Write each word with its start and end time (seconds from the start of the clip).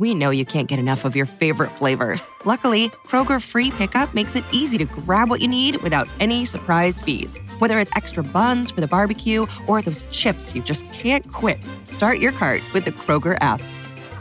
We 0.00 0.14
know 0.14 0.30
you 0.30 0.46
can't 0.46 0.66
get 0.66 0.78
enough 0.78 1.04
of 1.04 1.14
your 1.14 1.26
favorite 1.26 1.70
flavors. 1.72 2.26
Luckily, 2.46 2.88
Kroger 3.04 3.38
Free 3.38 3.70
Pickup 3.70 4.14
makes 4.14 4.34
it 4.34 4.44
easy 4.50 4.78
to 4.78 4.86
grab 4.86 5.28
what 5.28 5.42
you 5.42 5.46
need 5.46 5.76
without 5.82 6.08
any 6.20 6.46
surprise 6.46 6.98
fees. 6.98 7.36
Whether 7.58 7.78
it's 7.78 7.94
extra 7.94 8.22
buns 8.22 8.70
for 8.70 8.80
the 8.80 8.86
barbecue 8.86 9.44
or 9.68 9.82
those 9.82 10.04
chips 10.04 10.54
you 10.54 10.62
just 10.62 10.90
can't 10.90 11.30
quit, 11.30 11.62
start 11.84 12.18
your 12.18 12.32
cart 12.32 12.62
with 12.72 12.86
the 12.86 12.92
Kroger 12.92 13.36
app. 13.42 13.60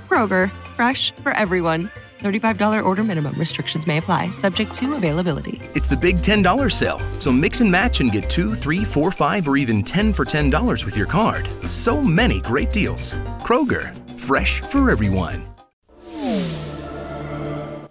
Kroger, 0.10 0.52
fresh 0.76 1.13
for 1.23 1.31
everyone. 1.31 1.90
$35 2.20 2.84
order 2.84 3.02
minimum. 3.06 3.34
Restrictions 3.36 3.88
may 3.88 4.00
apply, 4.00 4.32
subject 4.32 4.76
to 4.76 4.96
availability. 4.96 5.62
It's 5.76 5.88
the 5.88 5.96
big 5.96 6.18
$10 6.18 6.74
sale, 6.74 7.00
so 7.20 7.32
mix 7.32 7.62
and 7.62 7.72
match 7.72 8.02
and 8.02 8.12
get 8.12 8.30
2, 8.30 8.54
3, 8.54 8.84
4, 8.84 9.12
5, 9.12 9.48
or 9.48 9.56
even 9.56 9.82
10 9.84 10.12
for 10.12 10.26
$10 10.26 10.84
with 10.84 10.98
your 10.98 11.08
card. 11.08 11.48
So 11.70 12.02
many 12.02 12.42
great 12.42 12.74
deals. 12.74 13.14
Kroger, 13.44 13.96
fresh 14.20 14.60
for 14.60 14.92
everyone. 14.92 15.42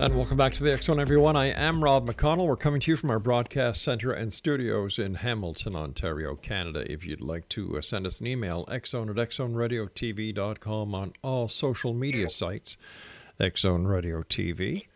And 0.00 0.16
welcome 0.16 0.38
back 0.38 0.54
to 0.54 0.64
the 0.64 0.72
X 0.72 0.86
Zone, 0.86 0.98
everyone. 0.98 1.36
I 1.36 1.48
am 1.48 1.84
Rob 1.84 2.08
McConnell. 2.08 2.46
We're 2.46 2.56
coming 2.56 2.80
to 2.80 2.90
you 2.90 2.96
from 2.96 3.10
our 3.10 3.18
broadcast 3.18 3.82
center 3.82 4.10
and 4.12 4.32
studios 4.32 4.98
in 4.98 5.16
Hamilton, 5.16 5.76
Ontario, 5.76 6.36
Canada. 6.36 6.90
If 6.90 7.04
you'd 7.04 7.20
like 7.20 7.50
to 7.50 7.76
uh, 7.76 7.82
send 7.82 8.06
us 8.06 8.18
an 8.18 8.26
email, 8.26 8.64
xzone 8.64 9.10
at 9.10 9.16
xzoneradiotv.com 9.16 10.94
on 10.94 11.12
all 11.22 11.48
social 11.48 11.92
media 11.92 12.30
sites, 12.30 12.78
Xzone 13.38 13.86
Radio 13.86 14.22
TV. 14.22 14.86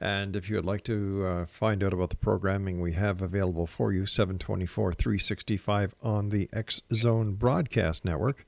And 0.00 0.36
if 0.36 0.48
you 0.48 0.54
would 0.54 0.64
like 0.64 0.84
to 0.84 1.26
uh, 1.26 1.44
find 1.46 1.82
out 1.82 1.92
about 1.92 2.10
the 2.10 2.16
programming 2.16 2.80
we 2.80 2.92
have 2.92 3.20
available 3.20 3.66
for 3.66 3.92
you, 3.92 4.06
724 4.06 4.92
365 4.92 5.96
on 6.04 6.28
the 6.28 6.48
X 6.52 6.82
Zone 6.94 7.32
Broadcast 7.34 8.04
Network, 8.04 8.46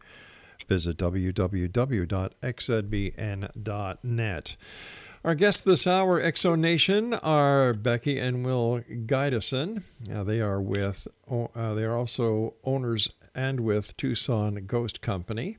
visit 0.69 0.97
www.xzbn.net. 0.97 1.37
Our 5.25 5.35
guests 5.35 5.63
this 5.63 5.87
hour, 5.87 6.21
X 6.21 6.43
Zone 6.43 6.61
Nation, 6.61 7.15
are 7.15 7.73
Becky 7.73 8.19
and 8.19 8.45
Will 8.45 8.83
Gydesen. 9.07 9.83
Uh, 10.13 10.23
they 10.23 10.43
are 10.43 10.61
with, 10.61 11.09
uh, 11.31 11.73
they 11.73 11.85
are 11.85 11.97
also 11.97 12.57
owners 12.63 13.09
and 13.35 13.61
with 13.61 13.97
Tucson 13.97 14.67
Ghost 14.67 15.01
Company. 15.01 15.57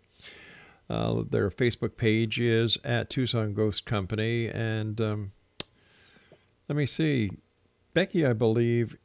Uh, 0.87 1.23
their 1.27 1.49
Facebook 1.49 1.97
page 1.97 2.39
is 2.39 2.77
at 2.83 3.09
Tucson 3.09 3.55
Ghost 3.55 3.87
Company, 3.87 4.49
and 4.49 5.01
um, 5.01 5.31
let 6.69 6.75
me 6.75 6.85
see, 6.85 7.31
Becky, 7.95 8.23
I 8.23 8.33
believe, 8.33 8.95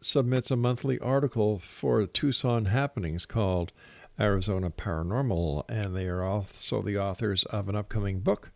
submits 0.00 0.50
a 0.50 0.56
monthly 0.56 0.98
article 0.98 1.60
for 1.60 2.04
Tucson 2.08 2.64
Happenings 2.64 3.24
called 3.24 3.70
Arizona 4.18 4.70
Paranormal, 4.70 5.62
and 5.68 5.94
they 5.94 6.08
are 6.08 6.24
also 6.24 6.82
the 6.82 6.98
authors 6.98 7.44
of 7.44 7.68
an 7.68 7.76
upcoming 7.76 8.18
book 8.18 8.50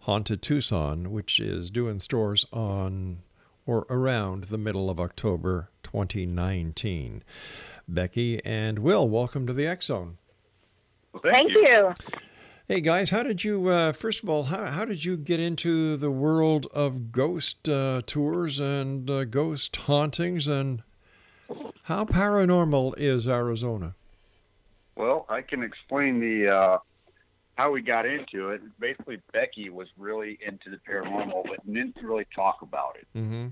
Haunted 0.00 0.42
Tucson, 0.42 1.10
which 1.10 1.38
is 1.38 1.70
due 1.70 1.88
in 1.88 2.00
stores 2.00 2.46
on 2.52 3.18
or 3.66 3.86
around 3.90 4.44
the 4.44 4.58
middle 4.58 4.88
of 4.88 4.98
October 4.98 5.70
2019. 5.82 7.22
Becky 7.86 8.44
and 8.44 8.78
Will, 8.78 9.08
welcome 9.08 9.46
to 9.46 9.52
the 9.52 9.66
X 9.66 9.86
Zone. 9.86 10.18
Thank, 11.22 11.50
you. 11.52 11.92
Hey 12.68 12.80
guys, 12.80 13.10
how 13.10 13.22
did 13.22 13.44
you? 13.44 13.68
Uh, 13.68 13.92
first 13.92 14.22
of 14.22 14.28
all, 14.28 14.44
how, 14.44 14.66
how 14.66 14.84
did 14.84 15.04
you 15.04 15.16
get 15.16 15.40
into 15.40 15.96
the 15.96 16.10
world 16.10 16.66
of 16.72 17.12
ghost 17.12 17.68
uh, 17.68 18.02
tours 18.04 18.60
and 18.60 19.10
uh, 19.10 19.24
ghost 19.24 19.74
hauntings, 19.76 20.46
and 20.46 20.82
how 21.84 22.04
paranormal 22.04 22.92
is 22.98 23.26
Arizona? 23.26 23.94
Well, 24.96 25.24
I 25.28 25.40
can 25.42 25.62
explain 25.62 26.20
the 26.20 26.54
uh, 26.54 26.78
how 27.58 27.72
we 27.72 27.82
got 27.82 28.06
into 28.06 28.50
it. 28.50 28.62
Basically, 28.78 29.20
Becky 29.32 29.68
was 29.68 29.88
really 29.98 30.38
into 30.46 30.70
the 30.70 30.78
paranormal, 30.88 31.42
but 31.44 31.66
didn't 31.66 31.96
really 32.00 32.26
talk 32.34 32.62
about 32.62 32.96
it. 32.96 33.18
Mm-hmm. 33.18 33.48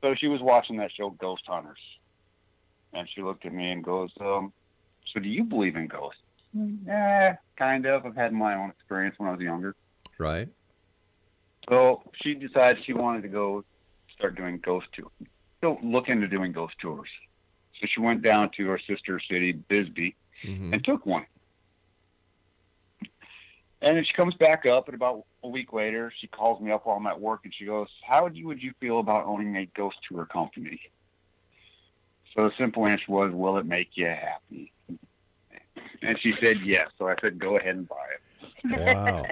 So 0.00 0.14
she 0.14 0.28
was 0.28 0.40
watching 0.40 0.78
that 0.78 0.90
show, 0.96 1.10
Ghost 1.10 1.42
Hunters, 1.46 1.78
and 2.94 3.06
she 3.14 3.22
looked 3.22 3.44
at 3.44 3.52
me 3.52 3.70
and 3.70 3.84
goes, 3.84 4.10
um, 4.20 4.52
"So 5.12 5.20
do 5.20 5.28
you 5.28 5.44
believe 5.44 5.76
in 5.76 5.86
ghosts?" 5.86 6.18
Yeah, 6.86 7.36
kind 7.56 7.86
of. 7.86 8.06
I've 8.06 8.16
had 8.16 8.32
my 8.32 8.54
own 8.54 8.70
experience 8.70 9.14
when 9.18 9.28
I 9.28 9.32
was 9.32 9.40
younger. 9.40 9.76
Right. 10.18 10.48
So 11.68 12.02
she 12.22 12.34
decided 12.34 12.82
she 12.84 12.94
wanted 12.94 13.22
to 13.22 13.28
go 13.28 13.62
start 14.16 14.36
doing 14.36 14.58
ghost 14.58 14.86
tours. 14.92 15.12
So 15.60 15.78
look 15.82 16.08
into 16.08 16.26
doing 16.28 16.52
ghost 16.52 16.74
tours. 16.80 17.08
So 17.80 17.86
she 17.94 18.00
went 18.00 18.22
down 18.22 18.50
to 18.56 18.66
her 18.68 18.80
sister 18.88 19.20
city, 19.20 19.52
Bisbee, 19.52 20.16
Mm-hmm. 20.44 20.72
and 20.74 20.84
took 20.84 21.06
one. 21.06 21.24
And 23.82 23.96
then 23.96 24.04
she 24.04 24.12
comes 24.14 24.34
back 24.36 24.64
up, 24.64 24.86
and 24.86 24.94
about 24.94 25.24
a 25.42 25.48
week 25.48 25.72
later, 25.72 26.12
she 26.20 26.28
calls 26.28 26.60
me 26.60 26.70
up 26.70 26.86
while 26.86 26.96
I'm 26.96 27.06
at 27.08 27.20
work, 27.20 27.40
and 27.44 27.52
she 27.52 27.64
goes, 27.64 27.88
"How 28.04 28.22
would 28.22 28.36
you 28.36 28.46
would 28.46 28.62
you 28.62 28.72
feel 28.80 29.00
about 29.00 29.26
owning 29.26 29.56
a 29.56 29.66
ghost 29.76 29.96
tour 30.08 30.24
company?" 30.24 30.80
So 32.34 32.44
the 32.44 32.52
simple 32.56 32.86
answer 32.86 33.04
was, 33.08 33.32
"Will 33.34 33.58
it 33.58 33.66
make 33.66 33.88
you 33.94 34.06
happy?" 34.06 34.72
And 36.00 36.18
she 36.20 36.32
said 36.40 36.58
yes. 36.64 36.88
So 36.96 37.08
I 37.08 37.16
said, 37.20 37.40
"Go 37.40 37.56
ahead 37.56 37.74
and 37.74 37.88
buy 37.88 37.96
it." 38.14 38.96
Wow. 38.96 39.26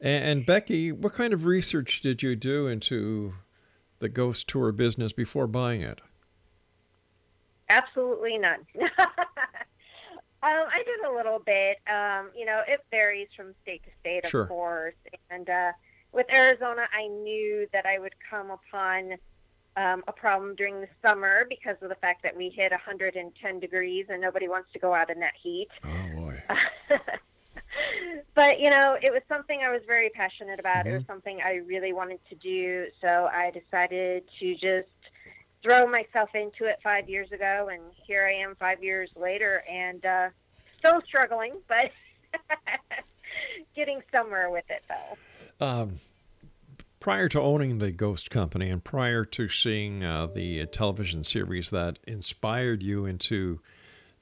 and, 0.00 0.24
and 0.24 0.46
Becky, 0.46 0.90
what 0.90 1.14
kind 1.14 1.32
of 1.32 1.44
research 1.44 2.00
did 2.00 2.24
you 2.24 2.34
do 2.34 2.66
into 2.66 3.34
the 4.00 4.08
ghost 4.08 4.48
tour 4.48 4.72
business 4.72 5.12
before 5.12 5.46
buying 5.46 5.80
it? 5.80 6.00
Absolutely 7.70 8.36
none. 8.38 8.66
um, 10.44 10.66
I 10.72 10.82
did 10.84 11.10
a 11.10 11.14
little 11.14 11.38
bit. 11.38 11.78
Um, 11.90 12.30
you 12.36 12.44
know, 12.44 12.60
it 12.68 12.80
varies 12.90 13.28
from 13.36 13.54
state 13.62 13.82
to 13.84 13.90
state, 14.00 14.24
of 14.24 14.30
Sure. 14.30 14.46
course. 14.46 14.94
And 15.30 15.48
uh, 15.48 15.72
with 16.12 16.26
Arizona, 16.34 16.82
I 16.92 17.06
knew 17.08 17.66
that 17.72 17.86
I 17.86 17.98
would 17.98 18.14
come 18.30 18.50
upon 18.50 19.12
um, 19.76 20.04
a 20.06 20.12
problem 20.12 20.54
during 20.54 20.80
the 20.80 20.88
summer 21.04 21.46
because 21.48 21.76
of 21.82 21.88
the 21.88 21.94
fact 21.96 22.22
that 22.22 22.36
we 22.36 22.50
hit 22.50 22.70
110 22.72 23.60
degrees 23.60 24.06
and 24.08 24.20
nobody 24.20 24.48
wants 24.48 24.68
to 24.74 24.78
go 24.78 24.94
out 24.94 25.10
in 25.10 25.18
that 25.20 25.32
heat. 25.42 25.68
Oh 25.84 26.08
boy. 26.14 26.40
but 28.34 28.60
you 28.60 28.70
know, 28.70 28.96
it 29.00 29.12
was 29.12 29.22
something 29.28 29.60
I 29.64 29.72
was 29.72 29.82
very 29.86 30.10
passionate 30.10 30.60
about. 30.60 30.86
It 30.86 30.92
was 30.92 31.02
Mhm. 31.02 31.06
something 31.06 31.40
I 31.42 31.54
really 31.54 31.92
wanted 31.92 32.20
to 32.28 32.34
do, 32.36 32.86
so 33.00 33.28
I 33.32 33.50
decided 33.50 34.24
to 34.40 34.54
just 34.54 34.88
throw 35.64 35.86
myself 35.86 36.34
into 36.34 36.66
it 36.66 36.78
five 36.84 37.08
years 37.08 37.32
ago, 37.32 37.68
and 37.72 37.82
here 38.06 38.26
I 38.26 38.34
am 38.34 38.54
five 38.56 38.84
years 38.84 39.10
later, 39.16 39.64
and 39.68 40.04
uh, 40.04 40.28
still 40.76 41.00
struggling, 41.06 41.54
but 41.66 41.90
getting 43.74 44.02
somewhere 44.14 44.50
with 44.50 44.64
it 44.68 44.82
though. 44.88 45.66
Um, 45.66 45.92
prior 47.00 47.28
to 47.30 47.40
owning 47.40 47.78
the 47.78 47.90
Ghost 47.90 48.30
Company 48.30 48.68
and 48.68 48.84
prior 48.84 49.24
to 49.24 49.48
seeing 49.48 50.04
uh, 50.04 50.26
the 50.26 50.66
television 50.66 51.24
series 51.24 51.70
that 51.70 51.98
inspired 52.06 52.82
you 52.82 53.06
into 53.06 53.60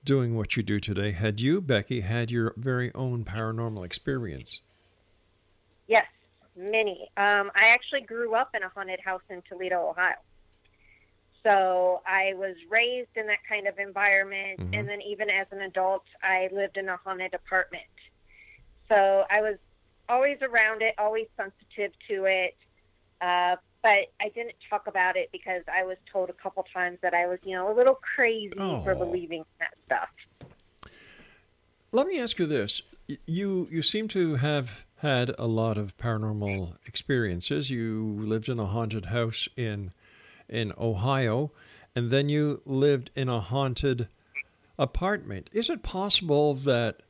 doing 0.05 0.37
what 0.37 0.57
you 0.57 0.63
do 0.63 0.79
today, 0.79 1.11
had 1.11 1.41
you, 1.41 1.61
Becky, 1.61 2.01
had 2.01 2.31
your 2.31 2.55
very 2.57 2.93
own 2.95 3.25
paranormal 3.25 3.85
experience? 3.85 4.63
Yes, 5.89 6.07
many. 6.57 7.11
Um, 7.17 7.51
I 7.57 7.69
actually 7.69 8.03
grew 8.03 8.35
up 8.35 8.51
in 8.55 8.63
a 8.63 8.69
haunted 8.69 9.01
house 9.01 9.23
in 9.29 9.43
Toledo, 9.49 9.89
Ohio. 9.89 10.15
So 11.45 12.03
I 12.07 12.35
was 12.35 12.55
raised 12.71 13.17
in 13.17 13.27
that 13.27 13.41
kind 13.49 13.67
of 13.67 13.79
environment, 13.79 14.61
Mhm. 14.61 14.75
and 14.79 14.89
then 14.89 15.03
even 15.03 15.29
as 15.29 15.47
an 15.51 15.63
adult, 15.63 16.05
I 16.23 16.49
lived 16.53 16.77
in 16.77 16.89
a 16.89 16.97
haunted 16.97 17.35
apartment. 17.35 17.83
So 18.91 19.25
I 19.31 19.41
was 19.41 19.57
always 20.09 20.39
around 20.43 20.83
it, 20.83 20.95
always 20.99 21.27
sensitive 21.37 21.93
to 22.09 22.25
it, 22.27 22.57
uh, 23.21 23.57
but 23.83 24.13
I 24.21 24.29
didn't 24.35 24.55
talk 24.71 24.87
about 24.87 25.17
it 25.17 25.31
because 25.33 25.63
I 25.73 25.83
was 25.83 25.97
told 26.13 26.31
a 26.31 26.35
couple 26.35 26.65
times 26.73 26.99
that 27.03 27.15
I 27.15 27.27
was, 27.27 27.39
you 27.43 27.57
know, 27.57 27.73
a 27.73 27.75
little 27.75 27.99
crazy 28.15 28.51
for 28.85 28.95
Oh. 28.95 29.05
believing 29.05 29.45
that 29.59 29.75
stuff. 29.87 30.09
Let 31.91 32.07
me 32.07 32.21
ask 32.21 32.39
you 32.39 32.47
this: 32.47 32.83
you 33.27 33.69
you 33.71 33.83
seem 33.83 34.09
to 34.09 34.37
have 34.37 34.87
had 34.99 35.35
a 35.39 35.47
lot 35.47 35.77
of 35.77 35.97
paranormal 35.99 36.79
experiences. 36.87 37.71
You 37.71 38.05
lived 38.21 38.49
in 38.49 38.59
a 38.59 38.67
haunted 38.67 39.07
house 39.07 39.49
in 39.57 39.91
in 40.53 40.73
Ohio, 40.79 41.51
and 41.97 42.11
then 42.11 42.29
you 42.29 42.61
lived 42.67 43.11
in 43.17 43.29
a 43.29 43.41
haunted 43.41 44.09
apartment. 44.79 45.49
Is 45.53 45.71
it 45.71 45.83
possible 45.83 46.55
that 46.55 47.01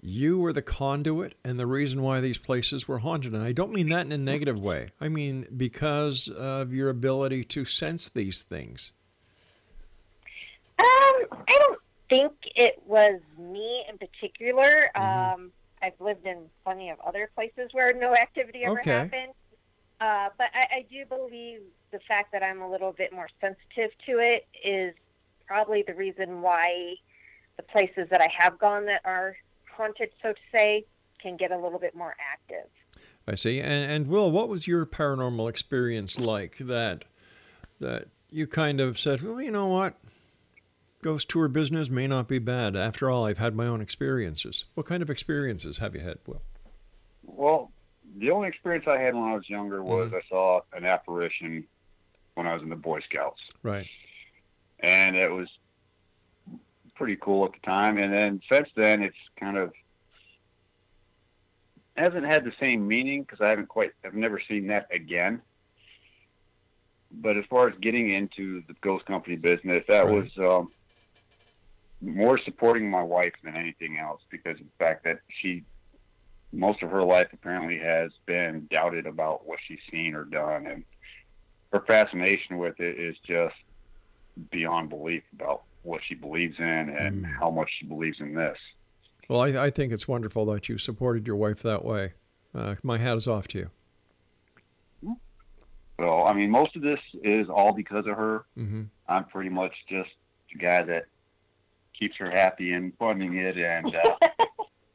you 0.00 0.38
were 0.38 0.52
the 0.52 0.62
conduit 0.62 1.34
and 1.44 1.58
the 1.58 1.66
reason 1.66 2.02
why 2.02 2.20
these 2.20 2.38
places 2.38 2.86
were 2.86 2.98
haunted? 2.98 3.32
And 3.34 3.42
I 3.42 3.52
don't 3.52 3.72
mean 3.72 3.88
that 3.88 4.06
in 4.06 4.12
a 4.12 4.18
negative 4.18 4.58
way. 4.60 4.90
I 5.00 5.08
mean 5.08 5.46
because 5.56 6.28
of 6.28 6.72
your 6.72 6.90
ability 6.90 7.44
to 7.44 7.64
sense 7.64 8.08
these 8.08 8.42
things. 8.42 8.92
Um, 10.78 10.84
I 11.48 11.58
don't 11.58 11.80
think 12.10 12.32
it 12.54 12.82
was 12.86 13.20
me 13.38 13.84
in 13.88 13.98
particular. 13.98 14.90
Um, 14.94 15.52
I've 15.82 15.98
lived 16.00 16.26
in 16.26 16.38
plenty 16.64 16.90
of 16.90 16.98
other 17.00 17.30
places 17.34 17.70
where 17.72 17.92
no 17.94 18.14
activity 18.14 18.64
ever 18.64 18.80
Okay. 18.80 18.90
happened. 18.90 19.32
Uh, 20.00 20.28
but 20.36 20.48
I, 20.54 20.78
I 20.78 20.86
do 20.90 21.04
believe 21.06 21.60
the 21.92 22.00
fact 22.06 22.32
that 22.32 22.42
I'm 22.42 22.60
a 22.60 22.70
little 22.70 22.92
bit 22.92 23.12
more 23.12 23.28
sensitive 23.40 23.96
to 24.06 24.18
it 24.18 24.46
is 24.64 24.94
probably 25.46 25.84
the 25.86 25.94
reason 25.94 26.42
why 26.42 26.94
the 27.56 27.62
places 27.62 28.08
that 28.10 28.20
I 28.20 28.28
have 28.38 28.58
gone 28.58 28.86
that 28.86 29.00
are 29.04 29.36
haunted, 29.70 30.10
so 30.22 30.32
to 30.32 30.38
say, 30.56 30.84
can 31.20 31.36
get 31.36 31.52
a 31.52 31.58
little 31.58 31.78
bit 31.78 31.94
more 31.94 32.14
active. 32.32 32.68
I 33.26 33.34
see. 33.36 33.60
And, 33.60 33.90
and 33.90 34.06
Will, 34.08 34.30
what 34.30 34.48
was 34.48 34.66
your 34.66 34.84
paranormal 34.84 35.48
experience 35.48 36.18
like 36.18 36.58
that 36.58 37.04
that 37.78 38.08
you 38.30 38.46
kind 38.46 38.80
of 38.80 38.98
said, 38.98 39.22
well, 39.22 39.40
you 39.40 39.50
know 39.50 39.68
what? 39.68 39.94
Ghost 41.02 41.28
tour 41.28 41.48
business 41.48 41.90
may 41.90 42.06
not 42.06 42.28
be 42.28 42.38
bad. 42.38 42.76
After 42.76 43.10
all, 43.10 43.26
I've 43.26 43.38
had 43.38 43.54
my 43.54 43.66
own 43.66 43.80
experiences. 43.80 44.64
What 44.74 44.86
kind 44.86 45.02
of 45.02 45.10
experiences 45.10 45.78
have 45.78 45.94
you 45.94 46.00
had, 46.00 46.18
Will? 46.26 46.42
Well, 47.22 47.70
the 48.16 48.30
only 48.30 48.48
experience 48.48 48.86
I 48.86 48.98
had 48.98 49.14
when 49.14 49.24
I 49.24 49.34
was 49.34 49.48
younger 49.48 49.82
was 49.82 50.08
Mm-hmm. 50.08 50.16
I 50.16 50.20
saw 50.28 50.60
an 50.72 50.84
apparition 50.84 51.64
when 52.34 52.46
I 52.46 52.54
was 52.54 52.62
in 52.62 52.68
the 52.68 52.76
Boy 52.76 53.00
Scouts, 53.00 53.40
Right. 53.62 53.86
and 54.80 55.16
it 55.16 55.30
was 55.30 55.48
pretty 56.94 57.16
cool 57.16 57.44
at 57.44 57.52
the 57.52 57.60
time. 57.66 57.98
And 57.98 58.12
then 58.12 58.40
since 58.50 58.68
then, 58.76 59.02
it's 59.02 59.16
kind 59.38 59.56
of 59.56 59.72
hasn't 61.96 62.24
had 62.26 62.44
the 62.44 62.52
same 62.60 62.86
meaning 62.86 63.22
because 63.22 63.40
I 63.40 63.48
haven't 63.48 63.68
quite, 63.68 63.92
I've 64.04 64.14
never 64.14 64.40
seen 64.48 64.66
that 64.68 64.88
again. 64.92 65.40
But 67.12 67.36
as 67.36 67.44
far 67.48 67.68
as 67.68 67.74
getting 67.80 68.10
into 68.10 68.62
the 68.66 68.74
ghost 68.80 69.06
company 69.06 69.36
business, 69.36 69.80
that 69.88 70.06
Right. 70.06 70.28
was 70.36 70.38
um, 70.38 70.72
more 72.00 72.36
supporting 72.38 72.90
my 72.90 73.02
wife 73.02 73.34
than 73.44 73.56
anything 73.56 73.98
else 73.98 74.20
because 74.30 74.58
of 74.60 74.66
the 74.66 74.84
fact 74.84 75.04
that 75.04 75.20
she 75.40 75.64
most 76.56 76.82
of 76.82 76.90
her 76.90 77.02
life 77.02 77.28
apparently 77.32 77.78
has 77.78 78.10
been 78.26 78.66
doubted 78.70 79.06
about 79.06 79.46
what 79.46 79.58
she's 79.66 79.80
seen 79.90 80.14
or 80.14 80.24
done 80.24 80.66
and 80.66 80.84
her 81.72 81.82
fascination 81.86 82.58
with 82.58 82.78
it 82.80 82.98
is 83.00 83.14
just 83.26 83.54
beyond 84.50 84.88
belief 84.88 85.22
about 85.34 85.62
what 85.82 86.00
she 86.06 86.14
believes 86.14 86.54
in 86.58 86.64
and 86.64 87.24
Mm. 87.24 87.32
how 87.38 87.50
much 87.50 87.70
she 87.78 87.86
believes 87.86 88.18
in 88.20 88.34
this 88.34 88.56
Well, 89.28 89.40
I, 89.40 89.66
I 89.66 89.70
think 89.70 89.92
it's 89.92 90.06
wonderful 90.08 90.46
that 90.46 90.68
you 90.68 90.78
supported 90.78 91.26
your 91.26 91.36
wife 91.36 91.62
that 91.62 91.84
way. 91.84 92.12
Uh, 92.54 92.76
my 92.82 92.98
hat 92.98 93.16
is 93.16 93.26
off 93.26 93.48
to 93.48 93.58
you. 93.58 95.16
so 96.00 96.24
i 96.24 96.32
mean 96.32 96.50
most 96.50 96.74
of 96.76 96.82
this 96.82 97.00
is 97.22 97.48
all 97.48 97.72
because 97.72 98.06
of 98.06 98.16
her 98.16 98.44
hmm 98.56 98.82
i'm 99.08 99.24
pretty 99.26 99.50
much 99.50 99.72
just 99.88 100.10
the 100.52 100.58
guy 100.58 100.82
that 100.82 101.04
keeps 101.98 102.16
her 102.16 102.30
happy 102.30 102.72
and 102.72 102.92
funding 102.98 103.36
it 103.36 103.56
and 103.56 103.94
uh, 103.94 104.16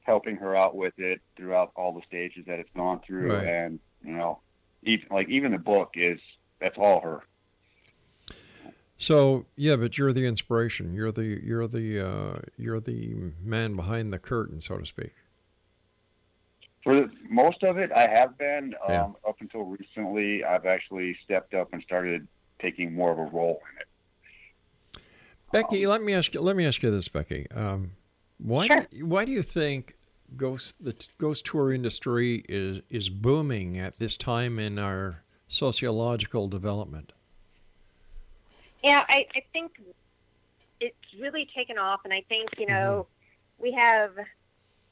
helping 0.10 0.36
her 0.36 0.56
out 0.56 0.76
with 0.76 0.94
it 0.98 1.22
throughout 1.38 1.72
all 1.76 1.94
the 1.94 2.02
stages 2.08 2.44
that 2.48 2.58
it's 2.58 2.70
gone 2.76 3.00
through 3.06 3.32
Right. 3.32 3.48
and 3.48 3.80
you 4.04 4.12
know 4.12 4.40
even 4.84 5.06
like 5.12 5.30
even 5.30 5.52
the 5.52 5.60
book 5.60 5.92
is 5.96 6.20
that's 6.60 6.78
all 6.80 7.00
her 7.02 7.22
So 8.98 9.46
yeah, 9.56 9.76
but 9.78 9.98
you're 9.98 10.12
the 10.12 10.26
inspiration. 10.26 10.94
You're 10.94 11.12
the 11.12 11.40
you're 11.50 11.68
the 11.68 11.88
uh, 12.10 12.40
you're 12.58 12.82
the 12.82 13.16
man 13.42 13.76
behind 13.76 14.12
the 14.12 14.20
curtain, 14.20 14.60
so 14.60 14.78
to 14.78 14.86
speak. 14.86 15.14
For 16.84 16.96
the, 16.96 17.10
most 17.30 17.64
of 17.64 17.78
it, 17.78 17.92
I 17.96 18.08
have 18.10 18.38
been. 18.38 18.74
Um, 18.86 18.90
Yeah. 18.90 19.08
Up 19.30 19.38
until 19.40 19.64
recently, 19.64 20.44
I've 20.44 20.66
actually 20.66 21.16
stepped 21.24 21.54
up 21.54 21.70
and 21.74 21.82
started 21.84 22.28
taking 22.62 22.94
more 22.94 23.12
of 23.12 23.20
a 23.20 23.28
role 23.40 23.62
in 23.72 23.78
it. 23.84 23.88
Becky, 25.52 25.88
let 25.88 26.02
me 26.02 26.14
ask 26.14 26.34
you. 26.34 26.42
Let 26.42 26.56
me 26.56 26.66
ask 26.66 26.84
you 26.84 26.92
this, 26.92 27.08
Becky. 27.08 27.48
Um, 27.52 27.92
why 28.38 28.68
Sure. 28.68 28.88
do, 28.92 29.06
why 29.06 29.24
do 29.26 29.32
you 29.32 29.44
think 29.44 29.96
ghost 30.38 30.84
the 30.84 30.94
t- 30.94 31.08
ghost 31.18 31.46
tour 31.46 31.72
industry 31.72 32.44
is 32.50 32.81
is 32.90 33.10
booming 33.10 33.78
at 33.78 33.98
this 33.98 34.18
time 34.18 34.60
in 34.60 34.80
our 34.80 35.24
sociological 35.48 36.48
development? 36.48 37.14
Yeah, 38.84 39.04
I, 39.10 39.26
I 39.36 39.42
think 39.52 39.74
it's 40.80 40.96
really 41.20 41.48
taken 41.56 41.78
off, 41.78 42.02
and 42.04 42.14
I 42.14 42.24
think 42.30 42.50
you 42.58 42.66
know 42.66 43.08
we 43.58 43.72
have 43.74 44.12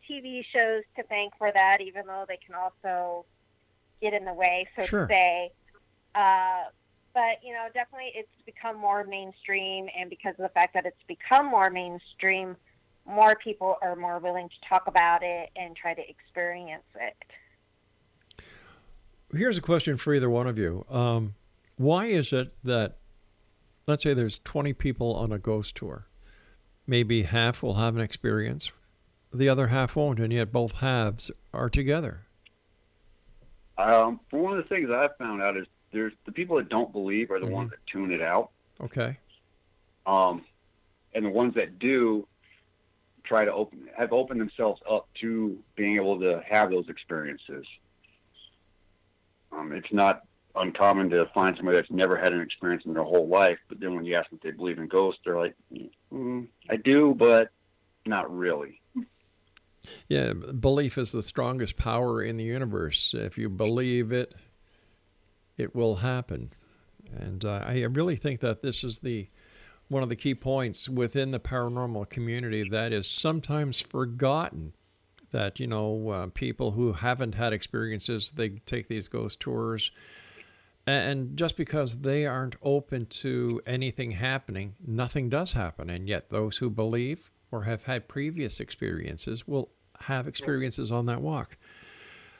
TV 0.09 0.43
shows 0.53 0.83
to 0.95 1.03
thank 1.03 1.37
for 1.37 1.51
that, 1.53 1.81
even 1.81 2.05
though 2.07 2.25
they 2.27 2.39
can 2.45 2.55
also 2.55 3.25
get 4.01 4.13
in 4.13 4.25
the 4.25 4.33
way, 4.33 4.67
so 4.77 4.85
Sure. 4.85 5.07
to 5.07 5.13
say. 5.13 5.51
Uh, 6.15 6.63
but 7.13 7.43
you 7.43 7.53
know, 7.53 7.67
definitely, 7.73 8.11
it's 8.15 8.29
become 8.45 8.77
more 8.77 9.03
mainstream, 9.03 9.87
and 9.97 10.09
because 10.09 10.33
of 10.37 10.43
the 10.43 10.49
fact 10.49 10.73
that 10.73 10.85
it's 10.85 11.01
become 11.07 11.47
more 11.47 11.69
mainstream, 11.69 12.55
more 13.07 13.35
people 13.35 13.77
are 13.81 13.95
more 13.95 14.19
willing 14.19 14.49
to 14.49 14.69
talk 14.69 14.87
about 14.87 15.23
it 15.23 15.49
and 15.55 15.75
try 15.75 15.93
to 15.93 16.01
experience 16.09 16.83
it. 16.95 17.15
Here's 19.35 19.57
a 19.57 19.61
question 19.61 19.97
for 19.97 20.13
either 20.13 20.29
one 20.29 20.47
of 20.47 20.57
you. 20.57 20.85
Um, 20.89 21.35
why 21.77 22.07
is 22.07 22.31
it 22.33 22.53
that, 22.63 22.97
let's 23.87 24.03
say 24.03 24.13
there's 24.13 24.39
20 24.39 24.73
people 24.73 25.15
on 25.15 25.31
a 25.31 25.39
ghost 25.39 25.75
tour, 25.75 26.07
maybe 26.85 27.23
half 27.23 27.63
will 27.63 27.75
have 27.75 27.95
an 27.95 28.01
experience, 28.01 28.71
the 29.33 29.49
other 29.49 29.67
half 29.67 29.95
won't, 29.95 30.19
and 30.19 30.31
yet 30.31 30.51
both 30.51 30.77
halves 30.79 31.31
are 31.53 31.69
together? 31.69 32.21
Um, 33.77 34.19
for 34.29 34.39
one 34.39 34.57
of 34.57 34.63
the 34.63 34.69
things 34.69 34.89
I've 34.89 35.15
found 35.17 35.41
out 35.41 35.55
is 35.55 35.67
there's 35.91 36.13
the 36.25 36.31
people 36.31 36.57
that 36.57 36.67
don't 36.69 36.91
believe 36.91 37.29
are 37.31 37.39
the 37.39 37.45
Mhm. 37.45 37.51
ones 37.51 37.69
that 37.69 37.79
tune 37.85 38.11
it 38.11 38.21
out, 38.21 38.49
Okay. 38.81 39.17
um, 40.05 40.43
and 41.13 41.25
the 41.25 41.29
ones 41.29 41.53
that 41.55 41.79
do 41.79 42.27
try 43.27 43.45
to 43.45 43.53
open 43.53 43.87
have 43.97 44.13
opened 44.13 44.39
themselves 44.39 44.81
up 44.89 45.07
to 45.21 45.57
being 45.75 45.95
able 45.95 46.19
to 46.19 46.41
have 46.47 46.69
those 46.69 46.87
experiences. 46.89 47.65
Um, 49.51 49.71
it's 49.71 49.91
not 49.91 50.23
uncommon 50.55 51.09
to 51.11 51.25
find 51.33 51.55
somebody 51.55 51.77
that's 51.77 51.91
never 51.91 52.17
had 52.17 52.33
an 52.33 52.41
experience 52.41 52.83
in 52.85 52.93
their 52.93 53.03
whole 53.03 53.27
life, 53.27 53.59
but 53.69 53.79
then 53.79 53.95
when 53.95 54.05
you 54.05 54.15
ask 54.15 54.29
them 54.29 54.39
if 54.41 54.43
they 54.43 54.55
believe 54.55 54.79
in 54.79 54.87
ghosts, 54.87 55.21
they're 55.23 55.39
like, 55.39 55.55
mm, 56.11 56.47
"I 56.69 56.75
do, 56.77 57.13
but 57.13 57.49
not 58.05 58.35
really." 58.35 58.81
Yeah, 60.07 60.33
belief 60.33 60.97
is 60.97 61.11
the 61.11 61.21
strongest 61.21 61.77
power 61.77 62.21
in 62.21 62.37
the 62.37 62.43
universe. 62.43 63.13
If 63.13 63.37
you 63.37 63.49
believe 63.49 64.11
it, 64.11 64.33
it 65.57 65.75
will 65.75 65.97
happen. 65.97 66.51
And 67.15 67.45
uh, 67.45 67.63
I 67.65 67.83
really 67.83 68.15
think 68.15 68.41
that 68.41 68.61
this 68.61 68.83
is 68.83 68.99
the 68.99 69.27
one 69.89 70.03
of 70.03 70.09
the 70.09 70.15
key 70.15 70.35
points 70.35 70.89
within 70.89 71.31
the 71.31 71.39
paranormal 71.39 72.09
community 72.09 72.67
that 72.69 72.91
is 72.91 73.07
sometimes 73.07 73.79
forgotten. 73.79 74.73
That 75.31 75.59
you 75.59 75.67
know, 75.67 76.09
uh, 76.09 76.27
people 76.33 76.71
who 76.71 76.93
haven't 76.93 77.35
had 77.35 77.51
experiences, 77.51 78.31
they 78.31 78.49
take 78.49 78.87
these 78.87 79.09
ghost 79.09 79.41
tours, 79.41 79.91
and 80.85 81.35
just 81.35 81.57
because 81.57 81.99
they 81.99 82.25
aren't 82.25 82.55
open 82.61 83.07
to 83.07 83.61
anything 83.65 84.11
happening, 84.11 84.75
nothing 84.85 85.27
does 85.27 85.51
happen. 85.51 85.89
And 85.89 86.07
yet, 86.07 86.29
those 86.29 86.57
who 86.57 86.69
believe 86.69 87.29
or 87.51 87.63
have 87.63 87.83
had 87.83 88.07
previous 88.07 88.61
experiences 88.61 89.45
will 89.45 89.69
have 90.01 90.27
experiences 90.27 90.91
on 90.91 91.05
that 91.07 91.21
walk. 91.21 91.57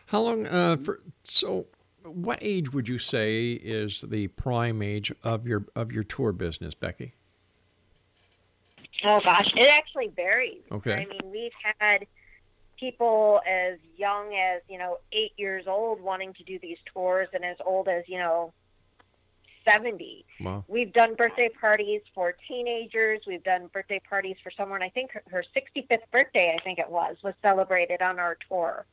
How 0.08 0.22
long? 0.22 0.46
Uh, 0.46 0.78
for, 0.78 1.02
so, 1.24 1.68
what 2.04 2.40
age 2.42 2.72
would 2.72 2.88
you 2.88 3.00
say 3.00 3.52
is 3.52 4.02
the 4.02 4.28
prime 4.30 4.82
age 4.82 5.12
of 5.24 5.46
your 5.46 5.66
of 5.76 5.92
your 5.92 6.06
tour 6.06 6.32
business, 6.32 6.74
Becky? 6.74 7.16
Oh 9.06 9.22
gosh, 9.24 9.48
it 9.56 9.70
actually 9.70 10.08
varies. 10.08 10.62
Okay. 10.72 10.94
I 10.94 11.06
mean, 11.06 11.32
we've 11.32 11.52
had 11.80 12.08
people 12.80 13.42
as 13.48 13.78
young 13.96 14.34
as 14.36 14.62
you 14.70 14.78
know 14.78 14.98
eight 15.12 15.34
years 15.38 15.66
old 15.68 16.02
wanting 16.02 16.34
to 16.34 16.44
do 16.44 16.60
these 16.60 16.78
tours, 16.94 17.28
and 17.34 17.44
as 17.46 17.58
old 17.66 17.88
as 17.88 18.04
you 18.08 18.18
know 18.18 18.54
seventy. 19.68 20.26
Wow. 20.40 20.64
We've 20.68 20.94
done 20.94 21.16
birthday 21.16 21.50
parties 21.50 22.02
for 22.16 22.34
teenagers. 22.48 23.22
We've 23.28 23.44
done 23.44 23.70
birthday 23.74 24.02
parties 24.10 24.38
for 24.44 24.52
someone. 24.52 24.82
I 24.82 24.90
think 24.90 25.12
her- 25.12 25.24
her 25.30 25.44
65th 25.54 26.10
birthday, 26.12 26.56
I 26.58 26.64
think 26.64 26.80
it 26.80 26.90
was, 26.90 27.18
was 27.22 27.34
celebrated 27.42 28.02
on 28.02 28.18
our 28.18 28.38
tour. 28.48 28.86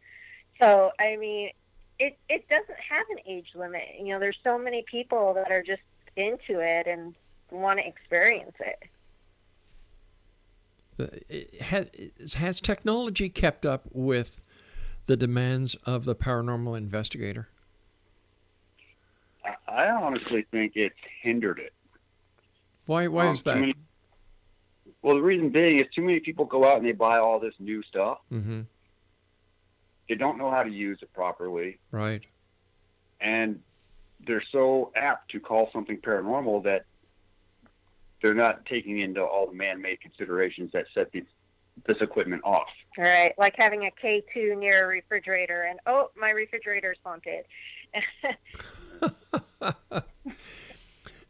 So 0.61 0.91
I 0.99 1.17
mean, 1.17 1.51
it 1.99 2.19
it 2.29 2.49
doesn't 2.49 2.79
have 2.91 3.07
an 3.11 3.19
age 3.27 3.49
limit. 3.55 3.83
You 3.99 4.15
know, 4.15 4.19
there's 4.21 4.39
so 4.45 4.59
many 4.59 4.83
people 4.91 5.35
that 5.35 5.51
are 5.51 5.63
just 5.63 5.83
into 6.17 6.61
it 6.61 6.87
and 6.87 7.15
want 7.51 7.79
to 7.79 7.87
experience 7.87 8.57
it. 8.61 8.83
The- 10.97 11.47
Has, 11.61 11.87
has 12.37 12.61
technology 12.61 13.29
kept 13.29 13.67
up 13.67 13.83
with 13.93 14.41
the 15.07 15.17
demands 15.17 15.75
of 15.87 16.05
the 16.05 16.15
paranormal 16.15 16.77
investigator? 16.77 17.49
I, 19.45 19.55
I 19.69 19.91
honestly 19.91 20.47
think 20.51 20.73
it's 20.77 20.95
hindered 21.23 21.59
it. 21.59 21.73
Why? 22.87 23.09
Why 23.09 23.27
Um, 23.27 23.33
is 23.33 23.43
that? 23.45 23.59
many- 23.59 23.75
well, 25.03 25.17
the 25.17 25.23
reason 25.23 25.51
being 25.51 25.77
is 25.77 25.87
too 25.95 26.01
many 26.03 26.21
people 26.21 26.47
go 26.47 26.65
out 26.65 26.79
and 26.79 26.87
they 26.87 26.93
buy 26.93 27.19
all 27.19 27.39
this 27.39 27.55
new 27.59 27.83
stuff. 27.83 28.19
Mm-hmm. 28.33 28.63
They 30.09 30.15
don't 30.15 30.39
know 30.39 30.51
how 30.51 30.63
to 30.63 30.71
use 30.71 30.99
it 31.03 31.13
properly, 31.13 31.79
Right. 31.91 32.23
and 33.21 33.61
they're 34.27 34.43
so 34.53 34.93
apt 34.97 35.31
to 35.33 35.41
call 35.41 35.71
something 35.73 35.99
paranormal 35.99 36.65
that 36.65 36.85
they're 38.23 38.35
not 38.35 38.65
taking 38.67 39.01
into 39.01 39.23
all 39.23 39.47
the 39.47 39.55
man-made 39.55 40.01
considerations 40.01 40.71
that 40.73 40.87
set 40.95 41.13
these, 41.13 41.25
this 41.87 41.99
equipment 42.01 42.43
off. 42.45 42.69
All 42.99 43.05
right, 43.05 43.33
like 43.39 43.55
having 43.57 43.87
a 43.87 43.91
K2 44.05 44.59
near 44.59 44.85
a 44.85 44.89
refrigerator, 44.89 45.63
and 45.63 45.79
oh, 45.87 46.11
my 46.17 46.31
refrigerator's 46.31 46.99
haunted. 47.05 47.45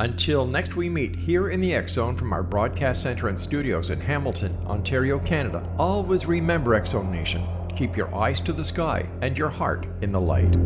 Until 0.00 0.46
next 0.46 0.76
we 0.76 0.88
meet 0.88 1.14
here 1.14 1.50
in 1.50 1.60
the 1.60 1.74
X 1.74 1.92
Zone 1.92 2.16
from 2.16 2.32
our 2.32 2.42
broadcast 2.42 3.02
center 3.02 3.28
and 3.28 3.38
studios 3.38 3.90
in 3.90 4.00
Hamilton, 4.00 4.56
Ontario, 4.64 5.18
Canada, 5.18 5.62
always 5.78 6.24
remember 6.24 6.74
X 6.74 6.92
Zone 6.92 7.12
Nation. 7.12 7.46
Keep 7.76 7.98
your 7.98 8.14
eyes 8.14 8.40
to 8.40 8.54
the 8.54 8.64
sky 8.64 9.06
and 9.20 9.36
your 9.36 9.50
heart 9.50 9.86
in 10.00 10.10
the 10.10 10.18
light. 10.18 10.56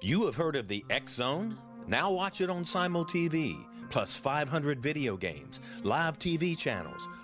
You 0.00 0.24
have 0.24 0.36
heard 0.36 0.56
of 0.56 0.68
the 0.68 0.82
X 0.88 1.12
Zone? 1.12 1.58
Now 1.86 2.10
watch 2.10 2.40
it 2.40 2.48
on 2.48 2.64
Simul 2.64 3.04
TV, 3.04 3.66
plus 3.90 4.16
500 4.16 4.80
video 4.80 5.18
games, 5.18 5.60
live 5.82 6.18
TV 6.18 6.56
channels, 6.56 7.06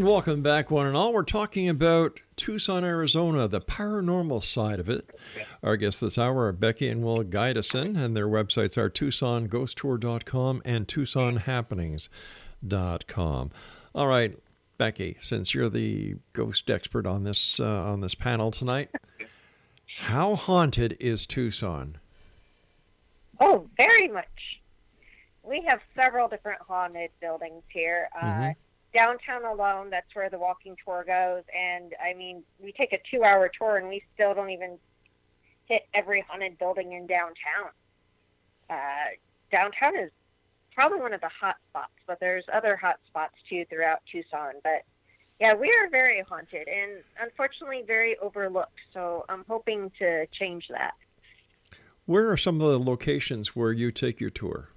And 0.00 0.08
welcome 0.08 0.42
back, 0.42 0.70
one 0.70 0.86
and 0.86 0.96
all. 0.96 1.12
We're 1.12 1.24
talking 1.24 1.68
about 1.68 2.20
Tucson, 2.34 2.86
Arizona, 2.86 3.46
the 3.46 3.60
paranormal 3.60 4.42
side 4.42 4.80
of 4.80 4.88
it. 4.88 5.14
Our 5.62 5.76
guests 5.76 6.00
this 6.00 6.16
hour 6.16 6.46
are 6.46 6.52
Becky 6.52 6.88
and 6.88 7.04
Will 7.04 7.22
Gydesen, 7.22 7.98
and 7.98 8.16
their 8.16 8.26
websites 8.26 8.78
are 8.78 8.88
TucsonGhostTour.com 8.88 10.62
and 10.64 10.88
TucsonHappenings.com. 10.88 13.50
All 13.94 14.06
right, 14.06 14.38
Becky, 14.78 15.18
since 15.20 15.52
you're 15.52 15.68
the 15.68 16.14
ghost 16.32 16.70
expert 16.70 17.06
on 17.06 17.24
this 17.24 17.60
uh, 17.60 17.66
on 17.66 18.00
this 18.00 18.14
panel 18.14 18.50
tonight, 18.50 18.88
how 19.98 20.34
haunted 20.34 20.96
is 20.98 21.26
Tucson? 21.26 21.98
Oh, 23.38 23.68
very 23.76 24.08
much. 24.08 24.62
We 25.42 25.62
have 25.68 25.80
several 25.94 26.26
different 26.26 26.62
haunted 26.66 27.10
buildings 27.20 27.64
here. 27.68 28.08
Uh, 28.18 28.24
Mhm. 28.24 28.54
Downtown 28.94 29.44
alone, 29.44 29.90
that's 29.90 30.14
where 30.14 30.30
the 30.30 30.38
walking 30.38 30.76
tour 30.84 31.04
goes. 31.06 31.44
And 31.56 31.94
I 32.02 32.14
mean, 32.14 32.42
we 32.62 32.72
take 32.72 32.92
a 32.92 32.98
two 33.10 33.24
hour 33.24 33.50
tour 33.56 33.76
and 33.76 33.88
we 33.88 34.02
still 34.14 34.34
don't 34.34 34.50
even 34.50 34.78
hit 35.66 35.82
every 35.94 36.24
haunted 36.28 36.58
building 36.58 36.92
in 36.92 37.06
downtown. 37.06 37.70
Uh, 38.68 39.14
downtown 39.52 39.96
is 39.96 40.10
probably 40.74 41.00
one 41.00 41.12
of 41.12 41.20
the 41.20 41.28
hot 41.28 41.56
spots, 41.68 41.92
but 42.06 42.18
there's 42.20 42.44
other 42.52 42.76
hot 42.76 42.96
spots 43.06 43.34
too 43.48 43.64
throughout 43.68 44.00
Tucson. 44.10 44.54
But 44.62 44.84
yeah, 45.40 45.54
we 45.54 45.68
are 45.68 45.88
very 45.90 46.22
haunted 46.28 46.68
and 46.68 47.02
unfortunately 47.20 47.82
very 47.86 48.16
overlooked. 48.18 48.78
So 48.92 49.24
I'm 49.28 49.44
hoping 49.48 49.90
to 49.98 50.26
change 50.26 50.66
that. 50.70 50.94
Where 52.06 52.30
are 52.30 52.36
some 52.36 52.60
of 52.60 52.70
the 52.70 52.78
locations 52.78 53.54
where 53.54 53.72
you 53.72 53.92
take 53.92 54.20
your 54.20 54.30
tour? 54.30 54.70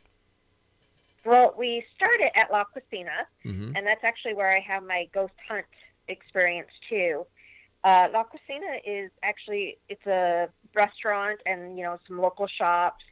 Well, 1.25 1.53
we 1.57 1.85
started 1.95 2.31
at 2.37 2.51
La 2.51 2.63
Cocina, 2.65 3.27
Mhm. 3.45 3.77
and 3.77 3.87
that's 3.87 4.03
actually 4.03 4.33
where 4.33 4.49
I 4.49 4.59
have 4.59 4.83
my 4.83 5.05
ghost 5.13 5.33
hunt 5.47 5.65
experience 6.07 6.71
too. 6.89 7.25
Uh, 7.83 8.09
La 8.11 8.23
Cocina 8.23 8.79
is 8.85 9.11
actually 9.23 9.77
it's 9.89 10.05
a 10.05 10.49
restaurant 10.73 11.39
and 11.45 11.77
you 11.77 11.83
know 11.83 11.99
some 12.07 12.19
local 12.19 12.47
shops, 12.47 13.03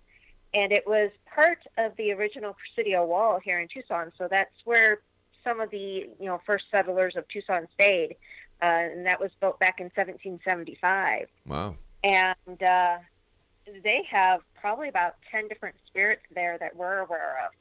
and 0.53 0.71
it 0.71 0.85
was 0.87 1.11
part 1.25 1.59
of 1.77 1.95
the 1.95 2.11
original 2.11 2.53
Presidio 2.53 3.05
Wall 3.05 3.39
here 3.39 3.59
in 3.59 3.67
Tucson. 3.67 4.11
So 4.17 4.27
that's 4.27 4.55
where 4.65 5.01
some 5.43 5.59
of 5.61 5.69
the 5.71 6.09
you 6.19 6.25
know 6.25 6.39
first 6.45 6.65
settlers 6.71 7.15
of 7.15 7.27
Tucson 7.29 7.67
stayed, 7.73 8.15
uh, 8.61 8.65
and 8.65 9.05
that 9.05 9.19
was 9.19 9.31
built 9.39 9.57
back 9.59 9.79
in 9.79 9.89
1775 9.95 11.29
Wow. 11.45 11.75
and 12.03 12.63
uh, 12.63 12.97
they 13.83 14.03
have 14.09 14.41
probably 14.55 14.87
about 14.89 15.15
10 15.31 15.47
different 15.47 15.75
spirits 15.87 16.23
there 16.33 16.57
that 16.57 16.75
we're 16.75 16.99
aware 16.99 17.39
of. 17.45 17.51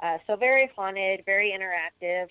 Uh, 0.00 0.18
so 0.26 0.36
very 0.36 0.70
haunted, 0.76 1.22
very 1.26 1.52
interactive. 1.52 2.28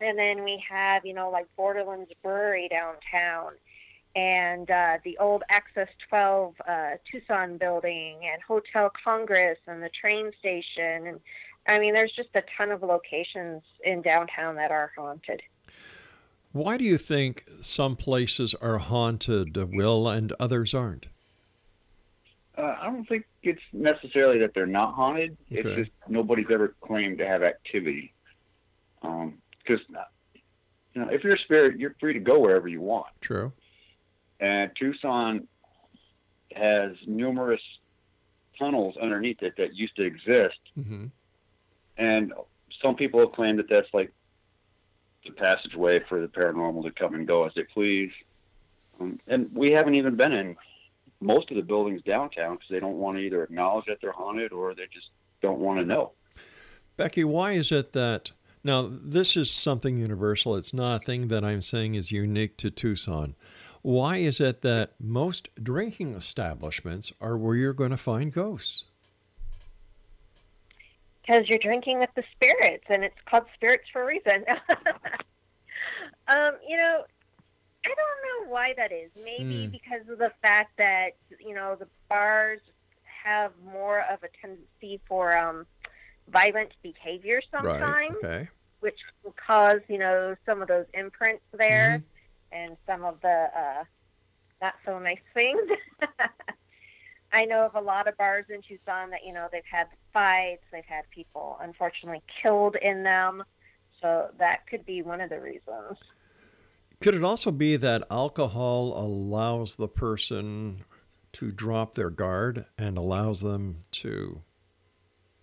And 0.00 0.18
then 0.18 0.44
we 0.44 0.62
have, 0.68 1.04
you 1.04 1.14
know, 1.14 1.30
like 1.30 1.46
Borderlands 1.56 2.10
Brewery 2.22 2.68
downtown 2.68 3.52
and 4.14 4.70
uh, 4.70 4.98
the 5.04 5.16
old 5.18 5.42
Access 5.50 5.88
12 6.08 6.54
uh, 6.66 6.90
Tucson 7.10 7.58
building 7.58 8.18
and 8.32 8.42
Hotel 8.42 8.90
Congress 9.04 9.58
and 9.66 9.82
the 9.82 9.90
train 9.90 10.30
station. 10.38 11.06
And 11.06 11.20
I 11.66 11.78
mean, 11.78 11.94
there's 11.94 12.12
just 12.16 12.30
a 12.34 12.42
ton 12.56 12.70
of 12.70 12.82
locations 12.82 13.62
in 13.84 14.02
downtown 14.02 14.56
that 14.56 14.70
are 14.70 14.92
haunted. 14.96 15.42
Why 16.52 16.78
do 16.78 16.84
you 16.84 16.96
think 16.96 17.44
some 17.60 17.94
places 17.94 18.54
are 18.54 18.78
haunted, 18.78 19.56
Will, 19.56 20.08
and 20.08 20.32
others 20.40 20.74
aren't? 20.74 21.06
Uh, 22.58 22.76
I 22.80 22.86
don't 22.86 23.08
think 23.08 23.24
it's 23.44 23.62
necessarily 23.72 24.38
that 24.40 24.52
they're 24.52 24.66
not 24.66 24.94
haunted. 24.94 25.36
It's 25.48 25.68
just 25.76 25.90
nobody's 26.08 26.50
ever 26.50 26.74
claimed 26.80 27.18
to 27.18 27.26
have 27.26 27.44
activity. 27.44 28.12
Because, 29.00 29.80
you 30.92 31.00
know, 31.00 31.08
if 31.08 31.22
you're 31.22 31.36
a 31.36 31.38
spirit, 31.38 31.78
you're 31.78 31.94
free 32.00 32.14
to 32.14 32.18
go 32.18 32.40
wherever 32.40 32.66
you 32.66 32.80
want. 32.80 33.06
True. 33.20 33.52
And 34.40 34.72
Tucson 34.76 35.46
has 36.54 36.96
numerous 37.06 37.60
tunnels 38.58 38.96
underneath 39.00 39.42
it 39.42 39.54
that 39.56 39.74
used 39.74 39.94
to 39.96 40.02
exist. 40.02 40.58
hmm 40.74 41.06
And 41.96 42.32
some 42.82 42.96
people 42.96 43.20
have 43.20 43.32
claimed 43.32 43.60
that 43.60 43.68
that's 43.70 43.92
like 43.94 44.12
the 45.24 45.30
passageway 45.30 46.00
for 46.08 46.20
the 46.20 46.26
paranormal 46.26 46.82
to 46.84 46.90
come 46.90 47.14
and 47.14 47.26
go 47.26 47.44
as 47.44 47.52
they 47.54 47.62
please. 47.62 48.10
Um, 49.00 49.20
and 49.28 49.48
we 49.54 49.70
haven't 49.70 49.94
even 49.94 50.16
been 50.16 50.32
in 50.32 50.56
most 51.20 51.50
of 51.50 51.56
the 51.56 51.62
buildings 51.62 52.02
downtown 52.02 52.54
because 52.54 52.68
they 52.70 52.80
don't 52.80 52.98
want 52.98 53.16
to 53.16 53.22
either 53.22 53.42
acknowledge 53.42 53.86
that 53.86 53.98
they're 54.00 54.12
haunted 54.12 54.52
or 54.52 54.74
they 54.74 54.86
just 54.92 55.08
don't 55.42 55.58
want 55.58 55.80
to 55.80 55.84
know. 55.84 56.12
Becky, 56.96 57.24
why 57.24 57.52
is 57.52 57.70
it 57.72 57.92
that 57.92 58.30
now 58.64 58.88
this 58.90 59.36
is 59.36 59.50
something 59.50 59.98
universal? 59.98 60.56
It's 60.56 60.74
not 60.74 60.96
a 60.96 60.98
thing 60.98 61.28
that 61.28 61.44
I'm 61.44 61.62
saying 61.62 61.94
is 61.94 62.12
unique 62.12 62.56
to 62.58 62.70
Tucson. 62.70 63.34
Why 63.82 64.16
is 64.16 64.40
it 64.40 64.62
that 64.62 64.92
most 65.00 65.48
drinking 65.62 66.14
establishments 66.14 67.12
are 67.20 67.36
where 67.36 67.54
you're 67.54 67.72
going 67.72 67.90
to 67.90 67.96
find 67.96 68.32
ghosts? 68.32 68.84
because 71.28 71.48
you're 71.48 71.58
drinking 71.58 71.98
with 72.00 72.10
the 72.16 72.24
spirits, 72.32 72.84
and 72.88 73.04
it's 73.04 73.16
called 73.28 73.44
spirits 73.54 73.84
for 73.92 74.02
a 74.02 74.06
reason. 74.06 74.44
um, 76.28 76.52
you 76.66 76.76
know, 76.76 77.04
I 77.84 77.88
don't 77.88 78.46
know 78.46 78.50
why 78.52 78.74
that 78.76 78.92
is. 78.92 79.10
Maybe 79.16 79.66
Hmm. 79.66 79.70
because 79.70 80.08
of 80.10 80.18
the 80.18 80.32
fact 80.42 80.76
that 80.78 81.10
you 81.40 81.54
know 81.54 81.76
the 81.78 81.88
bars 82.08 82.60
have 83.24 83.52
more 83.64 84.00
of 84.10 84.22
a 84.22 84.28
tendency 84.40 85.00
for 85.08 85.36
um, 85.36 85.66
violent 86.28 86.72
behavior 86.82 87.40
sometimes, 87.50 88.16
Right. 88.22 88.24
Okay. 88.24 88.48
which 88.80 88.98
will 89.24 89.34
cause 89.46 89.80
you 89.88 89.98
know 89.98 90.34
some 90.46 90.62
of 90.62 90.68
those 90.68 90.86
imprints 90.94 91.44
there, 91.52 92.02
and 92.52 92.76
some 92.86 93.04
of 93.04 93.20
the 93.20 93.46
uh, 93.56 93.84
not 94.60 94.74
so 94.84 94.98
nice 94.98 95.18
things. 95.34 95.60
I 97.32 97.44
know 97.44 97.66
of 97.66 97.74
a 97.74 97.80
lot 97.80 98.08
of 98.08 98.16
bars 98.16 98.46
in 98.48 98.62
Tucson 98.62 99.10
that 99.10 99.20
you 99.24 99.32
know 99.32 99.48
they've 99.52 99.62
had 99.70 99.86
fights, 100.12 100.62
they've 100.72 100.84
had 100.86 101.04
people 101.10 101.58
unfortunately 101.60 102.22
killed 102.42 102.76
in 102.80 103.02
them, 103.02 103.44
so 104.00 104.28
that 104.38 104.66
could 104.68 104.86
be 104.86 105.02
one 105.02 105.20
of 105.20 105.28
the 105.30 105.40
reasons. 105.40 105.98
Could 107.00 107.14
it 107.14 107.22
also 107.22 107.52
be 107.52 107.76
that 107.76 108.04
alcohol 108.10 108.92
allows 108.96 109.76
the 109.76 109.88
person 109.88 110.84
to 111.32 111.52
drop 111.52 111.94
their 111.94 112.10
guard 112.10 112.64
and 112.76 112.98
allows 112.98 113.40
them 113.40 113.84
to 113.92 114.42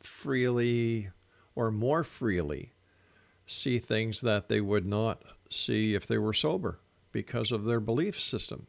freely 0.03 1.09
or 1.55 1.71
more 1.71 2.03
freely 2.03 2.73
see 3.45 3.79
things 3.79 4.21
that 4.21 4.49
they 4.49 4.59
would 4.59 4.85
not 4.85 5.21
see 5.49 5.93
if 5.93 6.05
they 6.05 6.17
were 6.17 6.33
sober 6.33 6.79
because 7.11 7.51
of 7.51 7.63
their 7.63 7.79
belief 7.79 8.19
system? 8.19 8.67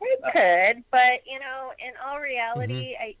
It 0.00 0.20
could, 0.32 0.84
but 0.90 1.20
you 1.24 1.38
know, 1.38 1.72
in 1.78 1.92
all 2.04 2.18
reality, 2.18 2.94
mm-hmm. 2.94 3.02
I 3.02 3.14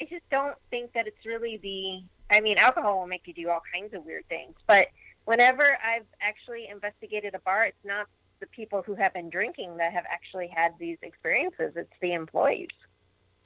I 0.00 0.04
just 0.06 0.28
don't 0.30 0.56
think 0.70 0.92
that 0.92 1.06
it's 1.06 1.24
really 1.24 1.56
the. 1.56 2.02
I 2.34 2.40
mean, 2.40 2.58
alcohol 2.58 2.98
will 2.98 3.06
make 3.06 3.22
you 3.26 3.34
do 3.34 3.48
all 3.48 3.62
kinds 3.72 3.94
of 3.94 4.04
weird 4.04 4.28
things, 4.28 4.54
but 4.66 4.88
whenever 5.24 5.62
I've 5.62 6.06
actually 6.20 6.68
investigated 6.70 7.34
a 7.34 7.38
bar, 7.40 7.64
it's 7.64 7.84
not 7.84 8.06
the 8.40 8.46
people 8.46 8.82
who 8.82 8.94
have 8.94 9.12
been 9.14 9.30
drinking 9.30 9.76
that 9.78 9.92
have 9.92 10.04
actually 10.10 10.48
had 10.48 10.72
these 10.78 10.98
experiences. 11.02 11.72
It's 11.76 11.92
the 12.00 12.12
employees. 12.12 12.68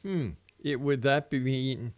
Hmm. 0.03 0.31
It, 0.63 0.81
would 0.81 1.03
that 1.03 1.31
be 1.31 1.39
mean, 1.39 1.95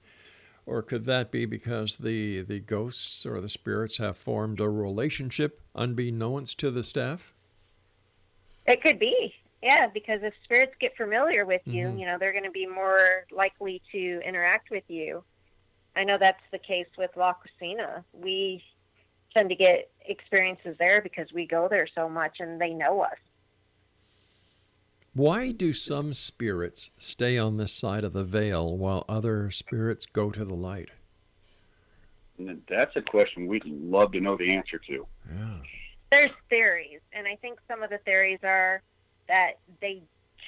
or 0.66 0.82
could 0.82 1.06
that 1.06 1.30
be 1.30 1.46
because 1.46 1.98
the 1.98 2.42
the 2.42 2.60
ghosts 2.60 3.24
or 3.24 3.40
the 3.40 3.48
spirits 3.48 3.96
have 3.96 4.16
formed 4.16 4.60
a 4.60 4.68
relationship 4.68 5.60
unbeknownst 5.74 6.58
to 6.60 6.70
the 6.70 6.84
staff? 6.84 7.34
It 8.66 8.82
could 8.82 8.98
be, 8.98 9.34
yeah, 9.62 9.86
because 9.88 10.20
if 10.22 10.34
spirits 10.44 10.74
get 10.78 10.96
familiar 10.96 11.46
with 11.46 11.62
you, 11.64 11.86
Mhm. 11.86 12.00
you 12.00 12.06
know, 12.06 12.18
they're 12.18 12.32
going 12.32 12.44
to 12.44 12.50
be 12.50 12.66
more 12.66 13.24
likely 13.30 13.80
to 13.92 14.20
interact 14.24 14.70
with 14.70 14.84
you. 14.88 15.24
I 15.96 16.04
know 16.04 16.18
that's 16.18 16.42
the 16.52 16.58
case 16.58 16.86
with 16.96 17.16
La 17.16 17.32
Cocina. 17.32 18.04
We 18.12 18.62
tend 19.36 19.48
to 19.48 19.54
get 19.54 19.90
experiences 20.06 20.76
there 20.78 21.00
because 21.00 21.32
we 21.32 21.46
go 21.46 21.68
there 21.68 21.86
so 21.94 22.08
much 22.08 22.36
and 22.40 22.60
they 22.60 22.70
know 22.70 23.00
us. 23.02 23.16
Why 25.12 25.50
do 25.50 25.72
some 25.72 26.14
spirits 26.14 26.90
stay 26.96 27.36
on 27.36 27.56
this 27.56 27.72
side 27.72 28.04
of 28.04 28.12
the 28.12 28.24
veil 28.24 28.76
while 28.76 29.04
other 29.08 29.50
spirits 29.50 30.06
go 30.06 30.30
to 30.30 30.44
the 30.44 30.54
light? 30.54 30.90
That's 32.68 32.94
a 32.96 33.02
question 33.02 33.46
we'd 33.46 33.66
love 33.66 34.12
to 34.12 34.20
know 34.20 34.36
the 34.36 34.54
answer 34.54 34.78
to. 34.78 35.06
Yeah. 35.30 35.56
There's 36.10 36.30
theories, 36.48 37.00
and 37.12 37.26
I 37.26 37.36
think 37.36 37.58
some 37.68 37.82
of 37.82 37.90
the 37.90 37.98
theories 37.98 38.38
are 38.42 38.82
that 39.28 39.54
they 39.80 40.02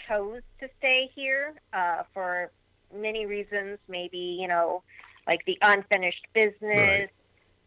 chose 0.09 0.43
to 0.61 0.69
stay 0.79 1.11
here 1.15 1.55
uh, 1.73 2.03
for 2.15 2.51
many 2.95 3.27
reasons. 3.27 3.79
Maybe 3.89 4.39
you 4.41 4.49
know, 4.49 4.83
like 5.27 5.45
the 5.45 5.59
unfinished 5.63 6.27
business, 6.35 7.11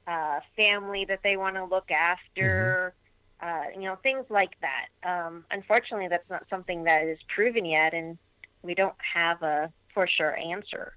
uh, 0.08 0.40
family 0.56 1.06
that 1.06 1.20
they 1.24 1.38
want 1.38 1.56
to 1.56 1.66
look 1.66 1.92
after. 1.92 2.94
Uh, 3.42 3.64
you 3.76 3.82
know, 3.82 3.98
things 4.02 4.26
like 4.30 4.54
that. 4.62 4.88
Um, 5.08 5.44
unfortunately, 5.52 6.08
that's 6.08 6.30
not 6.30 6.46
something 6.50 6.86
that 6.86 7.04
is 7.04 7.20
proven 7.28 7.66
yet, 7.66 7.94
and 7.94 8.18
we 8.64 8.74
don't 8.74 8.96
have 9.14 9.42
a 9.44 9.72
for 9.94 10.08
sure 10.08 10.38
answer. 10.38 10.94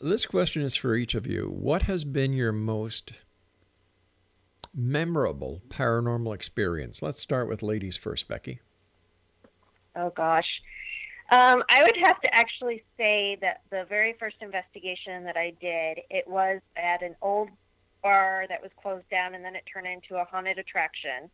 This 0.00 0.26
question 0.26 0.62
is 0.62 0.76
for 0.76 0.94
each 0.94 1.14
of 1.14 1.26
you. 1.26 1.46
What 1.46 1.82
has 1.82 2.04
been 2.04 2.32
your 2.32 2.52
most 2.52 3.12
memorable 4.74 5.62
paranormal 5.68 6.34
experience? 6.34 7.02
Let's 7.02 7.20
start 7.20 7.48
with 7.48 7.62
ladies 7.62 7.96
first, 7.96 8.28
Becky. 8.28 8.60
Oh 9.96 10.10
gosh. 10.10 10.48
Um, 11.30 11.62
I 11.70 11.82
would 11.82 11.96
have 12.02 12.20
to 12.20 12.34
actually 12.34 12.84
say 12.98 13.38
that 13.40 13.62
the 13.70 13.86
very 13.88 14.14
first 14.18 14.36
investigation 14.40 15.24
that 15.24 15.36
I 15.36 15.52
did, 15.60 16.00
it 16.10 16.28
was 16.28 16.60
at 16.76 17.02
an 17.02 17.16
old 17.22 17.48
bar 18.04 18.44
that 18.48 18.62
was 18.62 18.70
closed 18.80 19.08
down, 19.10 19.34
and 19.34 19.44
then 19.44 19.56
it 19.56 19.64
turned 19.72 19.88
into 19.88 20.14
a 20.20 20.24
haunted 20.24 20.58
attraction. 20.58 21.28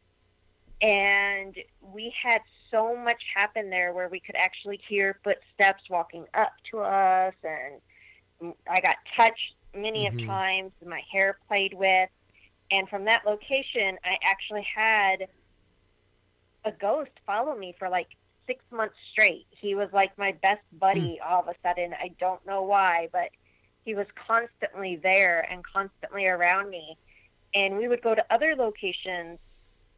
And 0.80 1.54
we 1.82 2.14
had 2.22 2.40
so 2.70 2.96
much 2.96 3.22
happen 3.34 3.68
there 3.68 3.92
where 3.92 4.08
we 4.08 4.20
could 4.20 4.36
actually 4.36 4.80
hear 4.88 5.20
footsteps 5.22 5.82
walking 5.90 6.24
up 6.32 6.52
to 6.70 6.78
us, 6.80 7.34
and 7.44 8.54
I 8.66 8.80
got 8.80 8.96
touched 9.14 9.56
many 9.74 10.06
Mhm. 10.06 10.20
of 10.20 10.26
times. 10.26 10.72
My 10.82 11.02
hair 11.12 11.38
played 11.46 11.74
with, 11.74 12.08
and 12.70 12.88
from 12.88 13.04
that 13.04 13.26
location, 13.26 13.98
I 14.04 14.16
actually 14.24 14.62
had 14.62 15.28
a 16.64 16.72
ghost 16.72 17.10
follow 17.26 17.54
me 17.54 17.74
for 17.78 17.88
like 17.88 18.08
six 18.46 18.64
months 18.70 18.96
straight. 19.12 19.46
He 19.50 19.74
was 19.74 19.92
like 19.92 20.16
my 20.16 20.32
best 20.32 20.62
buddy 20.72 21.20
all 21.20 21.40
of 21.40 21.48
a 21.48 21.54
sudden. 21.62 21.94
I 21.94 22.08
don't 22.18 22.44
know 22.46 22.62
why, 22.62 23.08
but 23.12 23.30
he 23.84 23.94
was 23.94 24.06
constantly 24.28 24.96
there 25.02 25.46
and 25.50 25.64
constantly 25.64 26.26
around 26.26 26.70
me. 26.70 26.96
And 27.54 27.76
we 27.76 27.88
would 27.88 28.02
go 28.02 28.14
to 28.14 28.24
other 28.30 28.54
locations 28.56 29.38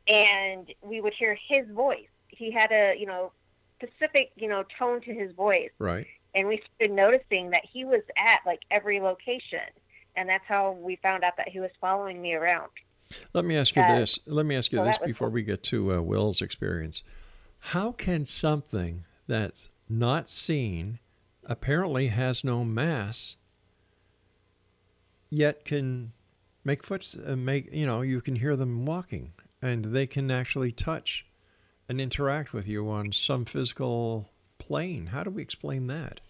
and 0.09 0.73
we 0.83 1.01
would 1.01 1.15
hear 1.19 1.37
his 1.49 1.67
voice. 1.69 2.09
He 2.29 2.51
had 2.51 2.73
a, 2.73 2.95
you 2.99 3.07
know, 3.07 3.33
specific, 3.77 4.33
you 4.37 4.49
know, 4.49 4.65
tone 4.79 5.01
to 5.03 5.13
his 5.13 5.33
voice. 5.33 5.71
Right. 5.79 6.07
And 6.35 6.49
we 6.49 6.63
started 6.77 6.95
noticing 6.95 7.51
that 7.51 7.63
he 7.71 7.85
was 7.85 8.03
at 8.17 8.41
like 8.47 8.61
every 8.71 9.01
location. 9.01 9.61
And 10.17 10.29
that's 10.29 10.45
how 10.47 10.73
we 10.73 10.97
found 11.03 11.25
out 11.25 11.37
that 11.37 11.49
he 11.49 11.61
was 11.61 11.71
following 11.81 12.21
me 12.21 12.35
around. 12.35 12.71
Let 13.35 13.45
me 13.45 13.57
ask 13.57 13.77
you 13.77 13.83
Uh, 13.83 13.99
this. 13.99 14.19
Let 14.27 14.47
me 14.47 14.57
ask 14.57 14.73
you 14.73 14.83
this 14.83 14.99
before 14.99 15.29
we 15.29 15.43
get 15.43 15.63
to 15.65 15.95
uh, 15.95 16.01
Will's 16.01 16.41
experience. 16.41 17.03
How 17.59 17.93
can 17.93 18.25
something 18.25 19.05
that's 19.27 19.69
not 19.89 20.29
seen, 20.29 20.99
apparently 21.45 22.09
has 22.09 22.43
no 22.45 22.65
mass, 22.65 23.37
yet 25.33 25.65
can 25.65 26.13
make 26.65 26.85
foot 26.85 27.17
uh, 27.27 27.35
make 27.35 27.73
you 27.73 27.87
know 27.87 28.03
you 28.03 28.21
can 28.21 28.37
hear 28.37 28.55
them 28.55 28.85
walking 28.85 29.33
and 29.61 29.87
they 29.87 30.07
can 30.07 30.31
actually 30.31 30.71
touch 30.71 31.25
and 31.89 32.01
interact 32.01 32.53
with 32.53 32.69
you 32.69 32.89
on 32.89 33.13
some 33.13 33.45
physical 33.45 34.29
plane? 34.59 35.07
How 35.07 35.25
do 35.25 35.31
we 35.31 35.43
explain 35.43 35.87
that? 35.89 36.21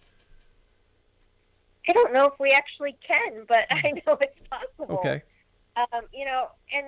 I 1.88 1.92
don't 1.92 2.12
know 2.12 2.26
if 2.26 2.34
we 2.38 2.50
actually 2.52 2.96
can, 3.06 3.44
but 3.48 3.60
I 3.70 3.90
know 4.06 4.16
it's 4.20 4.38
possible. 4.48 4.98
Okay. 4.98 5.22
Um, 5.76 6.02
you 6.12 6.24
know, 6.24 6.48
and 6.72 6.86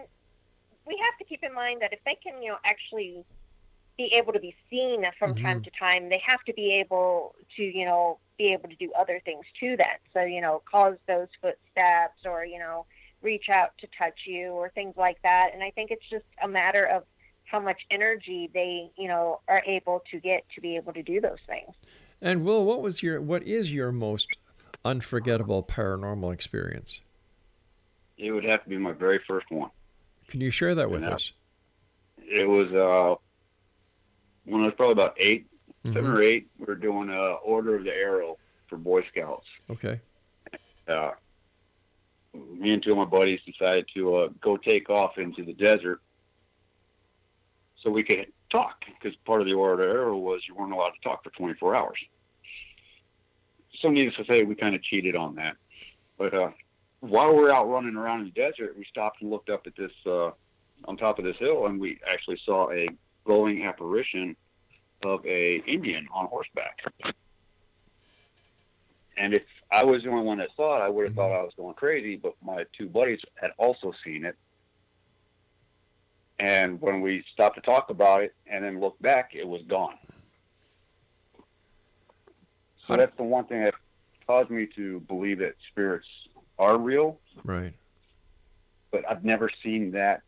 we 0.87 0.97
have 1.03 1.19
to 1.19 1.25
keep 1.25 1.43
in 1.43 1.55
mind 1.55 1.83
that 1.83 1.93
if 1.93 1.99
they 2.05 2.17
can, 2.23 2.43
you 2.43 2.51
know, 2.51 2.59
actually 2.65 3.25
be 3.97 4.13
able 4.15 4.33
to 4.33 4.41
be 4.41 4.55
seen 4.71 5.05
from 5.19 5.35
time 5.35 5.61
Mhm. 5.61 5.65
to 5.65 5.71
time, 5.79 6.09
they 6.11 6.23
have 6.27 6.43
to 6.45 6.53
be 6.53 6.73
able 6.75 7.35
to, 7.57 7.63
you 7.63 7.85
know, 7.85 8.19
be 8.39 8.53
able 8.53 8.69
to 8.69 8.77
do 8.77 8.91
other 8.99 9.21
things 9.25 9.45
to 9.61 9.77
that. 9.79 9.99
So, 10.13 10.23
you 10.23 10.41
know, 10.41 10.63
cause 10.71 10.97
those 11.07 11.29
footsteps 11.41 12.21
or, 12.25 12.45
you 12.45 12.59
know, 12.59 12.87
reach 13.23 13.47
out 13.51 13.71
to 13.79 13.87
touch 13.99 14.21
you 14.27 14.49
or 14.49 14.71
things 14.71 14.95
like 14.97 15.19
that. 15.23 15.51
And 15.55 15.63
I 15.63 15.71
think 15.71 15.91
it's 15.91 16.09
just 16.11 16.25
a 16.43 16.49
matter 16.49 16.83
of 16.85 17.05
how 17.45 17.61
much 17.61 17.81
energy 17.91 18.51
they, 18.53 18.91
you 18.97 19.09
know, 19.09 19.41
are 19.49 19.63
able 19.67 20.03
to 20.11 20.21
get 20.21 20.45
to 20.55 20.61
be 20.61 20.77
able 20.77 20.93
to 20.93 21.03
do 21.03 21.21
those 21.21 21.39
things. 21.47 21.75
And 22.21 22.45
Will, 22.45 22.65
what 22.65 22.81
was 22.81 23.03
your 23.03 23.21
what 23.21 23.43
is 23.43 23.73
your 23.73 23.93
most 23.93 24.37
unforgettable 24.85 25.63
paranormal 25.63 26.33
experience? 26.33 27.01
It 28.17 28.33
would 28.33 28.45
have 28.45 28.63
to 28.65 28.69
be 28.69 28.79
my 28.79 28.93
very 28.93 29.21
first 29.27 29.51
one. 29.51 29.71
Can 30.29 30.41
you 30.41 30.51
share 30.51 30.75
that 30.75 30.91
with 30.91 31.03
Yeah. 31.03 31.15
us? 31.15 31.33
It 32.19 32.49
was 32.49 32.73
uh, 32.73 33.17
when 34.45 34.63
I 34.63 34.67
was 34.67 34.75
probably 34.75 34.93
about 34.93 35.17
8 35.85 35.93
seven 35.93 36.11
or 36.11 36.23
eight. 36.23 36.49
We 36.59 36.67
were 36.67 36.75
doing 36.75 37.11
uh, 37.11 37.35
Order 37.45 37.77
of 37.77 37.85
the 37.85 37.93
Arrow 37.93 38.39
for 38.69 38.77
Boy 38.77 39.05
Scouts. 39.11 39.47
Okay. 39.71 40.01
Uh, 40.89 41.13
me 42.33 42.73
and 42.73 42.83
two 42.83 42.93
of 42.93 42.99
my 42.99 43.05
buddies 43.05 43.41
decided 43.47 43.87
to 43.95 44.17
uh, 44.17 44.29
go 44.41 44.57
take 44.57 44.91
off 44.91 45.19
into 45.19 45.45
the 45.45 45.53
desert 45.53 46.01
so 47.83 47.91
we 47.91 48.03
could 48.03 48.27
talk 48.51 48.85
because 48.87 49.17
part 49.25 49.41
of 49.41 49.47
the 49.47 49.53
Order 49.53 49.85
of 49.85 49.89
the 49.89 49.95
Arrow 49.95 50.17
was 50.17 50.41
you 50.49 50.55
weren't 50.55 50.73
allowed 50.73 50.91
to 50.91 51.01
talk 51.03 51.23
for 51.23 51.31
24 51.31 51.77
hours. 51.77 51.99
So 53.81 53.91
needless 53.91 54.17
to 54.17 54.25
say, 54.25 54.43
we 54.45 54.55
kind 54.55 54.75
of 54.75 54.83
cheated 54.83 55.15
on 55.15 55.35
that. 55.35 55.57
But 56.17 56.33
uh, 56.33 56.51
while 57.01 57.35
we 57.35 57.43
were 57.43 57.53
out 57.53 57.69
running 57.69 57.97
around 57.97 58.21
in 58.21 58.27
the 58.27 58.33
desert, 58.33 58.77
we 58.79 58.85
stopped 58.89 59.21
and 59.21 59.31
looked 59.31 59.51
up 59.51 59.67
at 59.67 59.77
this 59.77 59.93
uh, 60.07 60.31
on 60.87 60.97
top 60.97 61.19
of 61.19 61.25
this 61.25 61.37
hill, 61.39 61.67
and 61.67 61.79
we 61.79 61.99
actually 62.09 62.41
saw 62.45 62.71
a 62.71 62.89
glowing 63.25 63.65
apparition 63.65 64.37
of 65.05 65.25
a 65.27 65.57
Indian 65.67 66.09
on 66.13 66.27
horseback. 66.27 66.81
And 69.17 69.33
if 69.35 69.43
I 69.71 69.85
was 69.85 70.03
the 70.03 70.11
only 70.11 70.25
one 70.25 70.39
that 70.39 70.49
saw 70.57 70.77
it, 70.77 70.81
I 70.81 70.89
would 70.89 71.07
have 71.07 71.15
thought 71.15 71.31
mm-hmm. 71.31 71.41
I 71.41 71.43
was 71.43 71.53
going 71.57 71.75
crazy. 71.75 72.17
But 72.17 72.35
my 72.43 72.65
two 72.77 72.89
buddies 72.89 73.21
had 73.37 73.51
also 73.59 73.93
seen 74.05 74.25
it. 74.25 74.37
And 76.41 76.81
when 76.81 77.01
we 77.01 77.25
stopped 77.33 77.55
to 77.57 77.63
talk 77.63 77.91
about 77.91 78.23
it 78.23 78.35
and 78.47 78.65
then 78.65 78.81
looked 78.81 79.01
back, 79.01 79.31
it 79.35 79.47
was 79.47 79.63
gone. 79.69 79.95
So 82.87 82.97
that's 82.97 83.17
the 83.17 83.23
one 83.23 83.45
thing 83.47 83.63
that 83.63 83.75
caused 84.27 84.51
me 84.51 84.67
to 84.75 85.01
believe 85.01 85.39
that 85.39 85.55
spirits 85.71 86.07
are 86.59 86.77
real. 86.77 87.19
Right. 87.45 87.73
But 88.91 89.09
I've 89.09 89.25
never 89.25 89.49
seen 89.63 89.93
that 89.93 90.23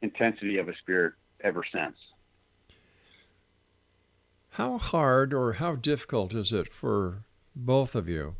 intensity 0.00 0.58
of 0.58 0.68
a 0.68 0.76
spirit 0.76 1.14
ever 1.42 1.64
since. 1.70 1.96
How 4.56 4.76
hard 4.76 5.32
or 5.32 5.54
how 5.54 5.76
difficult 5.76 6.34
is 6.34 6.52
it 6.52 6.70
for 6.70 7.24
both 7.56 7.94
of 7.94 8.06
you 8.06 8.36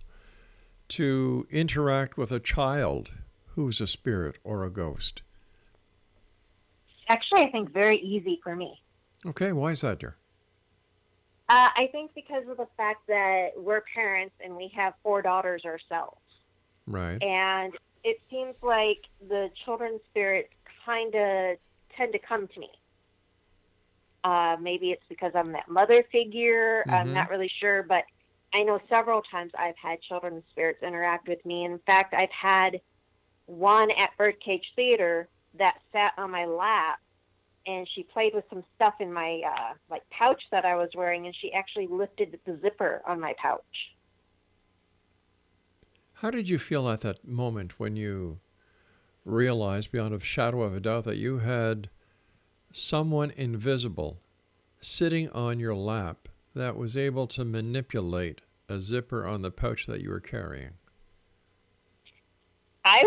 to 0.89 1.47
interact 1.51 2.19
with 2.19 2.31
a 2.31 2.39
child 2.39 3.13
who's 3.55 3.81
a 3.81 3.87
spirit 3.87 4.37
or 4.45 4.63
a 4.63 4.71
ghost? 4.71 5.23
Actually, 7.09 7.45
I 7.45 7.51
think 7.51 7.73
very 7.73 7.97
easy 7.97 8.39
for 8.45 8.55
me. 8.55 8.79
Okay, 9.25 9.53
why 9.53 9.71
is 9.71 9.81
that, 9.81 10.01
dear? 10.01 10.17
Uh, 11.49 11.71
I 11.77 11.89
think 11.93 12.11
because 12.15 12.47
of 12.47 12.59
the 12.59 12.69
fact 12.77 13.07
that 13.09 13.53
we're 13.57 13.83
parents 13.95 14.35
and 14.45 14.55
we 14.55 14.71
have 14.77 14.93
four 15.03 15.23
daughters 15.23 15.63
ourselves. 15.65 16.21
Right. 16.87 17.23
And 17.23 17.73
it 18.05 18.21
seems 18.29 18.55
like 18.63 19.01
the 19.31 19.49
children's 19.65 20.03
spirits 20.11 20.53
kind 20.85 21.15
of 21.15 21.57
tend 21.97 22.13
to 22.13 22.19
come 22.19 22.49
to 22.49 22.61
me. 22.61 22.69
Uh, 24.25 24.57
maybe 24.61 24.91
it's 24.91 25.05
because 25.09 25.33
I'm 25.35 25.53
that 25.53 25.69
mother 25.69 26.03
figure. 26.13 26.85
I'm 26.89 27.09
Mhm. 27.09 27.15
not 27.15 27.31
really 27.31 27.49
sure, 27.61 27.83
but 27.83 28.05
I 28.55 28.63
know 28.63 28.81
several 28.89 29.23
times 29.23 29.51
I've 29.59 29.77
had 29.77 30.01
children's 30.03 30.45
spirits 30.51 30.83
interact 30.83 31.29
with 31.29 31.45
me. 31.45 31.65
In 31.65 31.79
fact, 31.81 32.15
I've 32.15 32.31
had 32.31 32.81
one 33.47 33.91
at 33.93 34.17
Birdcage 34.17 34.73
Theater 34.77 35.29
that 35.55 35.79
sat 35.93 36.13
on 36.17 36.31
my 36.31 36.45
lap 36.45 37.01
and 37.67 37.89
she 37.95 38.03
played 38.03 38.35
with 38.35 38.45
some 38.51 38.65
stuff 38.75 38.95
in 39.01 39.13
my 39.13 39.41
uh, 39.47 39.75
like 39.89 40.03
pouch 40.11 40.43
that 40.51 40.65
I 40.65 40.77
was 40.77 40.91
wearing, 40.95 41.27
and 41.27 41.35
she 41.41 41.53
actually 41.53 41.87
lifted 41.87 42.39
the 42.45 42.59
zipper 42.61 43.03
on 43.07 43.21
my 43.21 43.35
pouch. 43.41 43.63
How 46.15 46.31
did 46.31 46.49
you 46.49 46.59
feel 46.59 46.89
at 46.89 47.01
that 47.01 47.27
moment 47.27 47.79
when 47.79 47.97
you 47.97 48.41
realized 49.25 49.93
beyond 49.93 50.15
a 50.15 50.21
shadow 50.21 50.63
of 50.63 50.75
a 50.75 50.81
doubt 50.81 51.05
that 51.05 51.17
you 51.17 51.39
had 51.39 51.89
someone 52.77 53.31
invisible 53.31 54.21
sitting 54.81 55.29
on 55.31 55.61
your 55.61 55.75
lap 55.75 56.29
that 56.55 56.77
was 56.77 56.97
able 56.97 57.27
to 57.29 57.45
manipulate 57.45 58.41
a 58.69 58.81
zipper 58.81 59.27
on 59.27 59.43
the 59.43 59.51
pouch 59.51 59.87
that 59.87 60.01
you 60.03 60.11
were 60.11 60.21
carrying? 60.21 60.73
I 62.85 63.03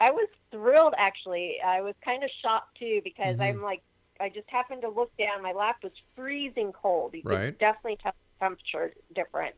I 0.00 0.10
was 0.10 0.28
thrilled 0.50 0.94
actually. 0.98 1.56
I 1.64 1.80
was 1.82 1.94
kind 2.04 2.24
of 2.24 2.30
shocked 2.42 2.78
too 2.78 3.00
because 3.04 3.36
Mhm. 3.36 3.40
I'm 3.40 3.62
like 3.62 3.82
I 4.20 4.28
just 4.28 4.48
happened 4.50 4.82
to 4.82 4.88
look 4.88 5.12
down. 5.18 5.42
My 5.42 5.52
lap 5.52 5.76
was 5.82 5.92
freezing 6.16 6.72
cold. 6.72 7.14
You 7.14 7.22
Right. 7.24 7.46
could 7.46 7.58
definitely 7.58 7.98
tell 8.02 8.12
the 8.40 8.44
temperature 8.44 8.94
difference. 9.14 9.56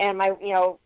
And 0.00 0.18
my 0.18 0.32
you 0.40 0.52
know 0.54 0.80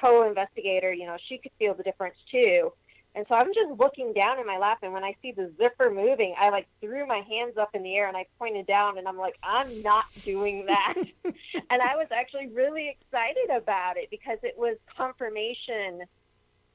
co-investigator, 0.00 0.92
you 0.92 1.06
know, 1.06 1.16
she 1.28 1.38
could 1.38 1.52
feel 1.58 1.74
the 1.74 1.82
difference 1.82 2.16
too. 2.30 2.72
And 3.14 3.26
so 3.28 3.34
I'm 3.34 3.52
just 3.52 3.78
looking 3.78 4.12
down 4.12 4.38
in 4.38 4.46
my 4.46 4.58
lap, 4.58 4.78
and 4.82 4.92
when 4.92 5.02
I 5.02 5.16
see 5.20 5.32
the 5.32 5.50
zipper 5.58 5.90
moving, 5.90 6.34
I 6.38 6.50
like 6.50 6.68
threw 6.80 7.06
my 7.06 7.22
hands 7.28 7.56
up 7.56 7.70
in 7.74 7.82
the 7.82 7.96
air 7.96 8.06
and 8.06 8.16
I 8.16 8.26
pointed 8.38 8.66
down, 8.66 8.98
and 8.98 9.08
I'm 9.08 9.18
like, 9.18 9.36
I'm 9.42 9.82
not 9.82 10.04
doing 10.24 10.66
that. 10.66 10.94
and 11.24 11.82
I 11.82 11.96
was 11.96 12.06
actually 12.12 12.48
really 12.48 12.88
excited 12.88 13.50
about 13.50 13.96
it 13.96 14.10
because 14.10 14.38
it 14.42 14.54
was 14.56 14.76
confirmation 14.96 16.02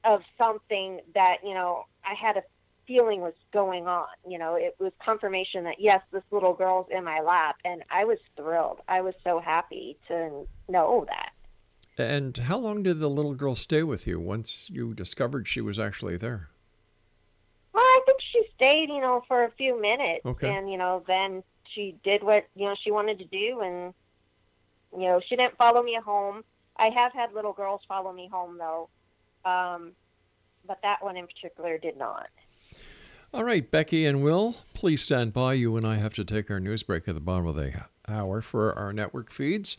of 0.04 0.22
something 0.38 1.00
that 1.14 1.38
you 1.42 1.54
know 1.54 1.84
I 2.04 2.14
had 2.14 2.36
a 2.36 2.42
feeling 2.86 3.20
was 3.20 3.34
going 3.52 3.86
on. 3.86 4.06
You 4.28 4.38
know, 4.38 4.56
it 4.56 4.76
was 4.78 4.92
confirmation 5.04 5.64
that 5.64 5.76
yes, 5.78 6.00
this 6.12 6.22
little 6.30 6.54
girl's 6.54 6.86
in 6.90 7.02
my 7.02 7.20
lap, 7.20 7.56
and 7.64 7.82
I 7.90 8.04
was 8.04 8.18
thrilled. 8.36 8.80
I 8.88 9.00
was 9.00 9.14
so 9.24 9.40
happy 9.40 9.96
to 10.08 10.46
know 10.68 11.06
that. 11.08 11.30
And 11.98 12.36
how 12.36 12.58
long 12.58 12.82
did 12.82 12.98
the 12.98 13.08
little 13.08 13.34
girl 13.34 13.54
stay 13.54 13.82
with 13.82 14.06
you 14.06 14.20
once 14.20 14.68
you 14.70 14.92
discovered 14.94 15.48
she 15.48 15.60
was 15.60 15.78
actually 15.78 16.16
there? 16.16 16.50
Well, 17.72 17.82
I 17.84 18.00
think 18.06 18.18
she 18.32 18.42
stayed, 18.54 18.88
you 18.88 19.00
know, 19.00 19.22
for 19.26 19.44
a 19.44 19.50
few 19.52 19.80
minutes, 19.80 20.24
Okay. 20.24 20.54
and 20.54 20.70
you 20.70 20.76
know, 20.78 21.02
then 21.06 21.42
she 21.74 21.96
did 22.04 22.22
what 22.22 22.46
you 22.54 22.66
know 22.66 22.74
she 22.82 22.90
wanted 22.90 23.18
to 23.18 23.24
do, 23.26 23.60
and 23.60 23.94
you 24.92 25.08
know, 25.08 25.20
she 25.26 25.36
didn't 25.36 25.56
follow 25.56 25.82
me 25.82 25.98
home. 26.02 26.44
I 26.78 26.90
have 26.96 27.12
had 27.12 27.32
little 27.34 27.52
girls 27.52 27.80
follow 27.88 28.12
me 28.12 28.28
home 28.30 28.58
though, 28.58 28.88
um, 29.44 29.92
but 30.66 30.78
that 30.82 31.02
one 31.02 31.16
in 31.16 31.26
particular 31.26 31.78
did 31.78 31.96
not. 31.96 32.28
All 33.34 33.44
right, 33.44 33.68
Becky 33.70 34.06
and 34.06 34.22
Will, 34.22 34.56
please 34.72 35.02
stand 35.02 35.32
by. 35.32 35.54
You 35.54 35.76
and 35.76 35.86
I 35.86 35.96
have 35.96 36.14
to 36.14 36.24
take 36.24 36.50
our 36.50 36.60
news 36.60 36.82
break 36.82 37.08
at 37.08 37.14
the 37.14 37.20
bottom 37.20 37.46
of 37.46 37.56
the 37.56 37.72
hour 38.08 38.40
for 38.40 38.72
our 38.78 38.92
network 38.92 39.30
feeds. 39.30 39.76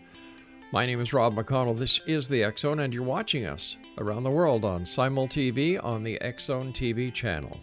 My 0.74 0.86
name 0.86 1.00
is 1.00 1.14
Rob 1.14 1.34
McConnell. 1.34 1.78
This 1.78 2.02
is 2.06 2.28
the 2.28 2.52
Zone, 2.58 2.80
and 2.80 2.94
you're 2.94 3.02
watching 3.02 3.46
us 3.46 3.78
around 4.00 4.24
the 4.24 4.30
world 4.30 4.66
on 4.66 4.86
Simul 4.86 5.26
TV 5.26 5.82
on 5.82 6.04
the 6.04 6.20
Zone 6.42 6.74
TV 6.74 7.14
channel. 7.14 7.58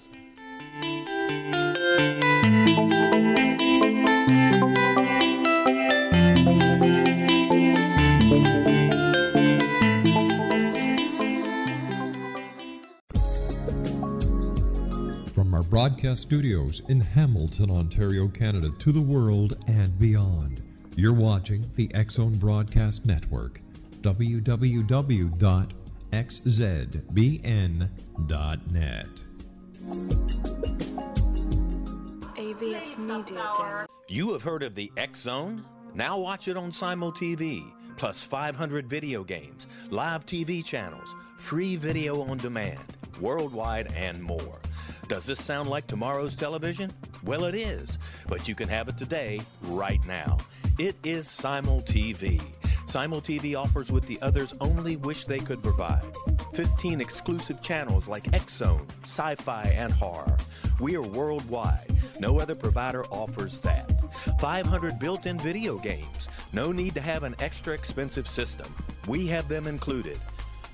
From 15.35 15.53
our 15.53 15.63
broadcast 15.65 16.23
studios 16.23 16.81
in 16.89 17.03
Hamilton, 17.03 17.71
Ontario, 17.71 18.29
Canada, 18.29 18.71
to 18.79 18.93
the 18.93 19.03
world 19.03 19.59
and 19.67 19.99
beyond, 19.99 20.63
you're 20.97 21.13
watching 21.13 21.69
the 21.75 21.93
X 21.95 22.15
Zone 22.15 22.37
Broadcast 22.37 23.07
Network. 23.07 23.61
www.xzbn.net. 24.01 25.35
AVS 32.37 32.99
Media 32.99 33.53
Demo. 33.57 33.87
You 34.09 34.33
have 34.33 34.43
heard 34.43 34.63
of 34.63 34.75
the 34.75 34.93
X 34.97 35.21
Zone? 35.23 35.65
Now 35.95 36.19
watch 36.19 36.49
it 36.49 36.57
on 36.57 36.73
Simul 36.73 37.13
TV, 37.13 37.73
plus 37.97 38.25
500 38.25 38.89
video 38.89 39.25
games, 39.25 39.67
live 39.91 40.27
TV 40.27 40.65
channels, 40.65 41.15
free 41.39 41.77
video 41.77 42.23
on 42.23 42.39
demand, 42.39 42.97
worldwide, 43.21 43.93
and 43.95 44.21
more. 44.23 44.61
Does 45.09 45.27
this 45.27 45.43
sound 45.43 45.69
like 45.69 45.87
tomorrow's 45.87 46.35
television? 46.35 46.91
Well, 47.25 47.45
it 47.45 47.55
is, 47.55 47.99
but 48.29 48.49
you 48.49 48.55
can 48.55 48.69
have 48.69 48.89
it 48.89 48.99
today, 48.99 49.41
right 49.63 50.05
now. 50.07 50.39
It 50.77 50.97
is 51.05 51.29
Simul 51.29 51.83
TV. 51.83 52.43
Simul 52.85 53.23
TV 53.23 53.57
offers 53.57 53.93
what 53.93 54.05
the 54.07 54.19
others 54.21 54.55
only 54.61 54.97
wish 54.97 55.25
they 55.25 55.39
could 55.39 55.63
provide 55.63 56.03
15 56.55 57.01
exclusive 57.01 57.63
channels 57.63 58.09
like 58.09 58.35
X 58.35 58.61
Sci 59.05 59.35
Fi, 59.37 59.63
and 59.77 59.93
Horror. 59.93 60.37
We 60.81 60.97
are 60.97 61.03
worldwide. 61.03 61.97
No 62.19 62.41
other 62.41 62.57
provider 62.57 63.05
offers 63.07 63.61
that. 63.61 63.89
500 64.41 64.99
built 64.99 65.27
in 65.27 65.39
video 65.39 65.79
games. 65.79 66.29
No 66.53 66.73
need 66.73 66.95
to 66.95 67.01
have 67.01 67.23
an 67.23 67.37
extra 67.39 67.73
expensive 67.73 68.27
system. 68.27 68.67
We 69.07 69.29
have 69.29 69.47
them 69.47 69.69
included. 69.69 70.19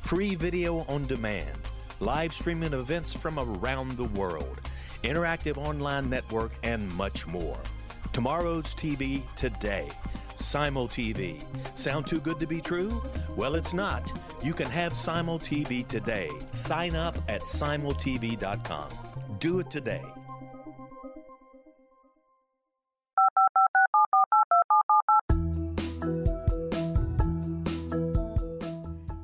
Free 0.00 0.34
video 0.34 0.78
on 0.88 1.06
demand. 1.08 1.58
Live 2.00 2.32
streaming 2.32 2.72
events 2.72 3.12
from 3.12 3.38
around 3.38 3.92
the 3.92 4.04
world. 4.04 4.62
Interactive 5.04 5.58
online 5.58 6.08
network, 6.08 6.52
and 6.62 6.90
much 6.94 7.26
more. 7.26 7.58
Tomorrow's 8.12 8.74
TV 8.74 9.22
today. 9.36 9.88
Simul 10.34 10.88
TV. 10.88 11.42
Sound 11.76 12.06
too 12.06 12.20
good 12.20 12.40
to 12.40 12.46
be 12.46 12.60
true? 12.60 13.02
Well, 13.36 13.54
it's 13.54 13.74
not. 13.74 14.10
You 14.42 14.52
can 14.52 14.68
have 14.68 14.92
Simul 14.94 15.38
TV 15.38 15.86
today. 15.86 16.30
Sign 16.52 16.96
up 16.96 17.16
at 17.28 17.42
simultv.com. 17.42 18.88
Do 19.38 19.58
it 19.60 19.70
today. 19.70 20.02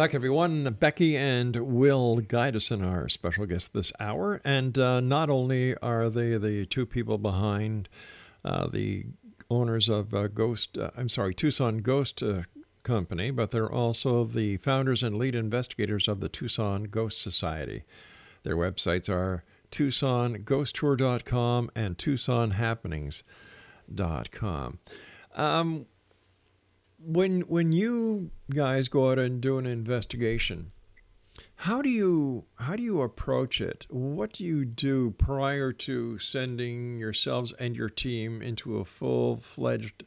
back, 0.00 0.14
everyone. 0.14 0.64
Becky 0.80 1.14
and 1.14 1.54
Will 1.56 2.20
Gydesen 2.20 2.82
our 2.82 3.06
special 3.10 3.44
guest 3.44 3.74
this 3.74 3.92
hour. 4.00 4.40
And 4.46 4.78
uh, 4.78 5.00
not 5.00 5.28
only 5.28 5.76
are 5.82 6.08
they 6.08 6.38
the 6.38 6.64
two 6.64 6.86
people 6.86 7.18
behind 7.18 7.90
uh, 8.42 8.68
the 8.68 9.04
owners 9.50 9.90
of 9.90 10.14
uh, 10.14 10.28
Ghost, 10.28 10.78
uh, 10.78 10.90
I'm 10.96 11.10
sorry, 11.10 11.34
Tucson 11.34 11.80
Ghost 11.80 12.22
uh, 12.22 12.44
Company, 12.82 13.30
but 13.30 13.50
they're 13.50 13.70
also 13.70 14.24
the 14.24 14.56
founders 14.56 15.02
and 15.02 15.18
lead 15.18 15.34
investigators 15.34 16.08
of 16.08 16.20
the 16.20 16.30
Tucson 16.30 16.84
Ghost 16.84 17.20
Society. 17.20 17.82
Their 18.42 18.56
websites 18.56 19.10
are 19.10 19.42
TucsonGhostTour.com 19.70 21.70
and 21.76 21.98
TucsonHappenings.com. 21.98 24.78
Um, 25.36 25.86
when 27.04 27.42
when 27.42 27.72
you 27.72 28.30
guys 28.50 28.88
go 28.88 29.10
out 29.10 29.18
and 29.18 29.40
do 29.40 29.58
an 29.58 29.66
investigation, 29.66 30.72
how 31.56 31.82
do 31.82 31.88
you 31.88 32.46
how 32.58 32.76
do 32.76 32.82
you 32.82 33.00
approach 33.02 33.60
it? 33.60 33.86
What 33.90 34.32
do 34.32 34.44
you 34.44 34.64
do 34.64 35.12
prior 35.12 35.72
to 35.72 36.18
sending 36.18 36.98
yourselves 36.98 37.52
and 37.54 37.76
your 37.76 37.88
team 37.88 38.42
into 38.42 38.78
a 38.78 38.84
full-fledged 38.84 40.04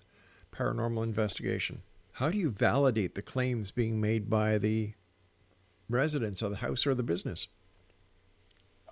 paranormal 0.52 1.04
investigation? 1.04 1.82
How 2.14 2.30
do 2.30 2.38
you 2.38 2.52
validate 2.52 3.16
the 3.16 3.22
claims 3.22 3.72
being 3.72 4.00
made 4.00 4.30
by 4.30 4.58
the 4.60 4.94
residents 5.90 6.42
of 6.42 6.52
the 6.52 6.58
house 6.58 6.86
or 6.86 6.94
the 6.94 7.04
business? 7.04 7.48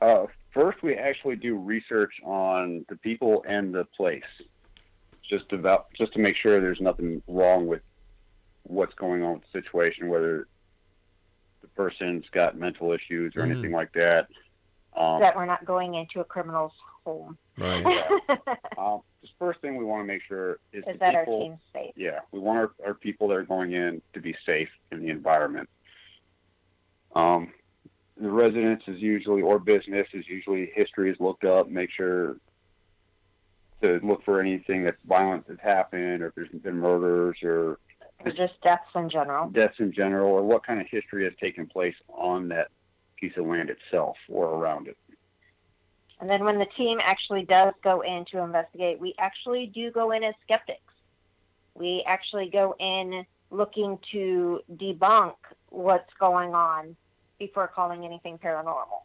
Uh, 0.01 0.25
first, 0.51 0.81
we 0.81 0.95
actually 0.95 1.35
do 1.35 1.55
research 1.55 2.13
on 2.23 2.83
the 2.89 2.95
people 2.95 3.45
and 3.47 3.71
the 3.71 3.85
place, 3.85 4.23
just 5.29 5.47
to 5.49 5.83
just 5.95 6.13
to 6.13 6.19
make 6.19 6.35
sure 6.35 6.59
there's 6.59 6.81
nothing 6.81 7.21
wrong 7.27 7.67
with 7.67 7.81
what's 8.63 8.93
going 8.95 9.23
on 9.23 9.33
with 9.33 9.43
the 9.51 9.61
situation, 9.61 10.07
whether 10.07 10.47
the 11.61 11.67
person's 11.69 12.25
got 12.31 12.57
mental 12.57 12.91
issues 12.91 13.35
or 13.35 13.41
mm. 13.41 13.51
anything 13.51 13.71
like 13.71 13.93
that. 13.93 14.27
Um, 14.95 15.21
that 15.21 15.35
we're 15.35 15.45
not 15.45 15.65
going 15.65 15.95
into 15.95 16.19
a 16.19 16.23
criminal's 16.23 16.73
home. 17.05 17.37
Right. 17.57 17.85
um, 18.77 19.01
the 19.21 19.27
first 19.39 19.61
thing 19.61 19.77
we 19.77 19.85
want 19.85 20.01
to 20.01 20.07
make 20.07 20.21
sure 20.27 20.59
is, 20.73 20.83
is 20.87 20.99
that 20.99 21.13
people, 21.13 21.33
our 21.33 21.39
team's 21.39 21.59
safe. 21.73 21.91
Yeah, 21.95 22.19
we 22.31 22.39
want 22.39 22.57
our, 22.59 22.71
our 22.85 22.93
people 22.93 23.27
that 23.29 23.37
are 23.37 23.43
going 23.43 23.73
in 23.73 24.01
to 24.13 24.19
be 24.19 24.35
safe 24.47 24.69
in 24.91 25.01
the 25.01 25.09
environment. 25.09 25.69
Um, 27.15 27.53
the 28.19 28.29
residence 28.29 28.83
is 28.87 28.99
usually, 28.99 29.41
or 29.41 29.59
business 29.59 30.07
is 30.13 30.27
usually, 30.27 30.71
history 30.75 31.09
is 31.09 31.17
looked 31.19 31.43
up, 31.43 31.69
make 31.69 31.89
sure 31.91 32.37
to 33.81 33.99
look 34.03 34.23
for 34.23 34.39
anything 34.39 34.83
that's 34.83 35.01
violent 35.05 35.47
that's 35.47 35.61
happened, 35.61 36.21
or 36.21 36.27
if 36.27 36.35
there's 36.35 36.61
been 36.61 36.77
murders 36.77 37.37
or 37.43 37.79
or 38.25 38.31
just 38.31 38.59
deaths 38.63 38.83
in 38.95 39.09
general. 39.09 39.49
Deaths 39.49 39.75
in 39.79 39.91
general, 39.91 40.31
or 40.31 40.43
what 40.43 40.65
kind 40.65 40.79
of 40.81 40.87
history 40.89 41.23
has 41.23 41.33
taken 41.39 41.67
place 41.67 41.95
on 42.09 42.47
that 42.49 42.67
piece 43.19 43.33
of 43.37 43.45
land 43.45 43.69
itself 43.69 44.17
or 44.29 44.47
around 44.47 44.87
it. 44.87 44.97
And 46.19 46.29
then 46.29 46.43
when 46.43 46.59
the 46.59 46.67
team 46.77 46.99
actually 47.03 47.43
does 47.43 47.73
go 47.83 48.01
in 48.01 48.25
to 48.31 48.39
investigate, 48.39 48.99
we 48.99 49.15
actually 49.17 49.71
do 49.73 49.89
go 49.91 50.11
in 50.11 50.23
as 50.23 50.35
skeptics. 50.43 50.79
We 51.73 52.03
actually 52.05 52.49
go 52.49 52.75
in 52.79 53.25
looking 53.49 53.97
to 54.11 54.61
debunk 54.75 55.33
what's 55.69 56.13
going 56.19 56.53
on 56.53 56.95
before 57.39 57.67
calling 57.67 58.05
anything 58.05 58.37
paranormal. 58.37 59.01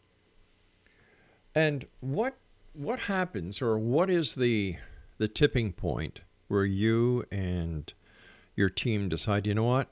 And 1.55 1.87
what 2.01 2.37
what 2.75 3.01
happens 3.01 3.63
or 3.63 3.79
what 3.79 4.11
is 4.11 4.35
the 4.35 4.77
the 5.17 5.27
tipping 5.27 5.73
point 5.73 6.21
where 6.49 6.67
you 6.67 7.25
and 7.33 7.93
your 8.57 8.71
team 8.71 9.09
decide, 9.09 9.47
you 9.47 9.55
know 9.55 9.65
what, 9.65 9.89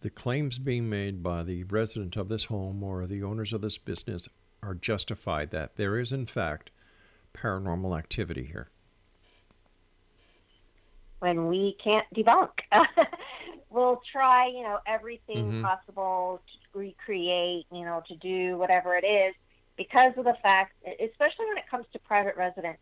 the 0.00 0.10
claims 0.10 0.58
being 0.58 0.90
made 0.90 1.22
by 1.22 1.42
the 1.42 1.64
resident 1.64 2.16
of 2.16 2.28
this 2.28 2.44
home 2.44 2.82
or 2.82 3.06
the 3.06 3.22
owners 3.22 3.52
of 3.52 3.62
this 3.62 3.78
business 3.78 4.28
are 4.62 4.74
justified, 4.74 5.50
that 5.50 5.76
there 5.76 5.96
is, 5.96 6.12
in 6.12 6.26
fact, 6.26 6.70
paranormal 7.32 7.96
activity 7.96 8.44
here? 8.44 8.68
When 11.20 11.48
we 11.48 11.76
can't 11.82 12.06
debunk, 12.14 12.50
we'll 13.70 14.02
try, 14.10 14.48
you 14.48 14.62
know, 14.62 14.78
everything 14.86 15.36
mm-hmm. 15.36 15.64
possible 15.64 16.40
to 16.46 16.78
recreate, 16.78 17.66
you 17.72 17.84
know, 17.84 18.02
to 18.08 18.16
do 18.16 18.56
whatever 18.56 18.94
it 18.96 19.04
is 19.04 19.34
because 19.76 20.12
of 20.16 20.24
the 20.24 20.36
fact, 20.42 20.74
especially 20.84 21.46
when 21.46 21.56
it 21.56 21.68
comes 21.70 21.86
to 21.92 21.98
private 22.00 22.36
residents, 22.36 22.80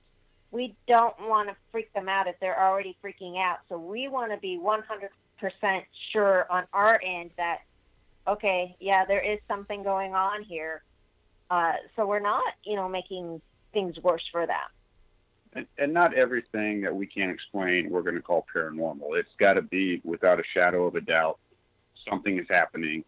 we 0.51 0.75
don't 0.88 1.14
want 1.20 1.49
to 1.49 1.57
freak 1.70 1.92
them 1.92 2.09
out 2.09 2.27
if 2.27 2.37
they're 2.40 2.61
already 2.61 2.96
freaking 3.05 3.38
out. 3.38 3.59
So 3.68 3.79
we 3.79 4.09
want 4.09 4.33
to 4.33 4.38
be 4.38 4.57
100 4.59 4.85
percent 4.87 5.12
sure 6.12 6.46
on 6.51 6.64
our 6.72 7.01
end 7.05 7.31
that 7.37 7.61
okay, 8.29 8.77
yeah, 8.81 9.05
there 9.05 9.20
is 9.20 9.38
something 9.49 9.83
going 9.83 10.14
on 10.14 10.42
here. 10.42 10.83
Uh, 11.51 11.75
so 11.94 12.07
we're 12.07 12.20
not, 12.20 12.55
you 12.64 12.75
know, 12.75 12.88
making 12.88 13.40
things 13.72 13.96
worse 14.03 14.25
for 14.33 14.46
them. 14.46 14.57
And, 15.53 15.66
and 15.79 15.92
not 15.92 16.12
everything 16.14 16.81
that 16.83 16.94
we 16.94 17.07
can't 17.07 17.31
explain 17.31 17.88
we're 17.88 18.03
going 18.03 18.16
to 18.16 18.22
call 18.22 18.44
paranormal. 18.55 19.16
It's 19.16 19.31
got 19.38 19.55
to 19.55 19.62
be 19.62 20.01
without 20.05 20.40
a 20.40 20.42
shadow 20.55 20.87
of 20.87 20.96
a 20.96 21.01
doubt 21.01 21.38
something 22.09 22.38
is 22.38 22.46
happening. 22.51 23.04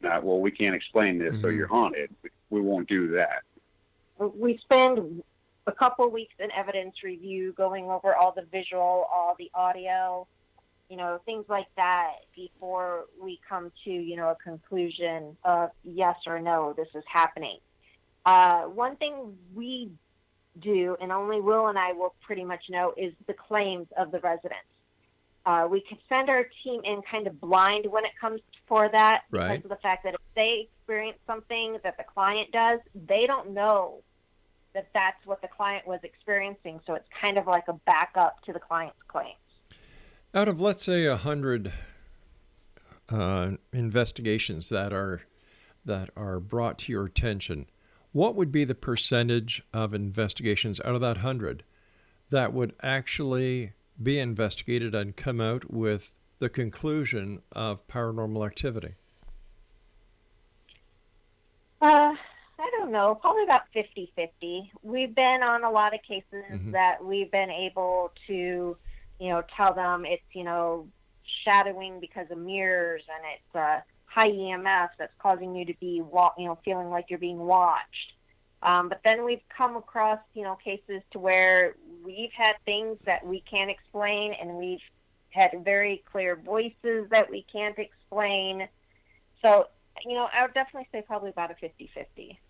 Not 0.00 0.24
well, 0.24 0.40
we 0.40 0.50
can't 0.50 0.74
explain 0.74 1.18
this, 1.18 1.32
mm-hmm. 1.32 1.42
so 1.42 1.48
you're 1.48 1.66
haunted. 1.66 2.14
We 2.50 2.60
won't 2.60 2.88
do 2.88 3.08
that. 3.12 3.42
We 4.18 4.58
spend 4.58 5.22
a 5.66 5.72
couple 5.72 6.08
weeks 6.10 6.34
in 6.38 6.50
evidence 6.52 7.02
review, 7.02 7.52
going 7.52 7.86
over 7.86 8.14
all 8.14 8.32
the 8.32 8.46
visual, 8.52 9.06
all 9.12 9.34
the 9.38 9.50
audio, 9.54 10.26
you 10.88 10.96
know, 10.96 11.20
things 11.24 11.44
like 11.48 11.66
that 11.76 12.12
before 12.34 13.06
we 13.20 13.40
come 13.48 13.72
to, 13.84 13.90
you 13.90 14.16
know, 14.16 14.28
a 14.28 14.36
conclusion 14.36 15.36
of 15.44 15.70
yes 15.84 16.16
or 16.26 16.40
no, 16.40 16.74
this 16.76 16.88
is 16.94 17.04
happening. 17.12 17.58
Uh, 18.24 18.62
one 18.62 18.96
thing 18.96 19.36
we 19.54 19.90
do, 20.60 20.96
and 21.00 21.12
only 21.12 21.40
Will 21.40 21.68
and 21.68 21.78
I 21.78 21.92
will 21.92 22.14
pretty 22.22 22.44
much 22.44 22.64
know, 22.68 22.94
is 22.96 23.12
the 23.26 23.34
claims 23.34 23.86
of 23.96 24.10
the 24.10 24.20
residents. 24.20 24.68
Uh, 25.44 25.68
we 25.70 25.80
can 25.80 25.98
send 26.12 26.28
our 26.28 26.44
team 26.64 26.80
in 26.84 27.02
kind 27.08 27.26
of 27.26 27.40
blind 27.40 27.86
when 27.86 28.04
it 28.04 28.10
comes 28.20 28.40
for 28.66 28.88
that 28.90 29.22
right. 29.30 29.48
because 29.48 29.64
of 29.64 29.76
the 29.76 29.80
fact 29.80 30.02
that 30.02 30.14
if 30.14 30.20
they 30.34 30.68
experience 30.68 31.18
something 31.26 31.78
that 31.84 31.96
the 31.96 32.02
client 32.02 32.50
does, 32.50 32.80
they 33.06 33.26
don't 33.26 33.50
know 33.50 34.02
that 34.74 34.88
that's 34.92 35.24
what 35.24 35.40
the 35.42 35.48
client 35.48 35.86
was 35.86 36.00
experiencing. 36.02 36.80
So 36.84 36.94
it's 36.94 37.08
kind 37.22 37.38
of 37.38 37.46
like 37.46 37.68
a 37.68 37.74
backup 37.86 38.42
to 38.46 38.52
the 38.52 38.58
client's 38.58 38.98
claims. 39.06 39.38
Out 40.34 40.48
of 40.48 40.60
let's 40.60 40.84
say 40.84 41.06
a 41.06 41.16
hundred 41.16 41.72
uh, 43.08 43.52
investigations 43.72 44.68
that 44.68 44.92
are 44.92 45.22
that 45.84 46.10
are 46.16 46.40
brought 46.40 46.78
to 46.78 46.92
your 46.92 47.04
attention, 47.06 47.66
what 48.12 48.34
would 48.34 48.50
be 48.50 48.64
the 48.64 48.74
percentage 48.74 49.62
of 49.72 49.94
investigations 49.94 50.80
out 50.84 50.94
of 50.96 51.00
that 51.00 51.18
hundred 51.18 51.62
that 52.30 52.52
would 52.52 52.74
actually 52.82 53.72
be 54.02 54.18
investigated 54.18 54.94
and 54.94 55.16
come 55.16 55.40
out 55.40 55.70
with 55.72 56.18
the 56.38 56.48
conclusion 56.48 57.40
of 57.52 57.86
paranormal 57.86 58.44
activity? 58.44 58.94
Uh, 61.80 62.12
I 62.58 62.70
don't 62.78 62.90
know, 62.90 63.14
probably 63.14 63.44
about 63.44 63.62
50 63.72 64.12
50. 64.16 64.72
We've 64.82 65.14
been 65.14 65.42
on 65.44 65.62
a 65.62 65.70
lot 65.70 65.94
of 65.94 66.02
cases 66.02 66.44
Mhm. 66.50 66.72
that 66.72 67.02
we've 67.04 67.30
been 67.30 67.50
able 67.50 68.12
to, 68.26 68.76
you 69.18 69.28
know, 69.28 69.42
tell 69.56 69.74
them 69.74 70.04
it's, 70.04 70.22
you 70.32 70.44
know, 70.44 70.88
shadowing 71.44 72.00
because 72.00 72.26
of 72.30 72.38
mirrors 72.38 73.02
and 73.08 73.24
it's 73.34 73.56
uh, 73.56 73.80
high 74.06 74.30
EMF 74.30 74.90
that's 74.98 75.12
causing 75.18 75.54
you 75.54 75.64
to 75.66 75.74
be, 75.80 76.00
wa- 76.00 76.32
you 76.38 76.46
know, 76.46 76.58
feeling 76.64 76.90
like 76.90 77.06
you're 77.08 77.18
being 77.18 77.38
watched. 77.38 78.12
Um, 78.62 78.88
but 78.88 79.00
then 79.04 79.24
we've 79.24 79.42
come 79.56 79.76
across, 79.76 80.18
you 80.34 80.42
know, 80.42 80.56
cases 80.56 81.02
to 81.12 81.18
where 81.18 81.74
we've 82.04 82.32
had 82.36 82.54
things 82.64 82.98
that 83.04 83.24
we 83.26 83.42
can't 83.48 83.70
explain 83.70 84.32
and 84.32 84.54
we've 84.54 84.80
had 85.30 85.50
very 85.64 86.02
clear 86.10 86.36
voices 86.36 87.08
that 87.10 87.30
we 87.30 87.44
can't 87.52 87.78
explain. 87.78 88.66
So, 89.44 89.68
you 90.04 90.14
know, 90.14 90.28
I 90.32 90.42
would 90.42 90.54
definitely 90.54 90.88
say 90.90 91.02
probably 91.06 91.30
about 91.30 91.50
a 91.50 91.54
50 91.54 91.90
50. 91.94 92.40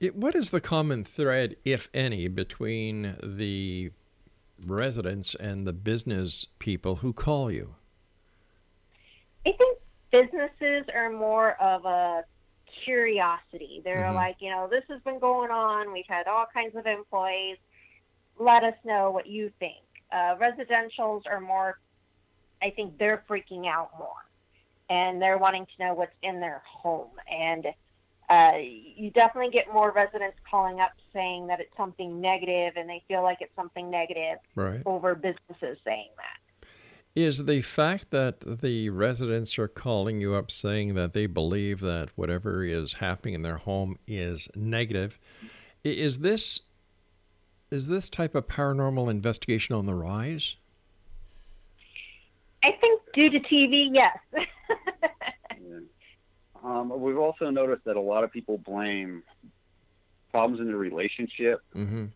It, 0.00 0.16
what 0.16 0.34
is 0.34 0.50
the 0.50 0.60
common 0.60 1.04
thread, 1.04 1.56
if 1.64 1.88
any, 1.92 2.28
between 2.28 3.14
the 3.22 3.92
residents 4.66 5.34
and 5.34 5.66
the 5.66 5.72
business 5.72 6.46
people 6.58 6.96
who 6.96 7.12
call 7.12 7.50
you? 7.50 7.74
I 9.46 9.52
think 9.52 9.78
businesses 10.10 10.84
are 10.94 11.10
more 11.10 11.60
of 11.60 11.84
a 11.84 12.24
curiosity. 12.84 13.80
They're 13.84 14.06
Mhm. 14.06 14.14
like, 14.14 14.40
you 14.40 14.50
know, 14.50 14.66
this 14.68 14.84
has 14.88 15.00
been 15.02 15.18
going 15.18 15.50
on. 15.50 15.92
We've 15.92 16.06
had 16.06 16.26
all 16.26 16.46
kinds 16.46 16.74
of 16.76 16.86
employees. 16.86 17.58
Let 18.38 18.64
us 18.64 18.76
know 18.84 19.10
what 19.10 19.26
you 19.26 19.50
think. 19.58 19.84
Uh, 20.10 20.36
residentials 20.36 21.26
are 21.26 21.40
more, 21.40 21.78
I 22.60 22.70
think 22.70 22.98
they're 22.98 23.24
freaking 23.28 23.66
out 23.66 23.90
more. 23.98 24.24
And 24.88 25.22
they're 25.22 25.38
wanting 25.38 25.66
to 25.66 25.84
know 25.84 25.94
what's 25.94 26.14
in 26.22 26.40
their 26.40 26.62
home. 26.66 27.10
And 27.30 27.74
uh, 28.28 28.58
you 28.58 29.10
definitely 29.10 29.50
get 29.50 29.72
more 29.72 29.90
residents 29.90 30.38
calling 30.48 30.80
up 30.80 30.92
saying 31.12 31.46
that 31.48 31.60
it's 31.60 31.76
something 31.76 32.20
negative 32.20 32.74
and 32.76 32.88
they 32.88 33.02
feel 33.08 33.22
like 33.22 33.38
it's 33.40 33.54
something 33.56 33.90
negative 33.90 34.38
Right. 34.54 34.82
over 34.86 35.14
businesses 35.14 35.78
saying 35.84 36.10
that. 36.16 36.66
Is 37.14 37.44
the 37.44 37.60
fact 37.60 38.10
that 38.10 38.40
the 38.40 38.88
residents 38.88 39.58
are 39.58 39.68
calling 39.68 40.20
you 40.20 40.34
up 40.34 40.50
saying 40.50 40.94
that 40.94 41.12
they 41.12 41.26
believe 41.26 41.80
that 41.80 42.08
whatever 42.16 42.64
is 42.64 42.94
happening 42.94 43.34
in 43.34 43.42
their 43.42 43.58
home 43.58 43.98
is 44.06 44.48
negative, 44.54 45.18
is 45.84 46.20
this 46.20 46.62
is 47.70 47.88
this 47.88 48.08
type 48.08 48.34
of 48.34 48.46
paranormal 48.48 49.10
investigation 49.10 49.74
on 49.74 49.86
the 49.86 49.94
rise? 49.94 50.56
I 52.62 52.70
think 52.80 53.00
due 53.14 53.30
to 53.30 53.40
TV, 53.40 53.90
yes. 53.92 54.16
Um, 56.64 56.92
we've 57.00 57.18
also 57.18 57.50
noticed 57.50 57.84
that 57.86 57.96
a 57.96 58.00
lot 58.00 58.22
of 58.22 58.30
people 58.30 58.56
blame 58.56 59.24
problems 60.32 60.60
in 60.60 60.66
their 60.66 60.76
relationship 60.76 61.60
Mm-hmm. 61.76 62.06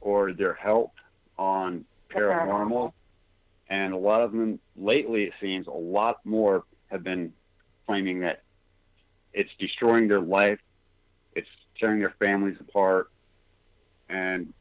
or 0.00 0.32
their 0.32 0.54
health 0.54 0.92
on 1.38 1.84
paranormal. 2.10 2.92
And 3.68 3.94
a 3.94 3.96
lot 3.96 4.20
of 4.20 4.32
them 4.32 4.60
lately, 4.76 5.24
it 5.24 5.32
seems, 5.40 5.66
a 5.66 5.70
lot 5.70 6.20
more 6.24 6.64
have 6.90 7.02
been 7.02 7.32
claiming 7.86 8.20
that 8.20 8.42
it's 9.32 9.50
destroying 9.58 10.08
their 10.08 10.20
life, 10.20 10.60
it's 11.34 11.48
tearing 11.80 12.00
their 12.00 12.14
families 12.20 12.58
apart. 12.60 13.10
And 14.10 14.52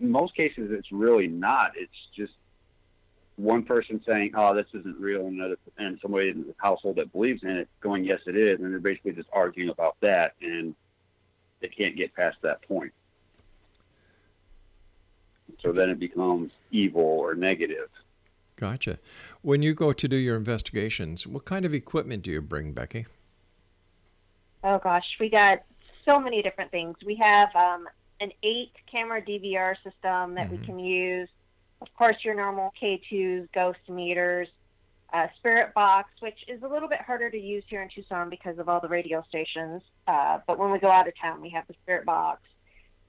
in 0.00 0.10
most 0.10 0.34
cases, 0.34 0.70
it's 0.72 0.90
really 0.90 1.28
not. 1.28 1.72
It's 1.76 1.92
just 2.14 2.32
one 3.36 3.62
person 3.62 4.02
saying, 4.04 4.32
"Oh, 4.34 4.52
this 4.54 4.66
isn't 4.74 4.98
real," 4.98 5.26
and 5.26 5.36
another, 5.38 5.58
and 5.78 5.98
somebody 6.00 6.30
in 6.30 6.42
the 6.42 6.54
household 6.58 6.96
that 6.96 7.12
believes 7.12 7.44
in 7.44 7.50
it 7.50 7.68
going, 7.80 8.04
"Yes, 8.04 8.20
it 8.26 8.36
is," 8.36 8.58
and 8.58 8.72
they're 8.72 8.80
basically 8.80 9.12
just 9.12 9.28
arguing 9.32 9.70
about 9.70 9.96
that, 10.00 10.34
and 10.42 10.74
they 11.60 11.68
can't 11.68 11.96
get 11.96 12.14
past 12.14 12.36
that 12.42 12.62
point. 12.62 12.92
So 15.62 15.72
then 15.72 15.90
it 15.90 15.98
becomes 15.98 16.52
evil 16.70 17.02
or 17.02 17.34
negative. 17.34 17.88
Gotcha. 18.56 18.98
When 19.42 19.62
you 19.62 19.74
go 19.74 19.92
to 19.92 20.08
do 20.08 20.16
your 20.16 20.36
investigations, 20.36 21.26
what 21.26 21.44
kind 21.44 21.64
of 21.64 21.74
equipment 21.74 22.22
do 22.22 22.30
you 22.30 22.40
bring, 22.40 22.72
Becky? 22.72 23.06
Oh 24.64 24.78
gosh, 24.78 25.04
we 25.20 25.28
got 25.28 25.62
so 26.08 26.18
many 26.18 26.42
different 26.42 26.70
things. 26.70 26.96
We 27.04 27.16
have 27.16 27.54
um, 27.54 27.86
an 28.20 28.32
eight 28.42 28.72
camera 28.90 29.20
DVR 29.20 29.74
system 29.84 30.34
that 30.34 30.50
we 30.50 30.58
can 30.58 30.78
use. 30.78 31.28
Of 31.82 31.88
course, 31.94 32.16
your 32.24 32.34
normal 32.34 32.72
K2s, 32.80 33.48
ghost 33.52 33.78
meters, 33.88 34.48
uh, 35.12 35.26
Spirit 35.38 35.72
Box, 35.74 36.10
which 36.20 36.38
is 36.48 36.62
a 36.62 36.68
little 36.68 36.88
bit 36.88 37.00
harder 37.00 37.30
to 37.30 37.38
use 37.38 37.64
here 37.68 37.82
in 37.82 37.88
Tucson 37.88 38.28
because 38.30 38.58
of 38.58 38.68
all 38.68 38.80
the 38.80 38.88
radio 38.88 39.24
stations. 39.28 39.82
Uh, 40.06 40.38
but 40.46 40.58
when 40.58 40.70
we 40.70 40.78
go 40.78 40.90
out 40.90 41.06
of 41.06 41.14
town, 41.20 41.40
we 41.40 41.50
have 41.50 41.66
the 41.68 41.74
Spirit 41.82 42.04
Box. 42.04 42.40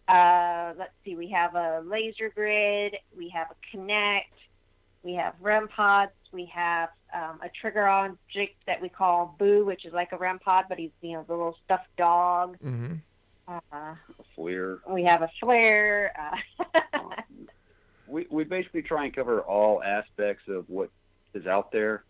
Uh, 0.07 0.73
let's 0.77 0.93
see, 1.03 1.15
we 1.15 1.29
have 1.29 1.55
a 1.55 1.81
laser 1.85 2.29
grid, 2.29 2.95
we 3.15 3.27
have 3.29 3.47
a 3.51 3.77
Kinect, 3.77 4.21
we 5.03 5.13
have 5.15 5.33
REM 5.41 5.67
pods, 5.67 6.11
we 6.31 6.45
have 6.45 6.89
um, 7.13 7.39
a 7.43 7.49
trigger 7.61 7.87
object 7.87 8.55
that 8.67 8.81
we 8.81 8.87
call 8.87 9.35
Boo, 9.37 9.65
which 9.65 9.85
is 9.85 9.91
like 9.93 10.13
a 10.13 10.17
REM 10.17 10.39
pod, 10.39 10.65
but 10.69 10.77
he's 10.77 10.91
you 11.01 11.13
know 11.13 11.25
the 11.27 11.33
little 11.33 11.57
stuffed 11.65 11.93
dog. 11.97 12.57
Mm-hmm. 12.63 12.95
Uh, 13.49 13.59
A 13.73 13.97
FLIR. 14.37 14.79
we 14.89 15.03
have 15.03 15.21
a 15.21 15.29
FLIR. 15.41 16.09
Uh, 16.17 16.99
we 18.07 18.27
we 18.29 18.43
basically 18.43 18.81
try 18.81 19.05
and 19.05 19.15
cover 19.15 19.41
all 19.41 19.81
aspects 19.83 20.43
of 20.47 20.69
what 20.69 20.89
is 21.33 21.45
out 21.47 21.71
there. 21.71 22.03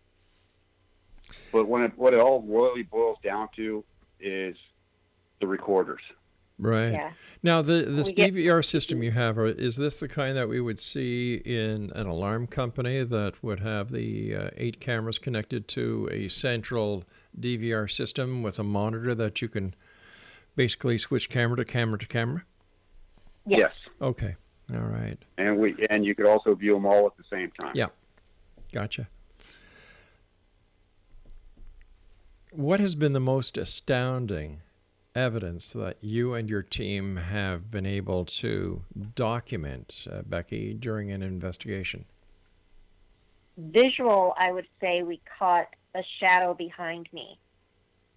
But 1.52 1.68
when 1.68 1.82
it, 1.82 1.92
what 1.96 2.14
it 2.14 2.20
all 2.20 2.42
really 2.42 2.82
boils 2.82 3.18
down 3.22 3.48
to 3.56 3.84
is 4.20 4.56
the 5.40 5.46
recorders. 5.46 6.00
Right. 6.58 6.92
Yeah. 6.92 7.12
Now, 7.42 7.62
the 7.62 7.82
this 7.82 8.10
get- 8.10 8.34
DVR 8.34 8.64
system 8.64 9.02
you 9.02 9.12
have, 9.12 9.38
is 9.38 9.76
this 9.76 10.00
the 10.00 10.08
kind 10.08 10.36
that 10.36 10.48
we 10.48 10.60
would 10.60 10.78
see 10.78 11.36
in 11.44 11.92
an 11.94 12.06
alarm 12.06 12.48
company 12.48 13.04
that 13.04 13.42
would 13.44 13.60
have 13.60 13.92
the 13.92 14.34
uh, 14.34 14.50
eight 14.56 14.80
cameras 14.80 15.18
connected 15.18 15.68
to 15.68 16.08
a 16.10 16.28
central 16.28 17.04
DVR 17.38 17.88
system 17.88 18.42
with 18.42 18.58
a 18.58 18.64
monitor 18.64 19.14
that 19.14 19.40
you 19.40 19.48
can 19.48 19.74
basically 20.56 20.98
switch 20.98 21.30
camera 21.30 21.56
to 21.58 21.64
camera 21.64 21.98
to 21.98 22.06
camera? 22.06 22.42
Yes. 23.46 23.72
Okay. 24.02 24.34
All 24.74 24.80
right. 24.80 25.16
And 25.38 25.56
we 25.58 25.76
and 25.88 26.04
you 26.04 26.14
could 26.14 26.26
also 26.26 26.54
view 26.54 26.74
them 26.74 26.84
all 26.84 27.06
at 27.06 27.16
the 27.16 27.24
same 27.30 27.50
time. 27.60 27.72
Yeah. 27.74 27.86
Gotcha. 28.72 29.08
What 32.50 32.80
has 32.80 32.94
been 32.94 33.12
the 33.12 33.20
most 33.20 33.56
astounding 33.56 34.60
evidence 35.14 35.70
that 35.70 35.96
you 36.00 36.34
and 36.34 36.48
your 36.48 36.62
team 36.62 37.16
have 37.16 37.70
been 37.70 37.86
able 37.86 38.24
to 38.24 38.82
document, 39.14 40.06
uh, 40.10 40.22
Becky, 40.22 40.74
during 40.74 41.10
an 41.10 41.22
investigation? 41.22 42.04
visual, 43.58 44.34
I 44.38 44.52
would 44.52 44.66
say 44.80 45.02
we 45.02 45.20
caught 45.38 45.66
a 45.94 46.02
shadow 46.20 46.54
behind 46.54 47.08
me. 47.12 47.38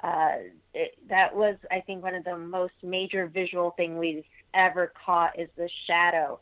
Uh, 0.04 0.38
it, 0.74 0.96
that 1.10 1.36
was, 1.36 1.56
I 1.70 1.82
think, 1.82 2.04
one 2.04 2.16
of 2.16 2.24
the 2.24 2.38
most 2.38 2.74
major 2.84 3.28
visual 3.28 3.72
thing 3.72 3.98
we've 3.98 4.24
ever 4.54 4.94
caught 5.06 5.38
is 5.38 5.50
the 5.58 5.70
shadow. 5.88 6.40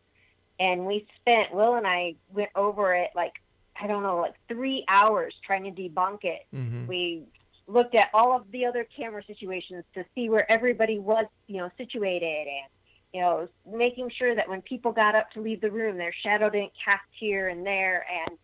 And 0.59 0.85
we 0.85 1.07
spent, 1.19 1.53
Will 1.53 1.75
and 1.75 1.87
I 1.87 2.15
went 2.33 2.49
over 2.55 2.93
it 2.93 3.09
like, 3.15 3.33
I 3.79 3.87
don't 3.87 4.03
know, 4.03 4.17
like 4.17 4.35
three 4.47 4.85
hours 4.87 5.33
trying 5.45 5.63
to 5.63 5.71
debunk 5.71 6.23
it. 6.23 6.45
Mm-hmm. 6.53 6.87
We 6.87 7.23
looked 7.67 7.95
at 7.95 8.09
all 8.13 8.35
of 8.35 8.51
the 8.51 8.65
other 8.65 8.85
camera 8.95 9.23
situations 9.25 9.83
to 9.93 10.03
see 10.15 10.29
where 10.29 10.51
everybody 10.51 10.99
was, 10.99 11.25
you 11.47 11.57
know, 11.57 11.69
situated 11.77 12.47
and, 12.47 12.69
you 13.13 13.21
know, 13.21 13.47
making 13.65 14.11
sure 14.17 14.35
that 14.35 14.49
when 14.49 14.61
people 14.61 14.91
got 14.91 15.15
up 15.15 15.31
to 15.31 15.41
leave 15.41 15.61
the 15.61 15.71
room, 15.71 15.97
their 15.97 16.13
shadow 16.23 16.49
didn't 16.49 16.71
cast 16.83 17.03
here 17.11 17.47
and 17.47 17.65
there. 17.65 18.05
And 18.25 18.37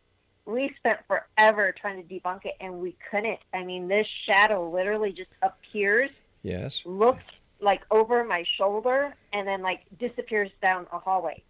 we 0.46 0.74
spent 0.78 1.00
forever 1.08 1.74
trying 1.80 2.06
to 2.06 2.14
debunk 2.14 2.46
it 2.46 2.54
and 2.62 2.80
we 2.80 2.96
couldn't. 3.10 3.40
I 3.54 3.64
mean, 3.64 3.88
this 3.88 4.08
shadow 4.26 4.70
literally 4.70 5.12
just 5.12 5.32
appears, 5.42 6.12
Yes. 6.46 6.84
Looks 6.86 7.24
like 7.60 7.82
over 7.90 8.24
my 8.24 8.46
shoulder, 8.58 9.16
and 9.34 9.48
then 9.48 9.64
like 9.64 9.82
disappears 10.00 10.52
down 10.62 10.86
a 10.94 11.00
hallway. 11.00 11.42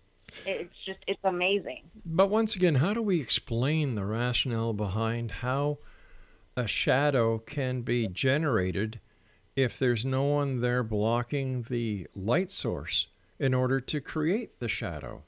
It's 0.45 0.75
just, 0.86 0.99
it's 1.07 1.23
amazing. 1.23 1.83
But 2.05 2.29
once 2.29 2.55
again, 2.55 2.75
how 2.75 2.93
do 2.93 3.01
we 3.01 3.21
explain 3.21 3.95
the 3.95 4.05
rationale 4.05 4.73
behind 4.73 5.31
how 5.31 5.79
a 6.55 6.67
shadow 6.67 7.38
can 7.39 7.81
be 7.81 8.07
generated 8.07 8.99
if 9.55 9.79
there's 9.79 10.05
no 10.05 10.23
one 10.23 10.61
there 10.61 10.83
blocking 10.83 11.61
the 11.63 12.07
light 12.15 12.51
source 12.51 13.07
in 13.39 13.53
order 13.53 13.79
to 13.79 14.01
create 14.01 14.59
the 14.59 14.69
shadow? 14.69 15.23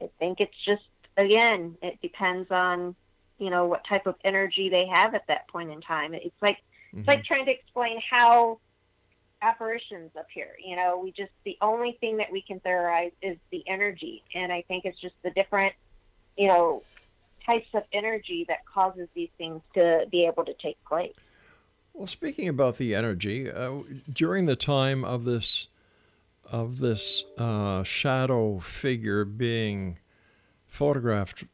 I 0.00 0.08
think 0.18 0.40
it's 0.40 0.56
just 0.64 0.82
again, 1.16 1.76
it 1.82 2.00
depends 2.00 2.50
on 2.50 2.94
you 3.38 3.50
know 3.50 3.66
what 3.66 3.84
type 3.86 4.06
of 4.06 4.14
energy 4.24 4.68
they 4.68 4.86
have 4.92 5.14
at 5.14 5.26
that 5.28 5.48
point 5.48 5.70
in 5.70 5.80
time. 5.80 6.14
It's 6.14 6.34
like 6.40 6.56
mm-hmm. 6.56 7.00
it's 7.00 7.08
like 7.08 7.24
trying 7.24 7.46
to 7.46 7.52
explain 7.52 8.00
how 8.10 8.58
apparitions 9.42 10.10
up 10.18 10.26
here. 10.32 10.52
You 10.64 10.76
know, 10.76 11.00
we 11.02 11.12
just 11.12 11.32
the 11.44 11.56
only 11.60 11.96
thing 12.00 12.18
that 12.18 12.30
we 12.30 12.42
can 12.42 12.60
theorize 12.60 13.12
is 13.22 13.36
the 13.50 13.64
energy, 13.66 14.22
and 14.34 14.52
I 14.52 14.62
think 14.62 14.84
it's 14.84 14.98
just 14.98 15.14
the 15.22 15.30
different 15.30 15.72
you 16.36 16.48
know 16.48 16.82
types 17.44 17.68
of 17.74 17.82
energy 17.92 18.44
that 18.48 18.64
causes 18.66 19.08
these 19.14 19.30
things 19.38 19.62
to 19.74 20.06
be 20.10 20.22
able 20.22 20.44
to 20.44 20.54
take 20.54 20.82
place. 20.84 21.14
Well, 21.92 22.06
speaking 22.06 22.48
about 22.48 22.76
the 22.76 22.94
energy, 22.94 23.50
uh, 23.50 23.80
during 24.12 24.46
the 24.46 24.56
time 24.56 25.04
of 25.04 25.24
this 25.24 25.68
of 26.44 26.78
this 26.78 27.24
uh, 27.38 27.82
shadow 27.82 28.58
figure 28.58 29.24
being 29.24 29.98
photographed 30.66 31.44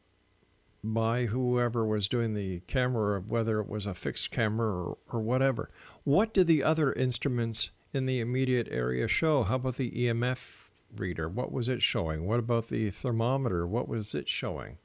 by 0.83 1.25
whoever 1.25 1.85
was 1.85 2.07
doing 2.07 2.33
the 2.33 2.61
camera, 2.61 3.19
whether 3.19 3.59
it 3.59 3.67
was 3.67 3.85
a 3.85 3.93
fixed 3.93 4.31
camera 4.31 4.67
or, 4.67 4.97
or 5.11 5.19
whatever. 5.19 5.69
What 6.03 6.33
did 6.33 6.47
the 6.47 6.63
other 6.63 6.93
instruments 6.93 7.71
in 7.93 8.05
the 8.05 8.19
immediate 8.19 8.67
area 8.69 9.07
show? 9.07 9.43
How 9.43 9.55
about 9.55 9.75
the 9.75 9.91
EMF 9.91 10.69
reader? 10.95 11.27
What 11.29 11.51
was 11.51 11.67
it 11.67 11.81
showing? 11.81 12.27
What 12.27 12.39
about 12.39 12.67
the 12.67 12.89
thermometer? 12.89 13.65
What 13.65 13.87
was 13.87 14.13
it 14.13 14.27
showing? 14.27 14.77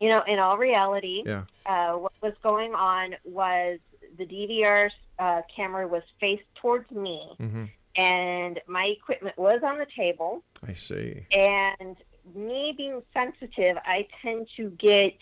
You 0.00 0.08
know, 0.08 0.22
in 0.26 0.38
all 0.38 0.58
reality, 0.58 1.22
yeah. 1.24 1.44
uh, 1.64 1.92
what 1.92 2.12
was 2.20 2.34
going 2.42 2.74
on 2.74 3.14
was 3.24 3.78
the 4.18 4.26
DVR 4.26 4.90
uh, 5.18 5.42
camera 5.54 5.86
was 5.86 6.02
faced 6.20 6.42
towards 6.56 6.90
me, 6.90 7.22
mm-hmm. 7.38 7.64
and 7.96 8.60
my 8.66 8.86
equipment 8.86 9.38
was 9.38 9.60
on 9.64 9.78
the 9.78 9.86
table. 9.96 10.42
I 10.66 10.72
see. 10.72 11.26
And 11.32 11.96
me 12.34 12.74
being 12.76 13.02
sensitive, 13.14 13.76
I 13.84 14.08
tend 14.22 14.48
to 14.56 14.70
get 14.70 15.16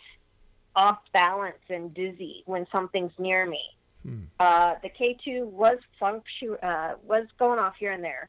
off 0.76 0.98
balance 1.12 1.58
and 1.68 1.92
dizzy 1.92 2.42
when 2.46 2.66
something's 2.72 3.12
near 3.18 3.46
me. 3.46 3.60
Hmm. 4.04 4.22
Uh, 4.38 4.74
the 4.82 4.88
K2 4.88 5.44
was 5.44 5.78
function 5.98 6.56
uh, 6.62 6.94
was 7.04 7.26
going 7.38 7.58
off 7.58 7.74
here 7.78 7.92
and 7.92 8.02
there, 8.02 8.28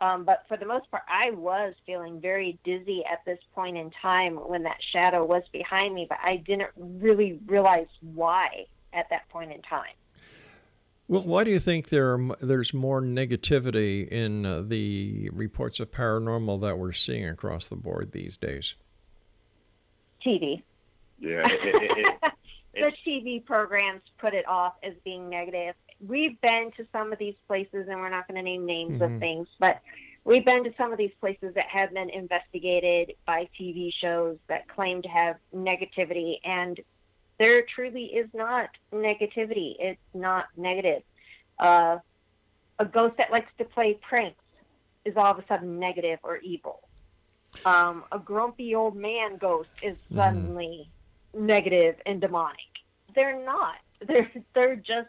um, 0.00 0.24
but 0.24 0.44
for 0.48 0.56
the 0.56 0.66
most 0.66 0.90
part, 0.90 1.04
I 1.08 1.30
was 1.30 1.74
feeling 1.86 2.20
very 2.20 2.58
dizzy 2.64 3.04
at 3.10 3.24
this 3.24 3.38
point 3.54 3.76
in 3.76 3.92
time 4.02 4.34
when 4.34 4.64
that 4.64 4.78
shadow 4.92 5.24
was 5.24 5.44
behind 5.52 5.94
me, 5.94 6.06
but 6.08 6.18
I 6.22 6.38
didn't 6.38 6.70
really 6.76 7.38
realize 7.46 7.86
why 8.00 8.66
at 8.92 9.08
that 9.10 9.28
point 9.28 9.52
in 9.52 9.62
time. 9.62 9.94
Well, 11.06 11.22
why 11.22 11.44
do 11.44 11.50
you 11.50 11.60
think 11.60 11.88
there 11.88 12.14
are, 12.14 12.36
there's 12.40 12.74
more 12.74 13.00
negativity 13.00 14.08
in 14.08 14.46
uh, 14.46 14.62
the 14.62 15.30
reports 15.32 15.78
of 15.78 15.90
paranormal 15.92 16.60
that 16.62 16.78
we're 16.78 16.92
seeing 16.92 17.28
across 17.28 17.68
the 17.68 17.76
board 17.76 18.10
these 18.12 18.36
days? 18.36 18.74
TV. 20.24 20.62
Yeah. 21.20 21.42
It, 21.44 21.82
it, 21.82 22.06
it, 22.22 22.32
the 22.74 22.92
TV 23.06 23.44
programs 23.44 24.02
put 24.18 24.34
it 24.34 24.46
off 24.48 24.74
as 24.82 24.94
being 25.04 25.28
negative. 25.28 25.74
We've 26.06 26.40
been 26.40 26.70
to 26.76 26.86
some 26.92 27.12
of 27.12 27.18
these 27.18 27.34
places, 27.46 27.86
and 27.88 28.00
we're 28.00 28.10
not 28.10 28.26
going 28.26 28.36
to 28.36 28.42
name 28.42 28.66
names 28.66 29.00
mm-hmm. 29.00 29.14
of 29.14 29.20
things, 29.20 29.48
but 29.58 29.80
we've 30.24 30.44
been 30.44 30.64
to 30.64 30.72
some 30.76 30.92
of 30.92 30.98
these 30.98 31.12
places 31.20 31.54
that 31.54 31.66
have 31.68 31.92
been 31.92 32.10
investigated 32.10 33.14
by 33.26 33.48
TV 33.58 33.92
shows 33.92 34.38
that 34.48 34.68
claim 34.68 35.02
to 35.02 35.08
have 35.08 35.36
negativity, 35.54 36.38
and 36.44 36.80
there 37.38 37.62
truly 37.74 38.04
is 38.04 38.28
not 38.32 38.70
negativity. 38.92 39.74
It's 39.78 40.00
not 40.14 40.46
negative. 40.56 41.02
Uh, 41.58 41.98
a 42.78 42.84
ghost 42.84 43.16
that 43.18 43.30
likes 43.30 43.50
to 43.58 43.64
play 43.64 43.98
pranks 44.00 44.42
is 45.04 45.14
all 45.16 45.26
of 45.26 45.38
a 45.38 45.46
sudden 45.46 45.78
negative 45.78 46.18
or 46.22 46.38
evil. 46.38 46.80
Um, 47.64 48.04
a 48.10 48.18
grumpy 48.18 48.74
old 48.74 48.96
man 48.96 49.36
ghost 49.36 49.68
is 49.82 49.96
mm-hmm. 49.96 50.16
suddenly. 50.16 50.88
Negative 51.34 51.96
and 52.06 52.20
demonic. 52.20 52.58
They're 53.14 53.44
not. 53.44 53.76
They're 54.06 54.30
they're 54.54 54.76
just 54.76 55.08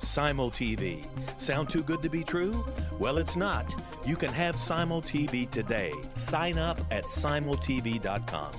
Simul 0.00 0.50
TV. 0.50 1.04
Sound 1.38 1.68
too 1.68 1.82
good 1.82 2.02
to 2.02 2.08
be 2.08 2.24
true? 2.24 2.64
Well, 2.98 3.18
it's 3.18 3.36
not. 3.36 3.74
You 4.06 4.16
can 4.16 4.32
have 4.32 4.56
Simul 4.56 5.02
TV 5.02 5.50
today. 5.50 5.92
Sign 6.14 6.58
up 6.58 6.80
at 6.90 7.04
simultv.com. 7.04 8.52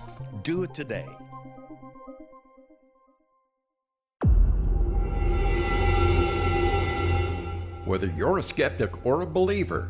Do 0.44 0.64
it 0.64 0.74
today. 0.74 1.08
Whether 7.86 8.08
you're 8.16 8.38
a 8.38 8.44
skeptic 8.44 9.06
or 9.06 9.22
a 9.22 9.26
believer, 9.26 9.90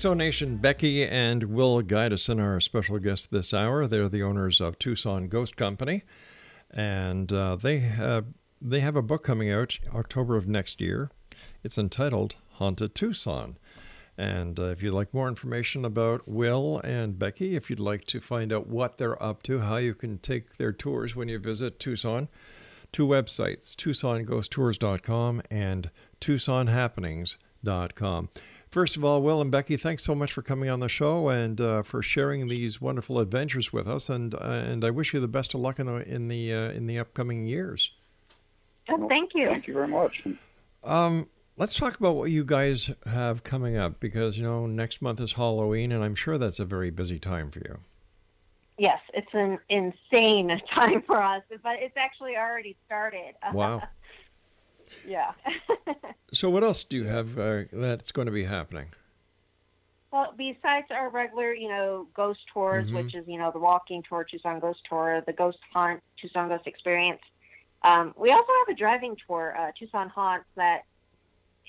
X 0.00 0.04
Zone 0.04 0.16
Nation 0.16 0.56
Becky 0.56 1.04
and 1.04 1.44
Will 1.44 1.82
Gydesen 1.82 2.40
our 2.40 2.58
special 2.58 2.98
guests 2.98 3.26
this 3.26 3.52
hour. 3.52 3.86
They're 3.86 4.08
the 4.08 4.22
owners 4.22 4.58
of 4.58 4.78
Tucson 4.78 5.28
Ghost 5.28 5.58
Company, 5.58 6.04
and 6.70 7.30
uh, 7.30 7.56
they 7.56 7.80
have 7.80 8.24
they 8.62 8.80
have 8.80 8.96
a 8.96 9.02
book 9.02 9.22
coming 9.22 9.50
out 9.50 9.76
October 9.94 10.38
of 10.38 10.48
next 10.48 10.80
year. 10.80 11.10
It's 11.62 11.76
entitled 11.76 12.36
Haunted 12.52 12.94
Tucson. 12.94 13.58
And 14.16 14.58
uh, 14.58 14.68
if 14.68 14.82
you'd 14.82 14.94
like 14.94 15.12
more 15.12 15.28
information 15.28 15.84
about 15.84 16.26
Will 16.26 16.80
and 16.82 17.18
Becky, 17.18 17.54
if 17.54 17.68
you'd 17.68 17.78
like 17.78 18.06
to 18.06 18.22
find 18.22 18.54
out 18.54 18.68
what 18.68 18.96
they're 18.96 19.22
up 19.22 19.42
to, 19.42 19.58
how 19.58 19.76
you 19.76 19.92
can 19.92 20.16
take 20.16 20.56
their 20.56 20.72
tours 20.72 21.14
when 21.14 21.28
you 21.28 21.38
visit 21.38 21.78
Tucson, 21.78 22.30
two 22.90 23.06
websites, 23.06 23.76
TucsonGhostTours.com 23.76 25.42
and 25.50 25.90
TucsonHappenings.com. 26.22 28.28
First 28.70 28.96
of 28.96 29.04
all, 29.04 29.20
Will 29.20 29.40
and 29.40 29.50
Becky, 29.50 29.76
thanks 29.76 30.04
so 30.04 30.14
much 30.14 30.32
for 30.32 30.42
coming 30.42 30.70
on 30.70 30.78
the 30.78 30.88
show 30.88 31.28
and 31.28 31.60
uh, 31.60 31.82
for 31.82 32.02
sharing 32.02 32.46
these 32.46 32.80
wonderful 32.80 33.18
adventures 33.18 33.72
with 33.72 33.88
us. 33.88 34.08
And 34.08 34.32
uh, 34.32 34.38
and 34.38 34.84
I 34.84 34.90
wish 34.90 35.12
you 35.12 35.18
the 35.18 35.26
best 35.26 35.54
of 35.54 35.60
luck 35.60 35.80
in 35.80 35.86
the 35.86 36.08
in 36.08 36.28
the 36.28 36.54
uh, 36.54 36.70
in 36.70 36.86
the 36.86 36.96
upcoming 36.96 37.44
years. 37.44 37.90
Oh, 38.88 39.08
thank 39.08 39.34
you. 39.34 39.46
Thank 39.46 39.66
you 39.66 39.74
very 39.74 39.88
much. 39.88 40.24
Um, 40.84 41.28
let's 41.56 41.74
talk 41.74 41.98
about 41.98 42.14
what 42.14 42.30
you 42.30 42.44
guys 42.44 42.92
have 43.06 43.42
coming 43.42 43.76
up 43.76 43.98
because 43.98 44.38
you 44.38 44.44
know 44.44 44.66
next 44.66 45.02
month 45.02 45.20
is 45.20 45.32
Halloween, 45.32 45.90
and 45.90 46.04
I'm 46.04 46.14
sure 46.14 46.38
that's 46.38 46.60
a 46.60 46.64
very 46.64 46.90
busy 46.90 47.18
time 47.18 47.50
for 47.50 47.58
you. 47.58 47.78
Yes, 48.78 49.00
it's 49.12 49.34
an 49.34 49.58
insane 49.68 50.60
time 50.74 51.02
for 51.02 51.20
us, 51.20 51.42
but 51.62 51.74
it's 51.80 51.96
actually 51.96 52.36
already 52.36 52.76
started. 52.86 53.34
Wow. 53.52 53.82
Yeah. 55.06 55.32
So, 56.32 56.48
what 56.48 56.62
else 56.62 56.84
do 56.84 56.96
you 56.96 57.04
have 57.06 57.36
uh, 57.38 57.62
that's 57.72 58.12
going 58.12 58.26
to 58.26 58.32
be 58.32 58.44
happening? 58.44 58.86
Well, 60.12 60.32
besides 60.36 60.86
our 60.90 61.08
regular, 61.08 61.52
you 61.52 61.68
know, 61.68 62.06
ghost 62.14 62.38
tours, 62.52 62.86
Mhm. 62.88 62.94
which 62.94 63.14
is, 63.16 63.26
you 63.26 63.36
know, 63.36 63.50
the 63.50 63.58
walking 63.58 64.02
tour, 64.08 64.22
Tucson 64.22 64.60
Ghost 64.60 64.78
Tour, 64.88 65.22
the 65.26 65.32
Ghost 65.32 65.58
Hunt, 65.74 66.00
Tucson 66.20 66.48
Ghost 66.48 66.68
Experience, 66.68 67.20
um, 67.82 68.14
we 68.16 68.30
also 68.30 68.46
have 68.60 68.74
a 68.74 68.78
driving 68.78 69.16
tour, 69.26 69.56
uh, 69.58 69.72
Tucson 69.76 70.08
Haunts, 70.08 70.46
that 70.54 70.84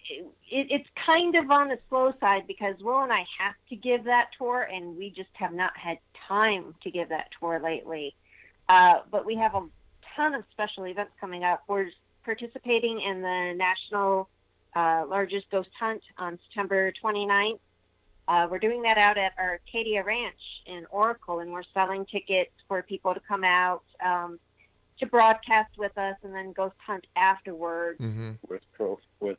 it, 0.10 0.26
it's 0.70 0.90
kind 1.08 1.36
of 1.40 1.50
on 1.50 1.70
the 1.70 1.80
slow 1.90 2.14
side 2.20 2.46
because 2.46 2.76
Will 2.82 3.00
and 3.02 3.12
I 3.14 3.26
have 3.40 3.56
to 3.70 3.76
give 3.76 4.04
that 4.04 4.30
tour, 4.38 4.62
and 4.62 4.96
we 4.98 5.10
just 5.10 5.30
have 5.34 5.54
not 5.54 5.76
had 5.78 5.98
time 6.28 6.76
to 6.84 6.92
give 6.92 7.10
that 7.10 7.30
tour 7.40 7.60
lately. 7.60 8.14
Uh, 8.70 9.00
but 9.10 9.26
we 9.26 9.36
have 9.38 9.56
a 9.56 9.66
ton 10.16 10.36
of 10.36 10.44
special 10.52 10.86
events 10.86 11.14
coming 11.20 11.44
up. 11.44 11.64
We're 11.68 11.90
participating 12.24 13.02
in 13.02 13.22
the 13.22 13.54
national 13.56 14.30
uh, 14.76 15.04
largest 15.08 15.50
ghost 15.52 15.70
hunt 15.80 16.02
on 16.18 16.40
September 16.48 16.92
29th. 17.04 17.60
Uh, 18.28 18.48
we're 18.50 18.60
doing 18.60 18.82
that 18.84 18.98
out 18.98 19.18
at 19.18 19.34
Acadia 19.38 20.04
Ranch 20.04 20.36
in 20.66 20.86
Oracle, 20.90 21.40
and 21.40 21.52
we're 21.52 21.64
selling 21.74 22.06
tickets 22.06 22.52
for 22.68 22.82
people 22.82 23.14
to 23.14 23.20
come 23.28 23.44
out 23.44 23.84
um, 24.06 24.40
to 25.00 25.06
broadcast 25.06 25.78
with 25.78 25.98
us 25.98 26.16
and 26.24 26.34
then 26.34 26.54
ghost 26.54 26.76
hunt 26.86 27.06
afterwards. 27.16 28.00
Mm-hmm. 28.00 28.32
With 28.48 28.62
pro 28.74 29.00
with 29.20 29.38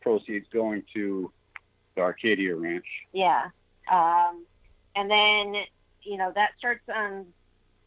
proceeds 0.00 0.46
going 0.52 0.82
to 0.94 1.32
the 1.94 2.04
Acadia 2.04 2.54
Ranch. 2.54 2.84
Yeah. 3.12 3.46
Um, 3.90 4.44
and 4.94 5.10
then, 5.10 5.54
you 6.02 6.16
know, 6.16 6.32
that 6.34 6.50
starts 6.58 6.82
on, 6.94 7.26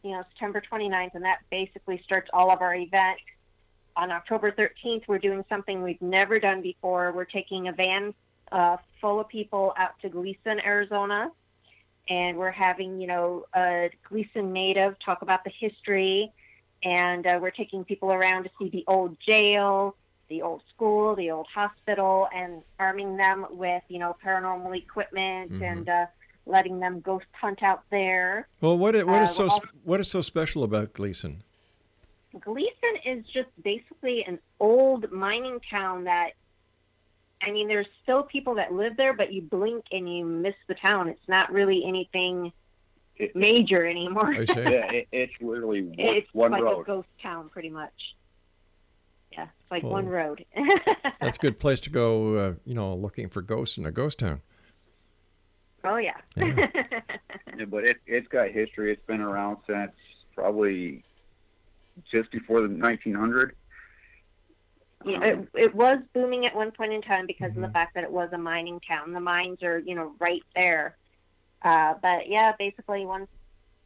you 0.02 0.12
know, 0.12 0.22
September 0.30 0.62
29th, 0.70 1.14
and 1.14 1.24
that 1.24 1.38
basically 1.50 2.00
starts 2.04 2.28
all 2.32 2.50
of 2.50 2.60
our 2.60 2.74
events. 2.74 3.22
On 4.00 4.10
October 4.10 4.50
13th, 4.50 5.02
we're 5.08 5.18
doing 5.18 5.44
something 5.50 5.82
we've 5.82 6.00
never 6.00 6.38
done 6.38 6.62
before. 6.62 7.12
We're 7.12 7.26
taking 7.26 7.68
a 7.68 7.72
van 7.72 8.14
uh, 8.50 8.78
full 8.98 9.20
of 9.20 9.28
people 9.28 9.74
out 9.76 9.90
to 10.00 10.08
Gleeson, 10.08 10.58
Arizona, 10.64 11.30
and 12.08 12.38
we're 12.38 12.50
having, 12.50 12.98
you 12.98 13.06
know, 13.06 13.44
a 13.54 13.90
Gleeson 14.08 14.54
native 14.54 14.96
talk 15.04 15.20
about 15.20 15.44
the 15.44 15.50
history, 15.50 16.32
and 16.82 17.26
uh, 17.26 17.38
we're 17.42 17.50
taking 17.50 17.84
people 17.84 18.10
around 18.10 18.44
to 18.44 18.50
see 18.58 18.70
the 18.70 18.84
old 18.88 19.18
jail, 19.20 19.94
the 20.30 20.40
old 20.40 20.62
school, 20.74 21.14
the 21.14 21.30
old 21.30 21.46
hospital, 21.54 22.26
and 22.34 22.62
arming 22.78 23.18
them 23.18 23.44
with, 23.50 23.82
you 23.88 23.98
know, 23.98 24.16
paranormal 24.24 24.74
equipment 24.78 25.52
Mhm. 25.52 25.72
and 25.72 25.88
uh, 25.90 26.06
letting 26.46 26.80
them 26.80 27.00
ghost 27.00 27.26
hunt 27.32 27.62
out 27.62 27.82
there. 27.90 28.48
Well, 28.62 28.78
what 28.78 28.94
what 29.06 29.22
Uh, 29.22 29.26
so 29.26 29.50
what 29.84 30.00
is 30.00 30.10
so 30.10 30.22
special 30.22 30.64
about 30.64 30.94
Gleeson? 30.94 31.42
Gleeson 32.38 32.96
is 33.04 33.24
just 33.32 33.48
basically 33.62 34.24
an 34.26 34.38
old 34.60 35.10
mining 35.10 35.58
town 35.70 36.04
that, 36.04 36.30
I 37.42 37.50
mean, 37.50 37.66
there's 37.68 37.86
still 38.02 38.22
people 38.22 38.54
that 38.56 38.72
live 38.72 38.96
there, 38.96 39.12
but 39.14 39.32
you 39.32 39.42
blink 39.42 39.86
and 39.90 40.08
you 40.12 40.24
miss 40.24 40.54
the 40.68 40.74
town. 40.74 41.08
It's 41.08 41.28
not 41.28 41.52
really 41.52 41.84
anything 41.86 42.52
It- 43.16 43.34
major 43.34 43.84
anymore. 43.86 44.28
I 44.32 44.44
see. 44.44 44.54
yeah, 44.60 44.92
it, 44.92 45.08
it's 45.10 45.32
literally 45.40 45.82
one, 45.82 45.96
road. 45.98 46.16
it's 46.16 46.34
one 46.34 46.50
like 46.52 46.62
a 46.62 46.84
ghost 46.84 47.08
town, 47.22 47.48
pretty 47.48 47.70
much. 47.70 47.92
Yeah, 49.32 49.46
it's 49.60 49.70
like 49.70 49.82
Well, 49.82 49.92
one 49.92 50.06
road. 50.08 50.44
That's 51.20 51.36
a 51.36 51.40
good 51.40 51.58
place 51.58 51.80
to 51.82 51.90
go. 51.90 52.34
Uh, 52.36 52.54
you 52.64 52.74
know, 52.74 52.94
looking 52.94 53.28
for 53.28 53.42
ghosts 53.42 53.78
in 53.78 53.86
a 53.86 53.90
ghost 53.92 54.18
town. 54.20 54.40
oh 55.84 55.96
yeah. 55.96 56.16
Yeah. 56.36 56.66
Yeah, 57.58 57.64
but 57.66 57.84
it, 57.84 57.98
it's 58.06 58.26
got 58.28 58.48
history. 58.48 58.90
It's 58.92 59.04
been 59.06 59.20
around 59.20 59.58
since 59.66 59.92
probably 60.34 61.04
just 62.12 62.30
before 62.30 62.60
the 62.60 62.68
1900. 62.68 63.54
Yeah, 65.04 65.24
it, 65.24 65.48
it 65.54 65.74
was 65.74 65.98
booming 66.14 66.46
at 66.46 66.54
one 66.54 66.72
point 66.72 66.92
in 66.92 67.00
time 67.02 67.26
because 67.26 67.50
of 67.50 67.56
the 67.62 67.68
Mhm. 67.68 67.72
fact 67.72 67.94
that 67.94 68.04
it 68.04 68.10
was 68.12 68.28
a 68.32 68.38
mining 68.38 68.80
town. 68.86 69.12
The 69.12 69.20
mines 69.20 69.62
are, 69.62 69.78
you 69.78 69.94
know, 69.94 70.14
right 70.18 70.42
there. 70.54 70.96
Uh, 71.62 71.94
but 72.02 72.28
yeah, 72.28 72.52
basically 72.58 73.06
once 73.06 73.28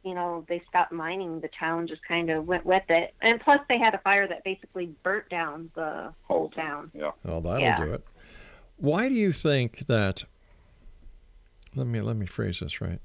you 0.03 0.13
know, 0.13 0.45
they 0.47 0.61
stopped 0.69 0.91
mining. 0.91 1.39
The 1.41 1.49
town 1.59 1.87
just 1.87 2.03
kind 2.07 2.29
of 2.29 2.45
went 2.45 2.63
with 2.63 2.83
it. 2.89 3.15
And 3.21 3.41
plus, 3.41 3.57
they 3.67 3.79
had 3.79 3.95
a 3.95 3.97
fire 3.97 4.27
that 4.27 4.43
basically 4.43 4.93
burnt 5.01 5.27
down 5.29 5.71
the 5.73 6.13
whole 6.21 6.51
town. 6.51 6.91
Yeah. 6.93 7.09
Well, 7.23 7.41
that'll 7.41 7.59
Yeah. 7.61 7.75
do 7.77 7.91
it. 7.93 8.05
Why 8.77 9.09
do 9.09 9.15
you 9.15 9.33
think 9.33 9.87
that? 9.87 10.25
Let 11.75 11.87
me 11.87 12.01
let 12.01 12.17
me 12.17 12.27
phrase 12.27 12.59
this 12.59 12.79
right. 12.81 12.99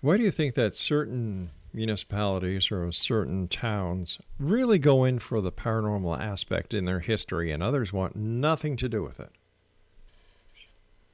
Why 0.00 0.16
do 0.16 0.22
you 0.22 0.30
think 0.30 0.54
that 0.54 0.74
certain 0.74 1.50
municipalities 1.74 2.70
or 2.70 2.90
certain 2.92 3.48
towns 3.48 4.18
really 4.38 4.78
go 4.78 5.04
in 5.04 5.18
for 5.18 5.40
the 5.40 5.52
paranormal 5.52 6.18
aspect 6.18 6.74
in 6.74 6.84
their 6.84 7.00
history, 7.00 7.50
and 7.50 7.62
others 7.62 7.92
want 7.92 8.16
nothing 8.16 8.76
to 8.76 8.88
do 8.88 9.02
with 9.02 9.18
it? 9.20 9.30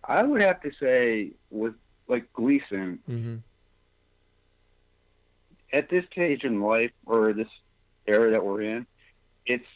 I 0.05 0.23
would 0.23 0.41
have 0.43 0.61
to 0.63 0.71
say 0.81 1.33
with 1.51 1.75
like 2.09 2.33
Gleeson, 2.33 2.99
Mm-hmm. 3.09 3.37
at 5.73 5.91
this 5.91 6.05
stage 6.11 6.45
in 6.45 6.61
life 6.63 6.93
or 7.05 7.33
this 7.35 7.49
era 8.07 8.31
that 8.31 8.45
we're 8.45 8.63
in, 8.63 8.87
it's 9.45 9.67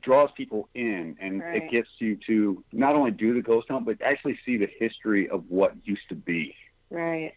draws 0.00 0.30
people 0.36 0.68
in 0.74 1.16
and 1.20 1.40
Right. 1.40 1.64
it 1.64 1.70
gets 1.70 1.88
you 1.98 2.16
to 2.26 2.64
not 2.72 2.94
only 2.94 3.10
do 3.10 3.34
the 3.34 3.42
ghost 3.42 3.68
hunt 3.68 3.84
but 3.84 4.00
actually 4.00 4.38
see 4.46 4.56
the 4.56 4.70
history 4.78 5.28
of 5.28 5.44
what 5.50 5.74
used 5.84 6.08
to 6.08 6.14
be. 6.14 6.54
Right. 6.88 7.34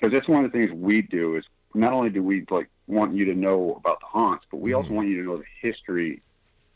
Because 0.00 0.12
that's 0.12 0.28
one 0.28 0.44
of 0.44 0.50
the 0.50 0.58
things 0.58 0.72
we 0.72 1.02
do 1.02 1.36
is 1.36 1.44
not 1.74 1.92
only 1.92 2.10
do 2.10 2.22
we 2.22 2.46
like 2.50 2.68
want 2.86 3.14
you 3.14 3.26
to 3.26 3.34
know 3.34 3.74
about 3.76 4.00
the 4.00 4.06
haunts, 4.06 4.46
but 4.50 4.58
we 4.58 4.70
mm-hmm. 4.70 4.78
also 4.78 4.92
want 4.92 5.08
you 5.08 5.16
to 5.22 5.28
know 5.28 5.36
the 5.36 5.44
history 5.60 6.22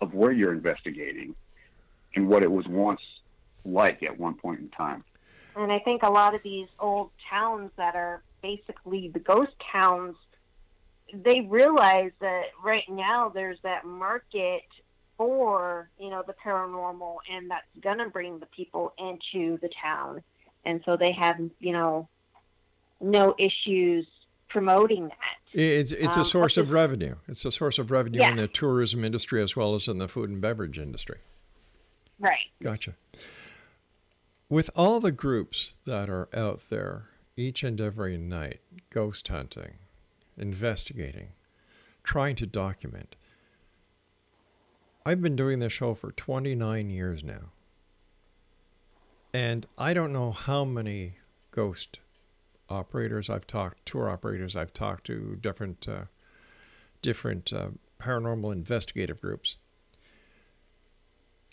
of 0.01 0.13
where 0.13 0.31
you're 0.33 0.53
investigating 0.53 1.35
and 2.15 2.29
what 2.29 2.43
it 2.43 2.51
was 2.51 2.67
once 2.67 3.01
like 3.65 4.03
at 4.03 4.19
one 4.19 4.35
point 4.35 4.61
in 4.61 4.69
time. 4.69 5.03
And 5.57 5.73
I 5.73 5.79
think 5.79 6.03
a 6.03 6.11
lot 6.11 6.35
of 6.35 6.43
these 6.43 6.69
old 6.79 7.11
towns 7.31 7.71
that 7.77 7.95
are 7.95 8.23
basically 8.43 9.09
the 9.09 9.21
ghost 9.21 9.53
towns, 9.73 10.17
they 11.13 11.41
realize 11.43 12.11
that 12.21 12.47
right 12.63 12.85
now 12.89 13.31
there's 13.31 13.59
that 13.63 13.87
market 13.87 14.63
for, 15.17 15.89
you 15.99 16.11
know, 16.11 16.23
the 16.27 16.35
paranormal 16.45 17.17
and 17.33 17.51
that's 17.51 17.67
going 17.81 17.99
to 17.99 18.11
bring 18.11 18.41
the 18.41 18.47
people 18.47 18.93
into 18.99 19.59
the 19.59 19.71
town. 19.81 20.23
And 20.65 20.83
so 20.85 20.97
they 20.97 21.13
have, 21.13 21.39
you 21.61 21.73
know, 21.73 22.09
no 23.05 23.35
issues 23.39 24.07
promoting 24.49 25.09
that. 25.09 25.19
It's 25.53 25.93
it's 25.93 26.17
a 26.17 26.21
Um, 26.21 26.25
source 26.25 26.57
of 26.57 26.73
revenue. 26.73 27.17
It's 27.29 27.45
a 27.45 27.53
source 27.53 27.79
of 27.79 27.91
revenue 27.91 28.21
Yeah. 28.21 28.31
in 28.31 28.37
the 28.37 28.49
tourism 28.49 29.05
industry 29.05 29.43
as 29.43 29.55
well 29.55 29.75
as 29.75 29.87
in 29.89 29.99
the 29.99 30.09
food 30.09 30.31
and 30.31 30.41
beverage 30.41 30.79
industry. 30.79 31.19
Right. 32.19 32.51
Gotcha. 32.63 32.95
With 34.49 34.71
all 34.77 35.01
the 35.01 35.13
groups 35.13 35.77
that 35.85 36.09
are 36.09 36.29
out 36.37 36.63
there 36.71 37.09
each 37.37 37.63
and 37.63 37.81
every 37.81 38.17
night, 38.17 38.61
ghost 38.91 39.29
hunting, 39.29 39.79
investigating, 40.37 41.33
trying 42.05 42.37
to 42.37 42.47
document, 42.47 43.17
I've 45.07 45.21
been 45.21 45.37
doing 45.37 45.59
this 45.59 45.73
show 45.73 45.95
for 45.95 46.13
29 46.13 46.91
years 46.91 47.23
now. 47.25 47.51
And 49.33 49.67
I 49.77 49.93
don't 49.95 50.13
know 50.13 50.31
how 50.33 50.65
many 50.65 51.19
ghost 51.51 51.99
operators 52.69 53.29
I've 53.29 53.47
talked, 53.47 53.85
tour 53.87 54.09
operators 54.09 54.57
I've 54.57 54.73
talked 54.73 55.05
to, 55.07 55.37
different, 55.41 55.87
uh, 55.89 56.05
different 57.03 57.53
uh, 57.53 57.69
paranormal 58.01 58.53
investigative 58.53 59.21
groups. 59.21 59.57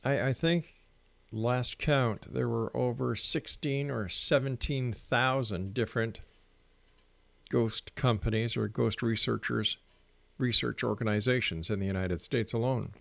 I, 0.04 0.30
I 0.30 0.34
think 0.34 0.74
last 1.32 1.78
count 1.78 2.34
there 2.34 2.50
were 2.50 2.76
over 2.76 3.16
16 3.16 3.92
or 3.92 4.10
17,000 4.10 5.74
different 5.74 6.22
ghost 7.50 7.94
companies 7.96 8.56
or 8.56 8.68
ghost 8.68 9.02
researchers, 9.02 9.78
research 10.38 10.84
organizations 10.84 11.70
in 11.70 11.80
the 11.80 11.86
United 11.86 12.22
States 12.22 12.54
alone. 12.54 12.94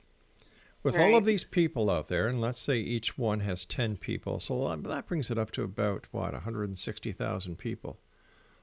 With 0.82 0.98
all 0.98 1.14
of 1.16 1.26
these 1.26 1.44
people 1.44 1.90
out 1.90 2.08
there, 2.08 2.26
and 2.26 2.40
let's 2.40 2.58
say 2.58 2.78
each 2.78 3.18
one 3.18 3.40
has 3.40 3.64
10 3.66 3.96
people, 3.98 4.40
so 4.40 4.66
that- 4.68 4.82
that 4.84 5.06
brings 5.06 5.30
it 5.30 5.36
up 5.38 5.50
to 5.52 5.62
about, 5.62 6.08
what, 6.10 6.32
160,000 6.32 7.56
people, 7.58 8.00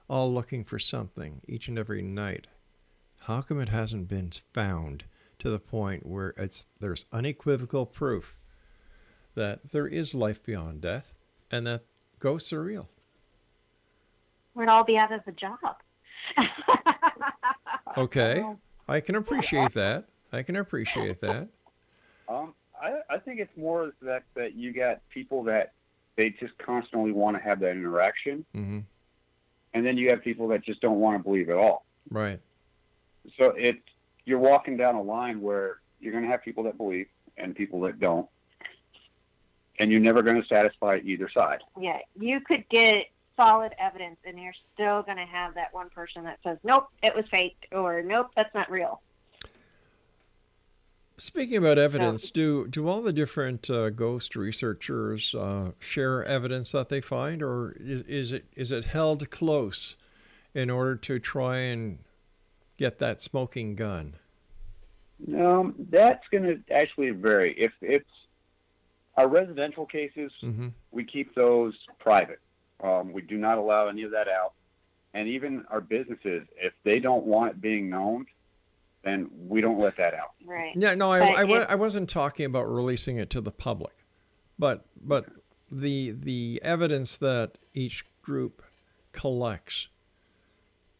all 0.09 0.33
looking 0.33 0.63
for 0.63 0.79
something 0.79 1.41
each 1.47 1.67
and 1.67 1.77
every 1.77 2.01
night. 2.01 2.47
How 3.21 3.41
come 3.41 3.59
it 3.59 3.69
hasn't 3.69 4.07
been 4.07 4.31
found 4.31 5.05
to 5.39 5.49
the 5.51 5.59
point 5.59 6.05
where 6.07 6.33
it's 6.37 6.65
there's 6.79 7.05
unequivocal 7.11 7.85
proof 7.85 8.39
that 9.35 9.65
there 9.71 9.85
is 9.87 10.15
life 10.15 10.41
beyond 10.41 10.81
death 10.81 11.13
and 11.51 11.67
that 11.67 11.83
ghosts 12.17 12.51
are 12.51 12.63
real? 12.63 12.89
We'd 14.55 14.69
all 14.69 14.83
be 14.83 14.97
out 14.97 15.11
of 15.11 15.21
a 15.27 15.31
job. 15.31 15.59
Okay, 17.97 18.45
I 18.87 18.99
can 18.99 19.15
appreciate 19.15 19.71
that. 19.73 20.05
I 20.31 20.43
can 20.43 20.55
appreciate 20.55 21.19
that. 21.21 21.47
Um, 22.27 22.53
I, 22.81 22.99
I 23.09 23.17
think 23.17 23.39
it's 23.39 23.55
more 23.57 23.93
that 24.01 24.23
that 24.35 24.55
you 24.55 24.73
got 24.73 25.01
people 25.09 25.43
that 25.43 25.73
they 26.15 26.31
just 26.31 26.57
constantly 26.57 27.11
want 27.11 27.37
to 27.37 27.43
have 27.43 27.59
that 27.61 27.71
interaction, 27.71 28.45
hmm 28.53 28.79
and 29.73 29.85
then 29.85 29.97
you 29.97 30.09
have 30.09 30.23
people 30.23 30.47
that 30.47 30.63
just 30.63 30.81
don't 30.81 30.99
want 30.99 31.17
to 31.19 31.23
believe 31.23 31.49
at 31.49 31.57
all. 31.57 31.85
Right. 32.09 32.39
So 33.39 33.51
it 33.51 33.77
you're 34.25 34.39
walking 34.39 34.75
down 34.77 34.95
a 34.95 35.01
line 35.01 35.41
where 35.41 35.77
you're 35.99 36.11
going 36.11 36.23
to 36.23 36.29
have 36.29 36.43
people 36.43 36.63
that 36.63 36.77
believe 36.77 37.07
and 37.37 37.55
people 37.55 37.81
that 37.81 37.99
don't, 37.99 38.27
and 39.79 39.91
you're 39.91 40.01
never 40.01 40.21
going 40.21 40.41
to 40.41 40.47
satisfy 40.47 40.99
either 41.03 41.29
side. 41.29 41.59
Yeah, 41.79 41.99
you 42.19 42.39
could 42.39 42.67
get 42.69 43.05
solid 43.39 43.73
evidence, 43.79 44.17
and 44.25 44.39
you're 44.39 44.55
still 44.73 45.03
going 45.03 45.17
to 45.17 45.25
have 45.25 45.53
that 45.55 45.73
one 45.73 45.89
person 45.89 46.23
that 46.23 46.39
says, 46.43 46.57
"Nope, 46.63 46.87
it 47.03 47.15
was 47.15 47.25
fake," 47.31 47.67
or 47.71 48.01
"Nope, 48.01 48.31
that's 48.35 48.53
not 48.53 48.69
real." 48.71 49.01
Speaking 51.19 51.57
about 51.57 51.79
evidence, 51.79 52.29
do 52.29 52.67
do 52.67 52.87
all 52.87 53.01
the 53.01 53.11
different 53.11 53.69
uh, 53.71 53.89
ghost 53.89 54.35
researchers 54.35 55.33
uh, 55.33 55.71
share 55.79 56.23
evidence 56.23 56.71
that 56.73 56.89
they 56.89 57.01
find, 57.01 57.41
or 57.41 57.75
is, 57.79 58.01
is 58.01 58.31
it 58.31 58.45
is 58.55 58.71
it 58.71 58.85
held 58.85 59.27
close 59.31 59.97
in 60.53 60.69
order 60.69 60.95
to 60.95 61.17
try 61.17 61.57
and 61.57 61.99
get 62.77 62.99
that 62.99 63.19
smoking 63.19 63.75
gun? 63.75 64.13
Um, 65.35 65.73
that's 65.89 66.23
going 66.29 66.43
to 66.43 66.73
actually 66.73 67.09
vary. 67.09 67.55
If 67.57 67.71
it's 67.81 68.05
our 69.15 69.27
residential 69.27 69.87
cases, 69.87 70.31
Mm-hmm. 70.43 70.67
we 70.91 71.03
keep 71.03 71.33
those 71.33 71.73
private. 71.97 72.39
Um, 72.83 73.11
we 73.11 73.23
do 73.23 73.37
not 73.37 73.57
allow 73.57 73.87
any 73.87 74.03
of 74.03 74.11
that 74.11 74.27
out. 74.27 74.53
And 75.15 75.27
even 75.27 75.65
our 75.71 75.81
businesses, 75.81 76.43
if 76.57 76.73
they 76.83 76.99
don't 76.99 77.25
want 77.25 77.53
it 77.53 77.61
being 77.61 77.89
known, 77.89 78.27
then 79.03 79.29
we 79.47 79.61
don't 79.61 79.79
let 79.79 79.95
that 79.97 80.13
out. 80.13 80.31
Right. 80.45 80.73
Yeah, 80.75 80.95
no, 80.95 81.11
I, 81.11 81.19
But 81.19 81.37
I, 81.37 81.43
wa- 81.43 81.65
I 81.69 81.75
wasn't 81.75 82.09
talking 82.09 82.45
about 82.45 82.63
releasing 82.69 83.17
it 83.17 83.29
to 83.31 83.41
the 83.41 83.51
public, 83.51 83.93
but 84.59 84.85
but 85.01 85.25
the 85.71 86.11
the 86.11 86.59
evidence 86.63 87.17
that 87.17 87.57
each 87.73 88.05
group 88.21 88.63
collects. 89.11 89.87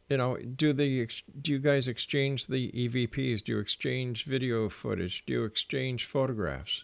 You 0.09 0.15
know, 0.17 0.37
do 0.37 0.71
the 0.71 1.07
do 1.41 1.51
you 1.51 1.59
guys 1.59 1.87
exchange 1.89 2.47
the 2.47 2.71
EVPs? 2.71 3.43
Do 3.43 3.51
you 3.53 3.59
exchange 3.59 4.23
video 4.23 4.69
footage? 4.69 5.25
Do 5.25 5.33
you 5.33 5.43
exchange 5.43 6.05
photographs? 6.05 6.83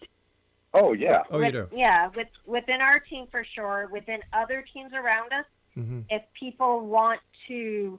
Oh 0.74 0.92
yeah. 0.92 1.22
Oh, 1.30 1.40
you 1.40 1.52
do. 1.52 1.68
Yeah, 1.72 2.08
with 2.14 2.28
within 2.44 2.82
our 2.82 2.98
team 2.98 3.26
for 3.30 3.42
sure. 3.54 3.88
Within 3.90 4.20
other 4.34 4.62
teams 4.72 4.92
around 4.92 5.32
us, 5.32 5.46
Mm-hmm. 5.76 6.02
if 6.08 6.22
people 6.38 6.86
want 6.86 7.18
to 7.48 7.98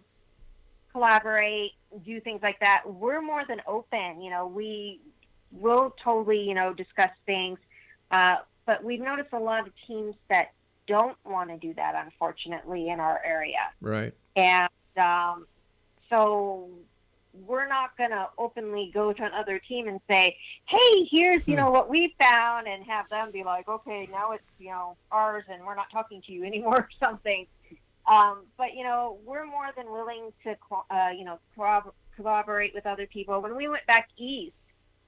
collaborate, 0.95 1.71
do 2.05 2.21
things 2.21 2.39
like 2.41 2.57
that, 2.61 2.83
we're 2.85 3.21
more 3.21 3.43
than 3.45 3.61
open. 3.67 4.21
You 4.21 4.29
know, 4.29 4.47
we 4.47 5.01
will 5.51 5.93
totally, 6.01 6.41
you 6.41 6.53
know, 6.53 6.73
discuss 6.73 7.09
things. 7.25 7.59
Uh, 8.11 8.37
but 8.65 8.81
we've 8.81 9.01
noticed 9.01 9.33
a 9.33 9.39
lot 9.39 9.67
of 9.67 9.73
teams 9.85 10.15
that 10.29 10.53
don't 10.87 11.17
want 11.25 11.49
to 11.49 11.57
do 11.57 11.73
that, 11.73 12.01
unfortunately, 12.05 12.87
in 12.87 13.01
our 13.01 13.21
area. 13.25 13.71
Right. 13.81 14.13
And 14.37 14.69
um, 14.97 15.47
so 16.09 16.69
we're 17.45 17.67
not 17.67 17.97
going 17.97 18.11
to 18.11 18.29
openly 18.37 18.89
go 18.93 19.11
to 19.11 19.23
another 19.23 19.59
team 19.59 19.89
and 19.89 19.99
say, 20.09 20.37
hey, 20.65 21.07
here's, 21.11 21.45
you 21.45 21.57
know, 21.57 21.71
what 21.71 21.89
we 21.89 22.15
found, 22.17 22.67
and 22.67 22.85
have 22.85 23.09
them 23.09 23.31
be 23.31 23.43
like, 23.43 23.67
okay, 23.67 24.07
now 24.09 24.31
it's, 24.31 24.43
you 24.59 24.69
know, 24.69 24.95
ours, 25.11 25.43
and 25.49 25.65
we're 25.65 25.75
not 25.75 25.91
talking 25.91 26.21
to 26.21 26.31
you 26.31 26.43
anymore 26.45 26.77
or 26.77 26.89
something. 27.03 27.47
Um, 28.07 28.43
but, 28.57 28.75
you 28.75 28.83
know, 28.83 29.17
we're 29.25 29.45
more 29.45 29.69
than 29.75 29.91
willing 29.91 30.31
to, 30.43 30.55
uh, 30.91 31.09
you 31.09 31.25
know, 31.25 31.39
collaborate 32.15 32.73
with 32.73 32.85
other 32.85 33.07
people. 33.07 33.41
When 33.41 33.55
we 33.55 33.67
went 33.67 33.85
back 33.87 34.09
east, 34.17 34.55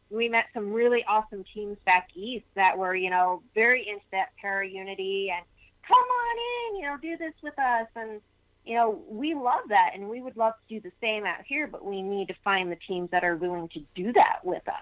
we 0.10 0.30
met 0.30 0.46
some 0.54 0.72
really 0.72 1.04
awesome 1.08 1.44
teams 1.54 1.78
back 1.86 2.08
east 2.16 2.46
that 2.56 2.78
were, 2.78 2.96
you 2.96 3.10
know, 3.10 3.44
very 3.54 3.88
into 3.88 4.06
that 4.12 4.30
para 4.42 4.68
unity 4.68 5.30
and 5.36 5.46
come 5.88 5.98
on 5.98 6.38
in, 6.38 6.80
you 6.80 6.88
know, 6.88 6.98
do 7.02 7.18
this 7.18 7.34
with 7.44 7.58
us. 7.60 7.88
And, 7.96 8.22
you 8.66 8.76
know, 8.76 9.02
we 9.08 9.34
love 9.34 9.70
that 9.70 9.92
and 9.94 10.10
we 10.10 10.22
would 10.22 10.38
love 10.38 10.54
to 10.68 10.76
do 10.76 10.82
the 10.82 10.92
same 11.02 11.26
out 11.26 11.46
here, 11.46 11.68
but 11.68 11.86
we 11.86 12.02
need 12.02 12.30
to 12.30 12.36
find 12.44 12.72
the 12.72 12.78
teams 12.88 13.12
that 13.12 13.24
are 13.24 13.36
willing 13.36 13.70
to 13.70 13.82
do 13.96 14.12
that 14.14 14.40
with 14.44 14.68
us. 14.68 14.76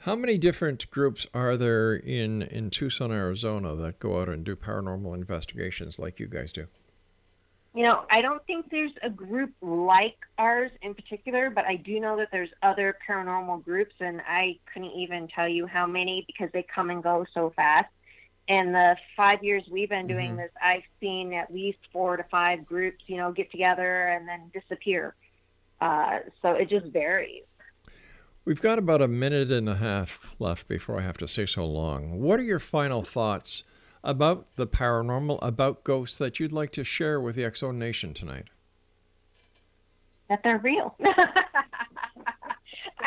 How 0.00 0.14
many 0.14 0.38
different 0.38 0.88
groups 0.90 1.26
are 1.34 1.56
there 1.56 1.94
in 1.94 2.42
in 2.42 2.70
Tucson, 2.70 3.10
Arizona, 3.10 3.74
that 3.76 3.98
go 3.98 4.20
out 4.20 4.28
and 4.28 4.44
do 4.44 4.54
paranormal 4.54 5.14
investigations 5.14 5.98
like 5.98 6.20
you 6.20 6.28
guys 6.28 6.52
do? 6.52 6.66
You 7.76 7.82
know, 7.82 8.06
I 8.10 8.22
don't 8.22 8.42
think 8.46 8.70
there's 8.70 8.94
a 9.02 9.10
group 9.10 9.52
like 9.60 10.16
ours 10.38 10.70
in 10.80 10.94
particular, 10.94 11.50
but 11.50 11.66
I 11.66 11.76
do 11.76 12.00
know 12.00 12.16
that 12.16 12.28
there's 12.32 12.48
other 12.62 12.96
paranormal 13.06 13.64
groups, 13.64 13.94
and 14.00 14.22
I 14.26 14.58
couldn't 14.72 14.92
even 14.92 15.28
tell 15.28 15.46
you 15.46 15.66
how 15.66 15.86
many 15.86 16.24
because 16.26 16.48
they 16.54 16.64
come 16.74 16.88
and 16.88 17.02
go 17.02 17.26
so 17.34 17.52
fast. 17.54 17.92
In 18.48 18.72
the 18.72 18.96
five 19.14 19.44
years 19.44 19.62
we've 19.70 19.90
been 19.90 20.06
doing 20.06 20.30
Mhm. 20.30 20.36
this, 20.38 20.52
I've 20.62 20.84
seen 21.00 21.34
at 21.34 21.52
least 21.52 21.76
four 21.92 22.16
to 22.16 22.22
five 22.30 22.64
groups, 22.64 23.04
you 23.08 23.18
know, 23.18 23.30
get 23.30 23.50
together 23.50 24.08
and 24.08 24.26
then 24.26 24.50
disappear. 24.54 25.14
Uh, 25.78 26.20
so 26.40 26.54
it 26.54 26.70
just 26.70 26.86
varies. 26.86 27.44
We've 28.46 28.62
got 28.62 28.78
about 28.78 29.02
a 29.02 29.08
minute 29.08 29.52
and 29.52 29.68
a 29.68 29.76
half 29.76 30.34
left 30.38 30.66
before 30.66 30.96
I 30.98 31.02
have 31.02 31.18
to 31.18 31.28
say 31.28 31.44
so 31.44 31.66
long. 31.66 32.22
What 32.22 32.40
are 32.40 32.44
your 32.44 32.58
final 32.58 33.02
thoughts 33.02 33.64
about 34.06 34.46
the 34.56 34.66
paranormal, 34.66 35.38
about 35.42 35.84
ghosts 35.84 36.16
that 36.16 36.40
you'd 36.40 36.52
like 36.52 36.72
to 36.72 36.84
share 36.84 37.20
with 37.20 37.36
the 37.36 37.44
X 37.44 37.60
Zone 37.60 37.78
Nation 37.78 38.14
tonight? 38.14 38.46
that 40.28 40.42
they're 40.42 40.58
real. 40.58 40.96
I 41.04 41.12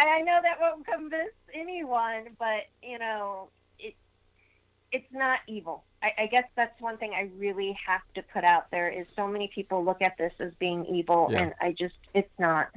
I 0.05 0.21
know 0.21 0.39
that 0.41 0.57
won't 0.61 0.85
convince 0.85 1.33
anyone, 1.53 2.27
but 2.37 2.67
you 2.81 2.97
know, 2.99 3.49
it 3.77 3.95
it's 4.91 5.11
not 5.11 5.39
evil. 5.47 5.83
I, 6.01 6.11
I 6.17 6.25
guess 6.27 6.45
that's 6.55 6.79
one 6.81 6.97
thing 6.97 7.11
I 7.13 7.29
really 7.37 7.77
have 7.85 8.01
to 8.15 8.23
put 8.33 8.45
out 8.45 8.71
there 8.71 8.89
is 8.89 9.05
so 9.17 9.27
many 9.27 9.49
people 9.53 9.83
look 9.83 10.01
at 10.01 10.17
this 10.17 10.31
as 10.39 10.51
being 10.59 10.85
evil, 10.85 11.27
Yeah. 11.29 11.43
and 11.43 11.53
I 11.61 11.75
just 11.77 11.95
it's 12.13 12.31
not. 12.39 12.69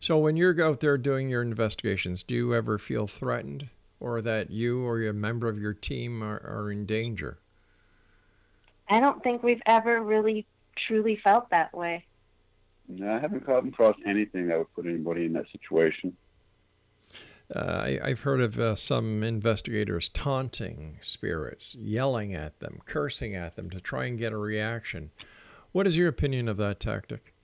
So, 0.00 0.16
when 0.18 0.36
you're 0.36 0.60
out 0.64 0.80
there 0.80 0.96
doing 0.96 1.28
your 1.28 1.42
investigations, 1.42 2.22
do 2.22 2.34
you 2.34 2.54
ever 2.54 2.78
feel 2.78 3.06
threatened 3.06 3.68
or 4.02 4.20
that 4.20 4.50
you 4.50 4.84
or 4.84 5.00
a 5.06 5.12
member 5.12 5.48
of 5.48 5.60
your 5.60 5.72
team 5.72 6.22
are, 6.22 6.42
are 6.44 6.72
in 6.72 6.84
danger? 6.84 7.38
I 8.90 8.98
don't 8.98 9.22
think 9.22 9.44
we've 9.44 9.62
ever 9.64 10.02
really 10.02 10.44
truly 10.88 11.20
felt 11.22 11.48
that 11.50 11.72
way. 11.72 12.04
No, 12.88 13.14
I 13.14 13.20
haven't 13.20 13.46
come 13.46 13.68
across 13.68 13.96
anything 14.04 14.48
that 14.48 14.58
would 14.58 14.74
put 14.74 14.86
anybody 14.86 15.26
in 15.26 15.32
that 15.34 15.46
situation. 15.52 16.16
Uh, 17.54 17.58
I, 17.60 18.00
I've 18.02 18.22
heard 18.22 18.40
of 18.40 18.58
uh, 18.58 18.74
some 18.74 19.22
investigators 19.22 20.08
taunting 20.08 20.98
spirits, 21.00 21.76
yelling 21.76 22.34
at 22.34 22.58
them, 22.58 22.80
cursing 22.84 23.36
at 23.36 23.54
them 23.54 23.70
to 23.70 23.80
try 23.80 24.06
and 24.06 24.18
get 24.18 24.32
a 24.32 24.36
reaction. 24.36 25.12
What 25.70 25.86
is 25.86 25.96
your 25.96 26.08
opinion 26.08 26.48
of 26.48 26.56
that 26.56 26.80
tactic? 26.80 27.34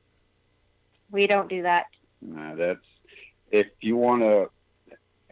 We 1.11 1.29
don't 1.29 1.49
do 1.49 1.63
that. 1.63 1.87
No, 2.21 2.57
that's 2.57 2.85
if 3.53 3.69
you 3.81 3.97
want 3.97 4.23
to. 4.23 4.51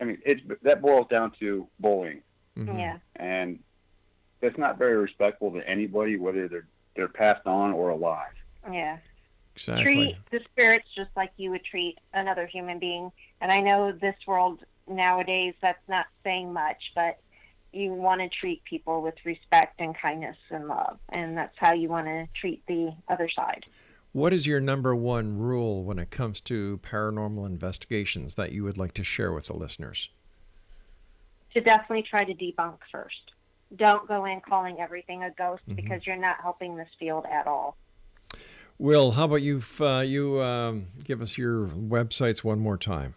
I 0.00 0.04
mean, 0.04 0.18
it's 0.24 0.42
that 0.62 0.82
boils 0.82 1.06
down 1.08 1.32
to 1.40 1.68
bullying, 1.78 2.22
Mhm. 2.56 2.78
Yeah. 2.78 2.98
and 3.16 3.58
that's 4.40 4.58
not 4.58 4.78
very 4.78 4.96
respectful 4.96 5.50
to 5.52 5.66
anybody, 5.68 6.16
whether 6.16 6.48
they're 6.48 6.66
they're 6.94 7.08
passed 7.08 7.46
on 7.46 7.72
or 7.72 7.90
alive. 7.90 8.32
Yeah. 8.70 8.98
Exactly. 9.54 9.84
treat 9.94 10.16
the 10.30 10.40
spirits 10.50 10.88
just 10.94 11.10
like 11.16 11.30
you 11.38 11.50
would 11.50 11.64
treat 11.64 11.98
another 12.12 12.46
human 12.46 12.78
being. 12.78 13.10
And 13.40 13.50
I 13.50 13.60
know 13.60 13.90
this 13.90 14.14
world 14.26 14.62
nowadays 14.86 15.54
that's 15.62 15.86
not 15.88 16.06
saying 16.24 16.52
much, 16.52 16.92
but 16.94 17.18
you 17.72 17.92
want 17.92 18.20
to 18.20 18.28
treat 18.28 18.62
people 18.64 19.00
with 19.02 19.14
respect 19.24 19.80
and 19.80 19.96
kindness 19.96 20.36
and 20.50 20.68
love, 20.68 20.98
and 21.10 21.36
that's 21.36 21.56
how 21.58 21.72
you 21.72 21.88
want 21.88 22.06
to 22.06 22.26
treat 22.34 22.64
the 22.66 22.94
other 23.08 23.28
side. 23.30 23.64
What 24.16 24.32
is 24.32 24.46
your 24.46 24.60
number 24.60 24.96
one 24.96 25.36
rule 25.36 25.84
when 25.84 25.98
it 25.98 26.10
comes 26.10 26.40
to 26.40 26.78
paranormal 26.78 27.44
investigations 27.44 28.34
that 28.36 28.50
you 28.50 28.64
would 28.64 28.78
like 28.78 28.94
to 28.94 29.04
share 29.04 29.30
with 29.30 29.48
the 29.48 29.52
listeners? 29.52 30.08
To 31.54 31.60
definitely 31.60 32.02
try 32.08 32.24
to 32.24 32.32
debunk 32.32 32.78
first. 32.90 33.32
Don't 33.76 34.08
go 34.08 34.24
in 34.24 34.40
calling 34.40 34.80
everything 34.80 35.22
a 35.22 35.30
ghost 35.32 35.64
Mhm. 35.68 35.76
because 35.76 36.06
you're 36.06 36.16
not 36.16 36.40
helping 36.40 36.76
this 36.76 36.88
field 36.98 37.26
at 37.30 37.46
all. 37.46 37.76
Will, 38.78 39.10
how 39.10 39.26
about 39.26 39.42
you? 39.42 39.60
Uh, 39.78 40.00
you 40.00 40.40
um, 40.40 40.86
give 41.04 41.20
us 41.20 41.36
your 41.36 41.66
websites 41.66 42.42
one 42.42 42.58
more 42.58 42.78
time. 42.78 43.16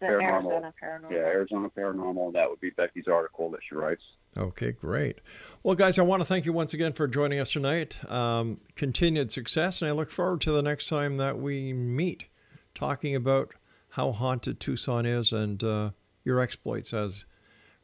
The 0.00 0.06
paranormal. 0.06 0.30
Arizona 0.52 0.74
Paranormal. 0.82 1.10
Yeah, 1.10 1.18
Arizona 1.18 1.68
Paranormal. 1.76 2.26
and 2.26 2.34
That 2.34 2.48
would 2.48 2.60
be 2.60 2.70
Becky's 2.70 3.06
article 3.06 3.50
that 3.50 3.60
she 3.68 3.74
writes. 3.74 4.02
Okay, 4.36 4.72
great. 4.72 5.20
Well, 5.62 5.74
guys, 5.74 5.98
I 5.98 6.02
want 6.02 6.22
to 6.22 6.26
thank 6.26 6.46
you 6.46 6.52
once 6.52 6.72
again 6.72 6.92
for 6.92 7.06
joining 7.08 7.38
us 7.40 7.50
tonight. 7.50 7.98
Um, 8.10 8.60
continued 8.76 9.30
success, 9.32 9.82
and 9.82 9.88
I 9.88 9.92
look 9.92 10.08
forward 10.10 10.40
to 10.42 10.52
the 10.52 10.62
next 10.62 10.88
time 10.88 11.16
that 11.18 11.38
we 11.38 11.72
meet, 11.72 12.26
talking 12.74 13.14
about 13.14 13.52
how 13.90 14.12
haunted 14.12 14.60
Tucson 14.60 15.04
is 15.04 15.32
and 15.32 15.62
uh, 15.64 15.90
your 16.24 16.38
exploits 16.40 16.94
as 16.94 17.26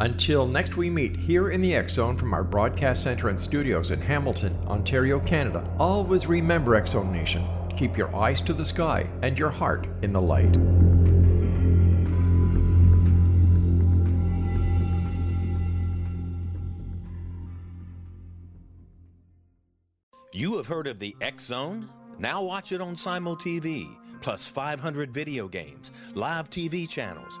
Until 0.00 0.46
next 0.46 0.76
we 0.76 0.90
meet 0.90 1.16
here 1.16 1.50
in 1.50 1.60
the 1.60 1.74
X 1.74 1.94
Zone 1.94 2.16
from 2.16 2.32
our 2.32 2.44
broadcast 2.44 3.02
center 3.02 3.30
and 3.30 3.40
studios 3.40 3.90
in 3.90 4.00
Hamilton, 4.00 4.56
Ontario, 4.68 5.18
Canada, 5.18 5.68
always 5.76 6.26
remember 6.26 6.76
X 6.76 6.92
Zone 6.92 7.10
Nation. 7.10 7.44
Keep 7.76 7.96
your 7.96 8.14
eyes 8.14 8.40
to 8.42 8.52
the 8.52 8.64
sky 8.64 9.10
and 9.22 9.36
your 9.36 9.50
heart 9.50 9.88
in 10.02 10.12
the 10.12 10.20
light. 10.20 10.56
You 20.32 20.56
have 20.58 20.68
heard 20.68 20.86
of 20.86 21.00
the 21.00 21.16
X 21.20 21.46
Zone? 21.46 21.88
Now 22.20 22.44
watch 22.44 22.70
it 22.70 22.80
on 22.80 22.94
Simul 22.94 23.36
TV, 23.36 23.96
plus 24.20 24.46
500 24.46 25.12
video 25.12 25.48
games, 25.48 25.90
live 26.14 26.50
TV 26.50 26.88
channels, 26.88 27.40